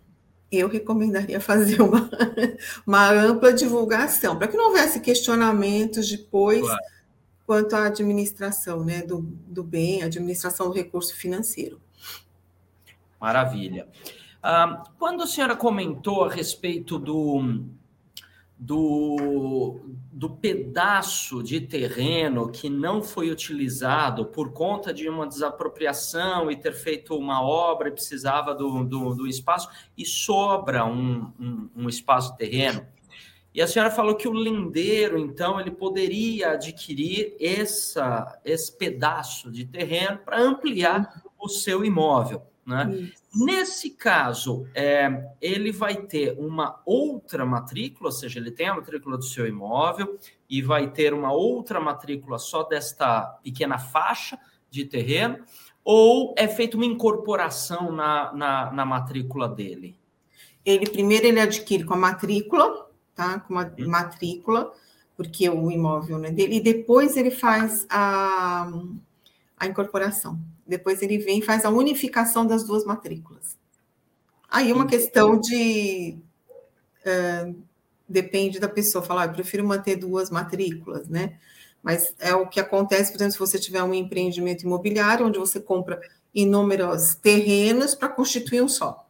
eu 0.51 0.67
recomendaria 0.67 1.39
fazer 1.43 1.83
uma, 1.83 2.09
uma 2.87 3.11
ampla 3.13 3.53
divulgação, 3.53 4.39
para 4.39 4.49
que 4.49 4.57
não 4.57 4.69
houvesse 4.69 5.01
questionamentos 5.01 6.09
depois 6.09 6.63
claro. 6.63 6.83
quanto 7.47 7.77
à 7.77 7.85
administração 7.85 8.83
né, 8.83 9.03
do, 9.03 9.21
do 9.21 9.63
bem, 9.63 10.03
administração 10.03 10.69
do 10.69 10.75
recurso 10.75 11.15
financeiro. 11.15 11.79
Maravilha. 13.21 13.89
Ah, 14.43 14.85
quando 14.99 15.23
a 15.23 15.27
senhora 15.27 15.57
comentou 15.57 16.25
a 16.25 16.31
respeito 16.31 16.99
do, 16.99 17.65
do, 18.59 19.81
do 20.13 20.31
pedaço 20.31 21.43
de 21.43 21.61
terreno 21.61 22.51
que 22.51 22.69
não 22.69 23.03
foi 23.03 23.31
utilizado 23.31 24.27
por 24.27 24.53
conta 24.53 24.93
de 24.93 25.09
uma 25.09 25.27
desapropriação 25.27 26.51
e 26.51 26.57
ter 26.57 26.73
feito 26.73 27.17
uma 27.17 27.43
obra 27.43 27.89
e 27.89 27.93
precisava 27.93 28.55
do, 28.55 28.85
do, 28.85 29.15
do 29.15 29.27
espaço, 29.27 29.69
e 29.97 30.05
sobra 30.05 30.85
um, 30.85 31.33
um, 31.39 31.71
um 31.77 31.89
espaço 31.89 32.37
terreno. 32.37 32.87
E 33.55 33.63
a 33.63 33.67
senhora 33.67 33.91
falou 33.91 34.15
que 34.15 34.29
o 34.29 34.33
lindeiro, 34.33 35.19
então, 35.19 35.59
ele 35.59 35.71
poderia 35.71 36.53
adquirir 36.53 37.35
essa, 37.41 38.41
esse 38.45 38.77
pedaço 38.77 39.51
de 39.51 39.65
terreno 39.65 40.19
para 40.19 40.41
ampliar 40.41 41.23
o 41.39 41.49
seu 41.49 41.85
imóvel. 41.85 42.43
Né? 42.69 43.11
Nesse 43.35 43.89
caso, 43.89 44.69
é, 44.75 45.25
ele 45.41 45.73
vai 45.73 45.97
ter 46.03 46.39
uma 46.39 46.83
outra 46.85 47.47
matrícula, 47.47 48.11
ou 48.11 48.13
seja, 48.13 48.39
ele 48.39 48.51
tem 48.51 48.69
a 48.69 48.75
matrícula 48.75 49.17
do 49.17 49.25
seu 49.25 49.47
imóvel 49.47 50.19
e 50.51 50.61
vai 50.61 50.91
ter 50.91 51.15
uma 51.15 51.33
outra 51.33 51.81
matrícula 51.81 52.39
só 52.39 52.65
desta 52.65 53.23
pequena 53.43 53.79
faixa 53.79 54.39
de 54.71 54.85
terreno, 54.85 55.39
ou 55.83 56.35
é 56.37 56.47
feita 56.47 56.77
uma 56.77 56.85
incorporação 56.85 57.91
na, 57.91 58.35
na, 58.35 58.71
na, 58.71 58.85
matrícula 58.85 59.49
dele? 59.49 59.99
Ele 60.63 60.85
primeiro 60.91 61.27
ele 61.27 61.41
adquire 61.41 61.85
com 61.85 61.95
a 61.95 61.97
matrícula, 61.97 62.87
tá? 63.15 63.41
Com 63.41 63.59
a 63.59 63.63
hum. 63.63 63.89
matrícula, 63.89 64.71
porque 65.17 65.49
o 65.49 65.71
imóvel 65.71 66.19
não 66.19 66.27
é 66.27 66.31
dele, 66.31 66.57
e 66.57 66.61
depois 66.61 67.17
ele 67.17 67.31
faz 67.31 67.87
a, 67.89 68.71
a 69.59 69.67
incorporação. 69.67 70.39
Depois 70.67 71.03
ele 71.03 71.19
vem 71.19 71.39
e 71.39 71.43
faz 71.43 71.65
a 71.65 71.71
unificação 71.71 72.47
das 72.47 72.65
duas 72.65 72.85
matrículas. 72.85 73.57
Aí 74.51 74.73
uma 74.73 74.87
questão 74.87 75.39
de. 75.39 76.19
Uh, 77.01 77.63
depende 78.09 78.59
da 78.59 78.69
pessoa, 78.69 79.05
falar, 79.05 79.23
ah, 79.23 79.27
eu 79.27 79.33
prefiro 79.33 79.67
manter 79.67 79.97
duas 79.97 80.31
matrículas, 80.31 81.09
né? 81.09 81.39
Mas 81.83 82.15
é 82.19 82.35
o 82.35 82.49
que 82.49 82.59
acontece, 82.59 83.13
por 83.13 83.19
exemplo, 83.19 83.33
se 83.33 83.39
você 83.39 83.59
tiver 83.59 83.83
um 83.83 83.95
empreendimento 83.95 84.63
imobiliário, 84.63 85.27
onde 85.27 85.39
você 85.39 85.61
compra 85.61 86.01
inúmeros 86.35 87.15
terrenos 87.15 87.95
para 87.95 88.09
constituir 88.09 88.63
um 88.63 88.69
só. 88.69 89.07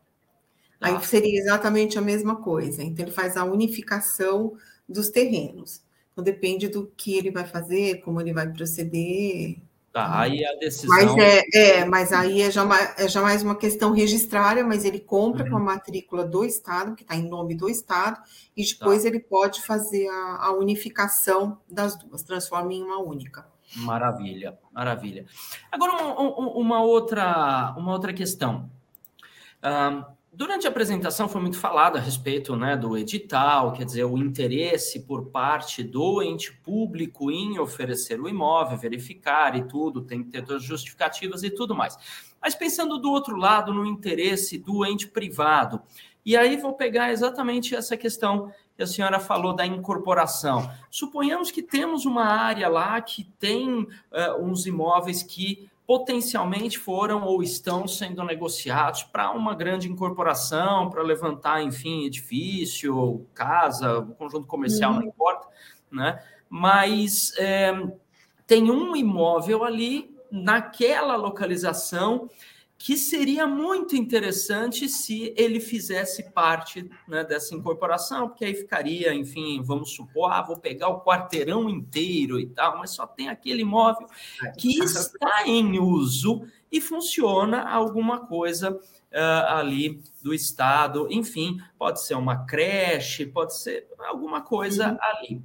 Aí 0.81 0.95
ah. 0.95 1.01
seria 1.01 1.39
exatamente 1.41 1.99
a 1.99 2.03
mesma 2.03 2.37
coisa. 2.37 2.83
Então, 2.83 3.05
ele 3.05 3.13
faz 3.13 3.37
a 3.37 3.45
unificação 3.45 4.55
dos 4.89 5.09
terrenos. 5.09 5.83
Então, 6.13 6.23
depende 6.23 6.69
do 6.69 6.91
que 6.97 7.17
ele 7.17 7.31
vai 7.31 7.45
fazer, 7.45 8.01
como 8.01 8.21
ele 8.21 8.33
vai 8.33 8.53
proceder. 8.53 9.59
Tá, 9.93 10.21
aí 10.21 10.45
a 10.45 10.55
decisão. 10.57 10.95
Mas, 10.95 11.17
é, 11.17 11.43
é, 11.55 11.85
mas 11.85 12.13
aí 12.13 12.43
é 12.43 12.51
já, 12.51 12.63
é 12.99 13.09
já 13.09 13.23
mais 13.23 13.43
uma 13.43 13.57
questão 13.57 13.93
registrária, 13.93 14.63
mas 14.63 14.85
ele 14.85 15.01
compra 15.01 15.45
uhum. 15.45 15.51
com 15.51 15.57
a 15.57 15.61
matrícula 15.61 16.25
do 16.25 16.45
Estado, 16.45 16.95
que 16.95 17.03
está 17.03 17.17
em 17.17 17.27
nome 17.27 17.55
do 17.55 17.69
Estado, 17.69 18.21
e 18.57 18.65
depois 18.65 19.03
tá. 19.03 19.09
ele 19.09 19.19
pode 19.19 19.63
fazer 19.63 20.07
a, 20.09 20.47
a, 20.47 20.53
unificação 20.53 21.59
das 21.69 21.97
duas, 21.97 22.23
transforma 22.23 22.73
em 22.73 22.83
uma 22.83 22.99
única. 22.99 23.47
Maravilha, 23.77 24.59
maravilha. 24.73 25.27
Agora, 25.73 26.03
um, 26.03 26.27
um, 26.27 26.49
uma, 26.61 26.83
outra, 26.83 27.75
uma 27.77 27.93
outra 27.93 28.13
questão. 28.13 28.71
Uh, 29.59 30.18
Durante 30.39 30.69
a 30.69 30.71
apresentação 30.71 31.29
foi 31.29 31.41
muito 31.41 31.59
falado 31.59 31.97
a 31.97 32.01
respeito 32.01 32.55
né, 32.55 32.77
do 32.77 32.97
edital, 32.97 33.73
quer 33.73 33.85
dizer, 33.85 34.05
o 34.05 34.17
interesse 34.19 35.01
por 35.01 35.31
parte 35.31 35.83
do 35.83 36.23
ente 36.23 36.53
público 36.63 37.29
em 37.29 37.59
oferecer 37.59 38.21
o 38.21 38.29
imóvel, 38.29 38.79
verificar 38.79 39.57
e 39.57 39.65
tudo, 39.67 40.01
tem 40.01 40.23
que 40.23 40.31
ter 40.31 40.45
todas 40.45 40.63
as 40.63 40.69
justificativas 40.69 41.43
e 41.43 41.51
tudo 41.51 41.75
mais. 41.75 41.99
Mas 42.41 42.55
pensando 42.55 42.99
do 42.99 43.11
outro 43.11 43.37
lado, 43.37 43.75
no 43.75 43.85
interesse 43.85 44.59
do 44.59 44.87
ente 44.87 45.09
privado, 45.09 45.83
e 46.25 46.37
aí 46.37 46.57
vou 46.57 46.75
pegar 46.75 47.11
exatamente 47.11 47.75
essa 47.75 47.97
questão 47.97 48.53
que 48.77 48.83
a 48.85 48.87
senhora 48.87 49.19
falou 49.19 49.57
da 49.57 49.67
incorporação. 49.67 50.71
Suponhamos 50.89 51.51
que 51.51 51.65
temos 51.65 52.07
uma 52.07 52.27
área 52.27 52.69
lá 52.69 53.01
que 53.01 53.25
tem 53.41 53.81
uh, 53.81 54.41
uns 54.41 54.67
imóveis 54.67 55.21
que 55.21 55.69
potencialmente 55.89 56.79
foram 56.79 57.25
ou 57.25 57.43
estão 57.43 57.89
sendo 57.89 58.23
negociados 58.23 59.05
para 59.05 59.31
uma 59.31 59.55
grande 59.55 59.89
incorporação, 59.89 60.91
para 60.91 61.03
levantar, 61.03 61.63
enfim, 61.63 62.05
edifício, 62.05 63.27
casa, 63.33 64.03
conjunto 64.19 64.47
comercial, 64.47 64.93
uhum. 64.93 65.01
não 65.01 65.07
importa, 65.07 65.49
né? 65.91 66.23
Mas 66.47 67.33
é, 67.39 67.73
tem 68.47 68.71
um 68.71 68.95
imóvel 68.95 69.65
ali 69.65 70.15
naquela 70.31 71.17
localização 71.17 72.29
que 72.79 72.97
seria 72.97 73.45
muito 73.45 73.97
interessante 73.97 74.89
se 74.89 75.35
ele 75.37 75.59
fizesse 75.59 76.31
parte 76.31 76.89
né, 77.09 77.25
dessa 77.25 77.53
incorporação, 77.53 78.29
porque 78.29 78.45
aí 78.45 78.55
ficaria, 78.55 79.13
enfim, 79.13 79.61
vamos 79.61 79.91
supor, 79.91 80.31
ah, 80.31 80.43
vou 80.43 80.57
pegar 80.57 80.89
o 80.89 81.01
quarteirão 81.01 81.69
inteiro 81.69 82.39
e 82.39 82.47
tal, 82.47 82.79
mas 82.79 82.91
só 82.91 83.05
tem 83.05 83.29
aquele 83.29 83.63
imóvel 83.63 84.07
que 84.57 84.79
está 84.81 85.43
em 85.45 85.81
uso 85.81 86.47
e 86.71 86.81
funciona 86.81 87.69
alguma 87.69 88.27
coisa 88.27 88.71
uh, 88.73 89.47
ali 89.49 90.01
do 90.23 90.33
Estado, 90.33 91.09
enfim, 91.11 91.61
pode 91.77 92.01
ser 92.03 92.15
uma 92.15 92.47
creche, 92.47 93.27
pode 93.27 93.57
ser 93.57 93.89
alguma 93.99 94.41
coisa 94.41 94.93
uhum. 94.93 94.99
ali. 95.01 95.43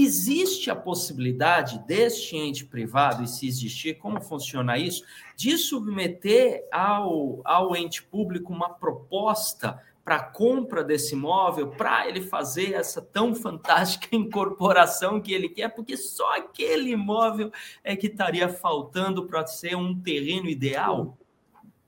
Existe 0.00 0.70
a 0.70 0.76
possibilidade 0.76 1.80
deste 1.80 2.36
ente 2.36 2.64
privado, 2.64 3.24
e 3.24 3.26
se 3.26 3.48
existir, 3.48 3.98
como 3.98 4.20
funciona 4.20 4.78
isso, 4.78 5.02
de 5.34 5.58
submeter 5.58 6.64
ao, 6.70 7.40
ao 7.44 7.74
ente 7.74 8.04
público 8.04 8.52
uma 8.52 8.70
proposta 8.70 9.82
para 10.04 10.20
compra 10.20 10.84
desse 10.84 11.14
imóvel, 11.14 11.70
para 11.70 12.08
ele 12.08 12.22
fazer 12.22 12.74
essa 12.74 13.02
tão 13.02 13.34
fantástica 13.34 14.14
incorporação 14.14 15.20
que 15.20 15.34
ele 15.34 15.48
quer, 15.48 15.68
porque 15.68 15.96
só 15.96 16.36
aquele 16.36 16.92
imóvel 16.92 17.50
é 17.82 17.96
que 17.96 18.06
estaria 18.06 18.48
faltando 18.48 19.26
para 19.26 19.44
ser 19.48 19.76
um 19.76 20.00
terreno 20.00 20.48
ideal? 20.48 21.18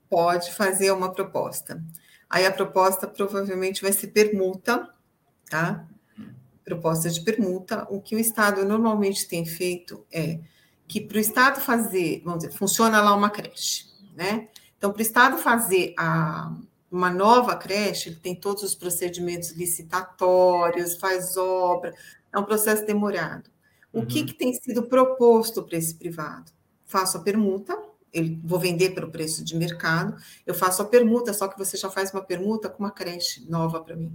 Pode 0.09 0.51
fazer 0.51 0.91
uma 0.91 1.13
proposta. 1.13 1.81
Aí 2.29 2.45
a 2.45 2.51
proposta 2.51 3.07
provavelmente 3.07 3.81
vai 3.81 3.93
ser 3.93 4.07
permuta, 4.07 4.89
tá? 5.49 5.87
Proposta 6.63 7.09
de 7.09 7.21
permuta, 7.21 7.87
o 7.89 8.01
que 8.01 8.15
o 8.15 8.19
Estado 8.19 8.63
normalmente 8.65 9.27
tem 9.27 9.45
feito 9.45 10.05
é 10.11 10.39
que 10.87 10.99
para 10.99 11.17
o 11.17 11.21
Estado 11.21 11.61
fazer, 11.61 12.21
vamos 12.23 12.43
dizer, 12.43 12.57
funciona 12.57 13.01
lá 13.01 13.15
uma 13.15 13.29
creche, 13.29 13.85
né? 14.15 14.49
Então, 14.77 14.91
para 14.91 14.99
o 14.99 15.01
Estado 15.01 15.37
fazer 15.37 15.93
a, 15.97 16.53
uma 16.91 17.09
nova 17.09 17.55
creche, 17.55 18.09
ele 18.09 18.17
tem 18.17 18.35
todos 18.35 18.63
os 18.63 18.75
procedimentos 18.75 19.51
licitatórios, 19.51 20.97
faz 20.97 21.37
obra, 21.37 21.93
é 22.33 22.37
um 22.37 22.43
processo 22.43 22.85
demorado. 22.85 23.49
O 23.93 23.99
uhum. 23.99 24.05
que, 24.05 24.25
que 24.25 24.33
tem 24.33 24.53
sido 24.53 24.83
proposto 24.83 25.63
para 25.63 25.77
esse 25.77 25.95
privado? 25.95 26.51
Faço 26.85 27.17
a 27.17 27.21
permuta, 27.21 27.77
eu 28.13 28.37
vou 28.43 28.59
vender 28.59 28.89
pelo 28.89 29.09
preço 29.09 29.43
de 29.43 29.55
mercado, 29.55 30.15
eu 30.45 30.53
faço 30.53 30.81
a 30.81 30.85
permuta, 30.85 31.33
só 31.33 31.47
que 31.47 31.57
você 31.57 31.77
já 31.77 31.89
faz 31.89 32.11
uma 32.11 32.21
permuta 32.21 32.69
com 32.69 32.83
uma 32.83 32.91
creche 32.91 33.49
nova 33.49 33.81
para 33.81 33.95
mim. 33.95 34.13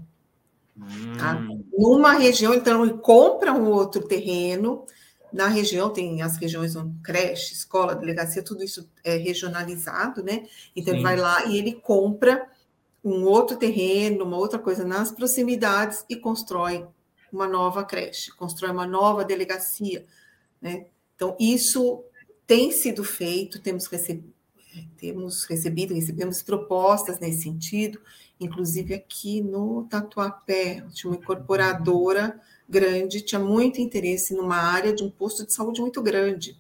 Tá? 1.19 1.37
Hum. 1.37 1.65
Numa 1.77 2.13
região, 2.13 2.55
então, 2.55 2.85
ele 2.85 2.99
compra 2.99 3.53
um 3.53 3.71
outro 3.71 4.07
terreno. 4.07 4.85
Na 5.33 5.49
região 5.49 5.91
tem 5.91 6.23
as 6.23 6.37
regiões 6.37 6.77
onde 6.77 6.99
creche, 7.03 7.55
escola, 7.55 7.95
delegacia, 7.95 8.43
tudo 8.43 8.63
isso 8.63 8.89
é 9.03 9.17
regionalizado, 9.17 10.23
né? 10.23 10.47
Então 10.75 10.93
Sim. 10.93 10.99
ele 10.99 11.03
vai 11.03 11.17
lá 11.17 11.45
e 11.47 11.59
ele 11.59 11.73
compra 11.73 12.49
um 13.03 13.25
outro 13.25 13.57
terreno, 13.57 14.25
uma 14.25 14.37
outra 14.37 14.59
coisa 14.59 14.85
nas 14.85 15.11
proximidades 15.11 16.05
e 16.09 16.17
constrói 16.17 16.87
uma 17.33 17.47
nova 17.47 17.85
creche, 17.85 18.33
constrói 18.33 18.71
uma 18.71 18.87
nova 18.87 19.25
delegacia, 19.25 20.07
né? 20.61 20.87
Então 21.15 21.37
isso 21.39 22.03
tem 22.47 22.71
sido 22.71 23.03
feito, 23.03 23.61
temos 23.61 23.87
recebido, 23.87 24.33
temos 24.97 25.45
recebido, 25.45 25.95
recebemos 25.95 26.43
propostas 26.43 27.19
nesse 27.19 27.43
sentido, 27.43 28.01
inclusive 28.41 28.95
aqui 28.95 29.41
no 29.41 29.87
Tatuapé, 29.89 30.85
tinha 30.93 31.11
uma 31.11 31.19
incorporadora 31.19 32.41
grande, 32.69 33.21
tinha 33.21 33.41
muito 33.41 33.81
interesse 33.81 34.35
numa 34.35 34.57
área 34.57 34.93
de 34.93 35.03
um 35.03 35.11
posto 35.11 35.47
de 35.47 35.53
saúde 35.53 35.81
muito 35.81 36.03
grande. 36.03 36.57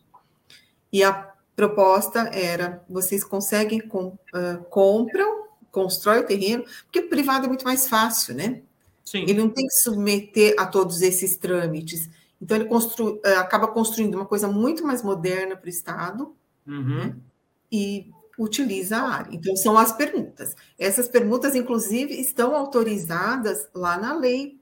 E 0.92 1.02
a 1.02 1.34
proposta 1.54 2.30
era: 2.32 2.84
vocês 2.88 3.24
conseguem, 3.24 3.80
com, 3.80 4.08
uh, 4.08 4.64
compram, 4.70 5.46
constrói 5.70 6.20
o 6.20 6.26
terreno, 6.26 6.64
porque 6.84 7.00
o 7.00 7.08
privado 7.08 7.46
é 7.46 7.48
muito 7.48 7.64
mais 7.64 7.88
fácil, 7.88 8.34
né? 8.34 8.62
Sim. 9.04 9.22
Ele 9.22 9.34
não 9.34 9.48
tem 9.48 9.66
que 9.66 9.74
submeter 9.74 10.54
a 10.58 10.66
todos 10.66 11.00
esses 11.02 11.36
trâmites. 11.36 12.08
Então, 12.40 12.56
ele 12.56 12.66
constru, 12.66 13.14
uh, 13.14 13.38
acaba 13.38 13.68
construindo 13.68 14.14
uma 14.14 14.26
coisa 14.26 14.48
muito 14.48 14.84
mais 14.84 15.02
moderna 15.02 15.56
para 15.56 15.66
o 15.66 15.70
Estado, 15.70 16.34
uhum. 16.66 16.96
né? 16.96 17.16
E 17.70 18.10
utiliza 18.38 18.98
a 18.98 19.08
área. 19.08 19.34
Então, 19.34 19.56
são 19.56 19.78
as 19.78 19.92
permutas. 19.92 20.54
Essas 20.78 21.08
permutas, 21.08 21.54
inclusive, 21.54 22.14
estão 22.14 22.54
autorizadas 22.54 23.68
lá 23.74 23.96
na 23.96 24.14
lei 24.14 24.60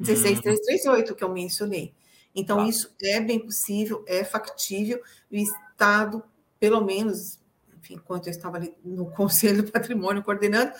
16338, 0.00 1.14
que 1.14 1.24
eu 1.24 1.28
mencionei. 1.28 1.94
Então, 2.34 2.58
tá. 2.58 2.68
isso 2.68 2.94
é 3.02 3.20
bem 3.20 3.38
possível, 3.38 4.04
é 4.06 4.24
factível, 4.24 5.00
o 5.30 5.36
Estado, 5.36 6.22
pelo 6.60 6.80
menos, 6.80 7.38
enfim, 7.76 7.94
enquanto 7.94 8.26
eu 8.26 8.30
estava 8.30 8.56
ali 8.56 8.74
no 8.84 9.06
Conselho 9.12 9.62
do 9.62 9.72
Patrimônio 9.72 10.22
coordenando, 10.22 10.72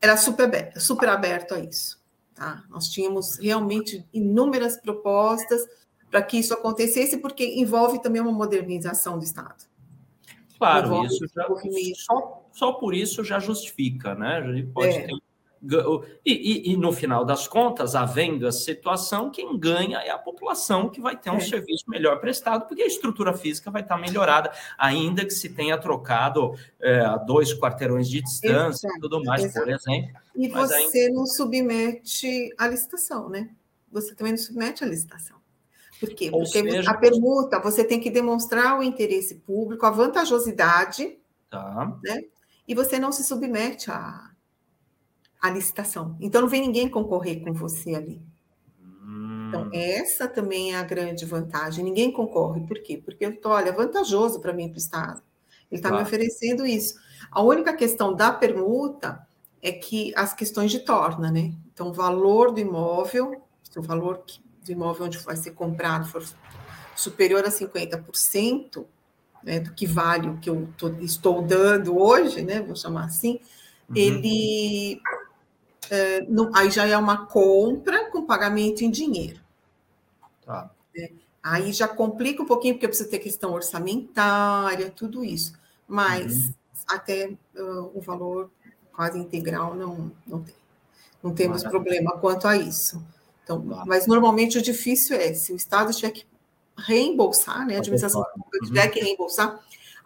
era 0.00 0.16
super 0.16 0.44
aberto, 0.44 0.80
super 0.80 1.08
aberto 1.08 1.54
a 1.54 1.60
isso. 1.60 2.02
Tá? 2.34 2.64
Nós 2.68 2.88
tínhamos 2.88 3.38
realmente 3.38 4.06
inúmeras 4.12 4.76
propostas 4.76 5.62
para 6.10 6.22
que 6.22 6.38
isso 6.38 6.52
acontecesse, 6.52 7.18
porque 7.18 7.44
envolve 7.44 8.00
também 8.02 8.20
uma 8.20 8.32
modernização 8.32 9.18
do 9.18 9.24
Estado. 9.24 9.64
Claro, 10.64 11.04
isso 11.04 11.26
já, 11.34 11.46
só, 11.96 12.48
só 12.52 12.72
por 12.72 12.94
isso 12.94 13.24
já 13.24 13.38
justifica, 13.38 14.14
né? 14.14 14.64
É. 14.78 15.06
ter 15.06 15.14
e, 16.24 16.32
e, 16.32 16.72
e, 16.72 16.76
no 16.76 16.92
final 16.92 17.24
das 17.24 17.48
contas, 17.48 17.94
havendo 17.94 18.46
essa 18.46 18.58
situação, 18.58 19.30
quem 19.30 19.58
ganha 19.58 19.98
é 19.98 20.10
a 20.10 20.18
população 20.18 20.90
que 20.90 21.00
vai 21.00 21.16
ter 21.16 21.30
um 21.30 21.36
é. 21.36 21.40
serviço 21.40 21.88
melhor 21.88 22.20
prestado, 22.20 22.66
porque 22.66 22.82
a 22.82 22.86
estrutura 22.86 23.32
física 23.32 23.70
vai 23.70 23.82
estar 23.82 23.96
melhorada, 23.96 24.52
ainda 24.76 25.24
que 25.24 25.30
se 25.30 25.48
tenha 25.48 25.78
trocado 25.78 26.54
é, 26.80 27.02
dois 27.26 27.58
quarteirões 27.58 28.08
de 28.08 28.20
distância 28.20 28.88
e 28.88 29.00
tudo 29.00 29.22
mais, 29.24 29.44
Exato. 29.44 29.64
por 29.64 29.72
exemplo. 29.72 30.20
E 30.36 30.48
você 30.48 30.98
ainda... 30.98 31.14
não 31.14 31.26
submete 31.26 32.54
a 32.58 32.68
licitação, 32.68 33.28
né? 33.28 33.48
Você 33.90 34.14
também 34.14 34.32
não 34.32 34.38
submete 34.38 34.84
a 34.84 34.86
licitação. 34.86 35.43
Por 36.00 36.10
quê? 36.10 36.30
Porque 36.30 36.46
seja... 36.46 36.90
a 36.90 36.94
permuta, 36.94 37.60
você 37.60 37.84
tem 37.84 38.00
que 38.00 38.10
demonstrar 38.10 38.78
o 38.78 38.82
interesse 38.82 39.36
público, 39.36 39.86
a 39.86 39.90
vantajosidade, 39.90 41.18
Tá. 41.54 41.96
Né? 42.02 42.20
E 42.66 42.74
você 42.74 42.98
não 42.98 43.12
se 43.12 43.22
submete 43.22 43.88
à, 43.90 44.30
à 45.40 45.50
licitação. 45.50 46.16
Então 46.20 46.42
não 46.42 46.48
vem 46.48 46.62
ninguém 46.62 46.88
concorrer 46.88 47.44
com 47.44 47.52
você 47.52 47.94
ali. 47.94 48.20
Então, 49.48 49.66
hum. 49.66 49.70
essa 49.72 50.26
também 50.26 50.74
é 50.74 50.76
a 50.76 50.82
grande 50.82 51.24
vantagem. 51.24 51.84
Ninguém 51.84 52.10
concorre. 52.10 52.66
Por 52.66 52.82
quê? 52.82 53.00
Porque 53.02 53.24
eu 53.24 53.40
tô, 53.40 53.50
olha, 53.50 53.68
é 53.68 53.72
vantajoso 53.72 54.40
para 54.40 54.52
mim 54.52 54.68
para 54.68 54.76
o 54.76 54.78
Estado. 54.78 55.22
Ele 55.70 55.78
está 55.78 55.92
me 55.92 56.02
oferecendo 56.02 56.66
isso. 56.66 56.98
A 57.30 57.40
única 57.40 57.74
questão 57.74 58.14
da 58.14 58.32
permuta 58.32 59.24
é 59.62 59.70
que 59.70 60.12
as 60.16 60.34
questões 60.34 60.72
de 60.72 60.80
torna, 60.80 61.30
né? 61.30 61.54
Então, 61.72 61.88
o 61.88 61.92
valor 61.92 62.52
do 62.52 62.60
imóvel, 62.60 63.42
o 63.76 63.82
valor 63.82 64.24
do 64.64 64.72
imóvel 64.72 65.06
onde 65.06 65.18
vai 65.18 65.36
ser 65.36 65.52
comprado 65.52 66.08
for 66.08 66.24
superior 66.96 67.44
a 67.44 67.50
50% 67.50 68.84
né, 69.42 69.60
do 69.60 69.72
que 69.72 69.86
vale 69.86 70.28
o 70.28 70.38
que 70.38 70.48
eu 70.48 70.68
tô, 70.76 70.88
estou 71.00 71.42
dando 71.42 71.98
hoje, 71.98 72.42
né? 72.42 72.62
Vou 72.62 72.74
chamar 72.74 73.04
assim, 73.04 73.40
uhum. 73.88 73.96
ele 73.96 75.00
é, 75.90 76.22
não, 76.22 76.50
aí 76.54 76.70
já 76.70 76.86
é 76.86 76.96
uma 76.96 77.26
compra 77.26 78.10
com 78.10 78.24
pagamento 78.24 78.82
em 78.82 78.90
dinheiro. 78.90 79.40
Tá. 80.44 80.70
É, 80.96 81.10
aí 81.42 81.72
já 81.72 81.86
complica 81.86 82.42
um 82.42 82.46
pouquinho, 82.46 82.74
porque 82.74 82.88
precisa 82.88 83.08
ter 83.08 83.18
questão 83.18 83.52
orçamentária, 83.52 84.90
tudo 84.90 85.22
isso. 85.22 85.52
Mas 85.86 86.48
uhum. 86.48 86.54
até 86.88 87.36
uh, 87.56 87.90
o 87.94 88.00
valor 88.00 88.50
quase 88.92 89.18
integral 89.18 89.74
não, 89.74 90.10
não 90.26 90.42
tem. 90.42 90.54
Não 91.22 91.34
temos 91.34 91.62
Maravilha. 91.62 91.70
problema 91.70 92.18
quanto 92.18 92.46
a 92.46 92.54
isso. 92.54 93.02
Então, 93.44 93.60
tá. 93.60 93.84
Mas 93.86 94.06
normalmente 94.06 94.58
o 94.58 94.62
difícil 94.62 95.16
é, 95.16 95.32
se 95.34 95.52
o 95.52 95.56
Estado 95.56 95.92
tiver 95.92 96.10
que 96.10 96.26
reembolsar, 96.76 97.66
né? 97.66 97.76
A 97.76 97.78
administração 97.78 98.24
pública 98.24 98.58
uhum. 98.60 98.66
tiver 98.66 98.88
que 98.88 99.00
reembolsar, 99.00 99.60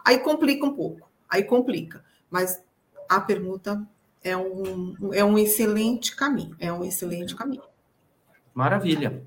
aí 0.05 0.19
complica 0.19 0.65
um 0.65 0.73
pouco, 0.73 1.09
aí 1.27 1.43
complica. 1.43 2.03
Mas 2.29 2.61
a 3.07 3.19
permuta 3.19 3.81
é 4.23 4.37
um, 4.37 4.95
é 5.13 5.23
um 5.23 5.37
excelente 5.37 6.15
caminho, 6.15 6.55
é 6.59 6.71
um 6.71 6.83
excelente 6.83 7.35
caminho. 7.35 7.63
Maravilha. 8.53 9.23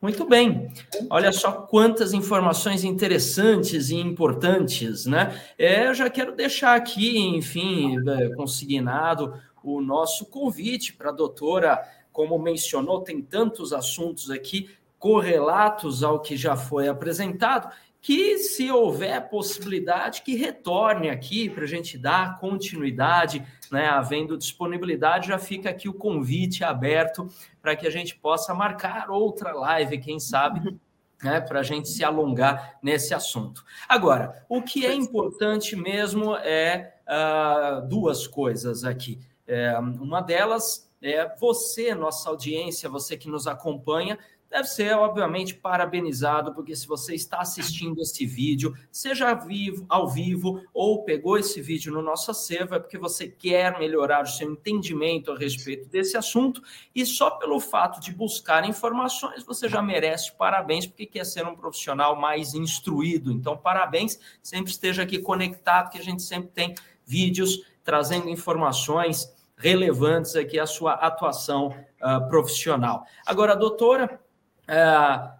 Muito 0.00 0.24
bem. 0.24 0.70
Olha 1.10 1.32
só 1.32 1.50
quantas 1.50 2.12
informações 2.12 2.84
interessantes 2.84 3.90
e 3.90 3.96
importantes, 3.96 5.06
né? 5.06 5.42
É, 5.58 5.88
eu 5.88 5.94
já 5.94 6.08
quero 6.08 6.36
deixar 6.36 6.76
aqui, 6.76 7.18
enfim, 7.18 7.96
é, 8.08 8.28
consignado 8.36 9.34
o 9.60 9.80
nosso 9.80 10.26
convite 10.26 10.92
para 10.92 11.10
a 11.10 11.12
doutora, 11.12 11.82
como 12.12 12.38
mencionou, 12.38 13.00
tem 13.00 13.22
tantos 13.22 13.72
assuntos 13.72 14.30
aqui 14.30 14.70
correlatos 14.98 16.02
ao 16.02 16.20
que 16.20 16.36
já 16.36 16.56
foi 16.56 16.88
apresentado, 16.88 17.72
que 18.00 18.38
se 18.38 18.70
houver 18.70 19.28
possibilidade, 19.28 20.22
que 20.22 20.36
retorne 20.36 21.10
aqui 21.10 21.50
para 21.50 21.64
a 21.64 21.66
gente 21.66 21.98
dar 21.98 22.38
continuidade, 22.38 23.44
né? 23.70 23.86
Havendo 23.88 24.38
disponibilidade, 24.38 25.28
já 25.28 25.38
fica 25.38 25.70
aqui 25.70 25.88
o 25.88 25.94
convite 25.94 26.64
aberto 26.64 27.28
para 27.60 27.74
que 27.76 27.86
a 27.86 27.90
gente 27.90 28.16
possa 28.16 28.54
marcar 28.54 29.10
outra 29.10 29.52
live, 29.52 29.98
quem 29.98 30.20
sabe, 30.20 30.78
né, 31.22 31.40
para 31.40 31.60
a 31.60 31.62
gente 31.62 31.88
se 31.88 32.04
alongar 32.04 32.78
nesse 32.82 33.12
assunto. 33.12 33.64
Agora, 33.88 34.44
o 34.48 34.62
que 34.62 34.86
é 34.86 34.94
importante 34.94 35.74
mesmo 35.74 36.36
é 36.36 36.94
uh, 37.06 37.86
duas 37.88 38.26
coisas 38.26 38.84
aqui. 38.84 39.18
É, 39.46 39.76
uma 39.78 40.20
delas 40.20 40.87
é 41.00 41.34
você, 41.36 41.94
nossa 41.94 42.28
audiência, 42.28 42.88
você 42.88 43.16
que 43.16 43.28
nos 43.28 43.46
acompanha, 43.46 44.18
deve 44.50 44.66
ser, 44.66 44.96
obviamente, 44.96 45.54
parabenizado, 45.54 46.54
porque 46.54 46.74
se 46.74 46.86
você 46.86 47.14
está 47.14 47.40
assistindo 47.40 48.00
esse 48.00 48.24
vídeo, 48.24 48.74
seja 48.90 49.34
vivo, 49.34 49.84
ao 49.88 50.08
vivo 50.08 50.62
ou 50.72 51.04
pegou 51.04 51.36
esse 51.36 51.60
vídeo 51.60 51.92
no 51.92 52.00
nosso 52.00 52.30
acervo, 52.30 52.74
é 52.74 52.78
porque 52.78 52.96
você 52.96 53.28
quer 53.28 53.78
melhorar 53.78 54.22
o 54.22 54.26
seu 54.26 54.50
entendimento 54.50 55.30
a 55.30 55.36
respeito 55.36 55.88
desse 55.88 56.16
assunto 56.16 56.62
e 56.94 57.04
só 57.04 57.30
pelo 57.32 57.60
fato 57.60 58.00
de 58.00 58.10
buscar 58.10 58.66
informações, 58.66 59.44
você 59.44 59.68
já 59.68 59.82
merece 59.82 60.32
parabéns, 60.32 60.86
porque 60.86 61.06
quer 61.06 61.24
ser 61.24 61.46
um 61.46 61.54
profissional 61.54 62.16
mais 62.16 62.54
instruído. 62.54 63.30
Então, 63.30 63.56
parabéns, 63.56 64.18
sempre 64.42 64.70
esteja 64.70 65.02
aqui 65.02 65.18
conectado, 65.18 65.90
que 65.90 65.98
a 65.98 66.02
gente 66.02 66.22
sempre 66.22 66.50
tem 66.50 66.74
vídeos 67.04 67.62
trazendo 67.84 68.28
informações 68.28 69.32
relevantes 69.58 70.36
aqui 70.36 70.58
à 70.58 70.66
sua 70.66 70.92
atuação 70.94 71.74
uh, 72.02 72.28
profissional. 72.28 73.04
Agora, 73.26 73.54
doutora, 73.54 74.20
é, 74.66 75.37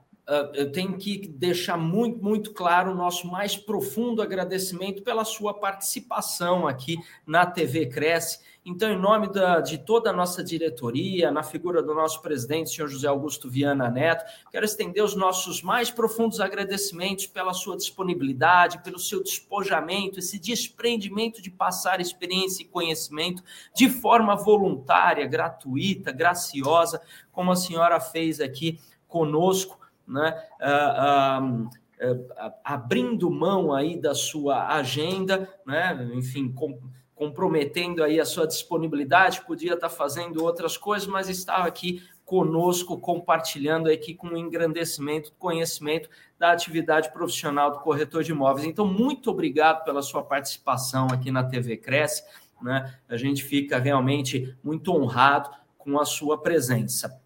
eu 0.52 0.70
tenho 0.70 0.98
que 0.98 1.26
deixar 1.26 1.78
muito, 1.78 2.22
muito 2.22 2.52
claro 2.52 2.92
o 2.92 2.94
nosso 2.94 3.26
mais 3.26 3.56
profundo 3.56 4.20
agradecimento 4.20 5.02
pela 5.02 5.24
sua 5.24 5.54
participação 5.54 6.66
aqui 6.66 6.98
na 7.26 7.46
TV 7.46 7.86
Cresce. 7.86 8.40
Então, 8.62 8.90
em 8.90 8.98
nome 8.98 9.32
da, 9.32 9.62
de 9.62 9.78
toda 9.78 10.10
a 10.10 10.12
nossa 10.12 10.44
diretoria, 10.44 11.30
na 11.30 11.42
figura 11.42 11.82
do 11.82 11.94
nosso 11.94 12.20
presidente, 12.20 12.68
senhor 12.68 12.88
José 12.88 13.08
Augusto 13.08 13.48
Viana 13.48 13.88
Neto, 13.88 14.22
quero 14.50 14.66
estender 14.66 15.02
os 15.02 15.14
nossos 15.16 15.62
mais 15.62 15.90
profundos 15.90 16.38
agradecimentos 16.38 17.26
pela 17.26 17.54
sua 17.54 17.78
disponibilidade, 17.78 18.82
pelo 18.82 18.98
seu 18.98 19.22
despojamento, 19.22 20.18
esse 20.18 20.38
desprendimento 20.38 21.40
de 21.40 21.50
passar 21.50 21.98
experiência 21.98 22.62
e 22.62 22.66
conhecimento 22.66 23.42
de 23.74 23.88
forma 23.88 24.36
voluntária, 24.36 25.26
gratuita, 25.26 26.12
graciosa, 26.12 27.00
como 27.32 27.50
a 27.50 27.56
senhora 27.56 27.98
fez 27.98 28.38
aqui 28.38 28.78
conosco, 29.06 29.78
né? 30.08 30.42
Uh, 30.60 31.64
uh, 32.04 32.14
uh, 32.14 32.52
abrindo 32.64 33.30
mão 33.30 33.72
aí 33.72 34.00
da 34.00 34.14
sua 34.14 34.74
agenda, 34.74 35.48
né? 35.66 36.10
enfim, 36.14 36.50
com, 36.50 36.80
comprometendo 37.14 38.02
aí 38.02 38.20
a 38.20 38.24
sua 38.24 38.46
disponibilidade, 38.46 39.44
podia 39.44 39.74
estar 39.74 39.88
fazendo 39.88 40.42
outras 40.42 40.76
coisas, 40.76 41.06
mas 41.06 41.28
estava 41.28 41.66
aqui 41.66 42.02
conosco, 42.24 42.98
compartilhando 42.98 43.88
aqui 43.90 44.14
com 44.14 44.28
o 44.28 44.36
engrandecimento, 44.36 45.32
conhecimento 45.38 46.10
da 46.38 46.52
atividade 46.52 47.10
profissional 47.10 47.72
do 47.72 47.80
corretor 47.80 48.22
de 48.22 48.32
imóveis. 48.32 48.66
Então, 48.66 48.86
muito 48.86 49.30
obrigado 49.30 49.82
pela 49.82 50.02
sua 50.02 50.22
participação 50.22 51.06
aqui 51.06 51.30
na 51.30 51.42
TV 51.42 51.78
Cresce. 51.78 52.22
Né? 52.60 52.94
A 53.08 53.16
gente 53.16 53.42
fica 53.42 53.78
realmente 53.78 54.54
muito 54.62 54.92
honrado 54.92 55.50
com 55.78 55.98
a 55.98 56.04
sua 56.04 56.36
presença. 56.36 57.18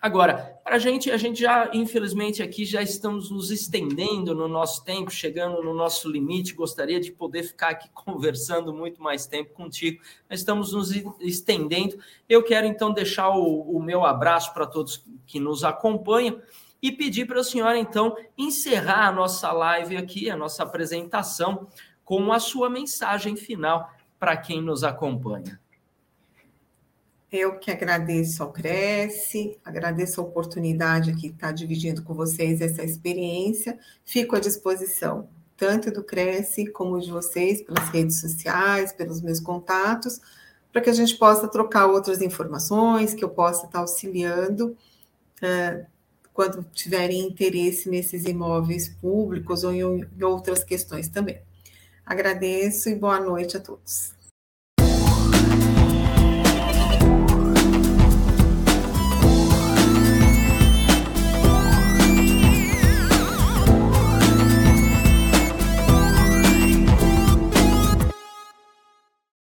Agora, 0.00 0.58
para 0.62 0.76
a 0.76 0.78
gente, 0.78 1.10
a 1.10 1.16
gente 1.16 1.40
já, 1.40 1.70
infelizmente, 1.72 2.42
aqui 2.42 2.64
já 2.64 2.82
estamos 2.82 3.30
nos 3.30 3.50
estendendo 3.50 4.34
no 4.34 4.46
nosso 4.46 4.84
tempo, 4.84 5.10
chegando 5.10 5.62
no 5.62 5.72
nosso 5.72 6.08
limite. 6.08 6.54
Gostaria 6.54 7.00
de 7.00 7.10
poder 7.10 7.42
ficar 7.42 7.70
aqui 7.70 7.88
conversando 7.94 8.72
muito 8.72 9.02
mais 9.02 9.26
tempo 9.26 9.54
contigo, 9.54 10.02
mas 10.28 10.40
estamos 10.40 10.72
nos 10.72 10.92
estendendo. 11.20 11.98
Eu 12.28 12.42
quero 12.42 12.66
então 12.66 12.92
deixar 12.92 13.30
o, 13.30 13.76
o 13.76 13.82
meu 13.82 14.04
abraço 14.04 14.52
para 14.52 14.66
todos 14.66 15.04
que 15.26 15.40
nos 15.40 15.64
acompanham 15.64 16.40
e 16.80 16.92
pedir 16.92 17.26
para 17.26 17.40
a 17.40 17.44
senhora 17.44 17.78
então 17.78 18.16
encerrar 18.36 19.08
a 19.08 19.12
nossa 19.12 19.50
live 19.50 19.96
aqui, 19.96 20.30
a 20.30 20.36
nossa 20.36 20.62
apresentação, 20.62 21.66
com 22.04 22.32
a 22.32 22.38
sua 22.38 22.70
mensagem 22.70 23.34
final 23.34 23.90
para 24.18 24.36
quem 24.36 24.60
nos 24.60 24.84
acompanha. 24.84 25.58
Eu 27.30 27.58
que 27.58 27.72
agradeço 27.72 28.40
ao 28.42 28.52
Cresce, 28.52 29.58
agradeço 29.64 30.20
a 30.20 30.24
oportunidade 30.24 31.10
aqui 31.10 31.28
de 31.28 31.34
estar 31.34 31.50
dividindo 31.50 32.02
com 32.02 32.14
vocês 32.14 32.60
essa 32.60 32.84
experiência. 32.84 33.78
Fico 34.04 34.36
à 34.36 34.40
disposição, 34.40 35.28
tanto 35.56 35.90
do 35.90 36.04
Cresce 36.04 36.68
como 36.68 37.00
de 37.00 37.10
vocês, 37.10 37.62
pelas 37.62 37.88
redes 37.88 38.20
sociais, 38.20 38.92
pelos 38.92 39.20
meus 39.20 39.40
contatos, 39.40 40.20
para 40.72 40.80
que 40.80 40.90
a 40.90 40.92
gente 40.92 41.16
possa 41.16 41.48
trocar 41.48 41.86
outras 41.86 42.22
informações, 42.22 43.12
que 43.12 43.24
eu 43.24 43.30
possa 43.30 43.66
estar 43.66 43.80
auxiliando 43.80 44.76
uh, 45.42 45.86
quando 46.32 46.62
tiverem 46.72 47.26
interesse 47.26 47.90
nesses 47.90 48.24
imóveis 48.24 48.88
públicos 48.88 49.64
ou 49.64 49.72
em, 49.72 49.80
em 49.80 50.22
outras 50.22 50.62
questões 50.62 51.08
também. 51.08 51.40
Agradeço 52.04 52.88
e 52.88 52.94
boa 52.94 53.18
noite 53.18 53.56
a 53.56 53.60
todos. 53.60 54.15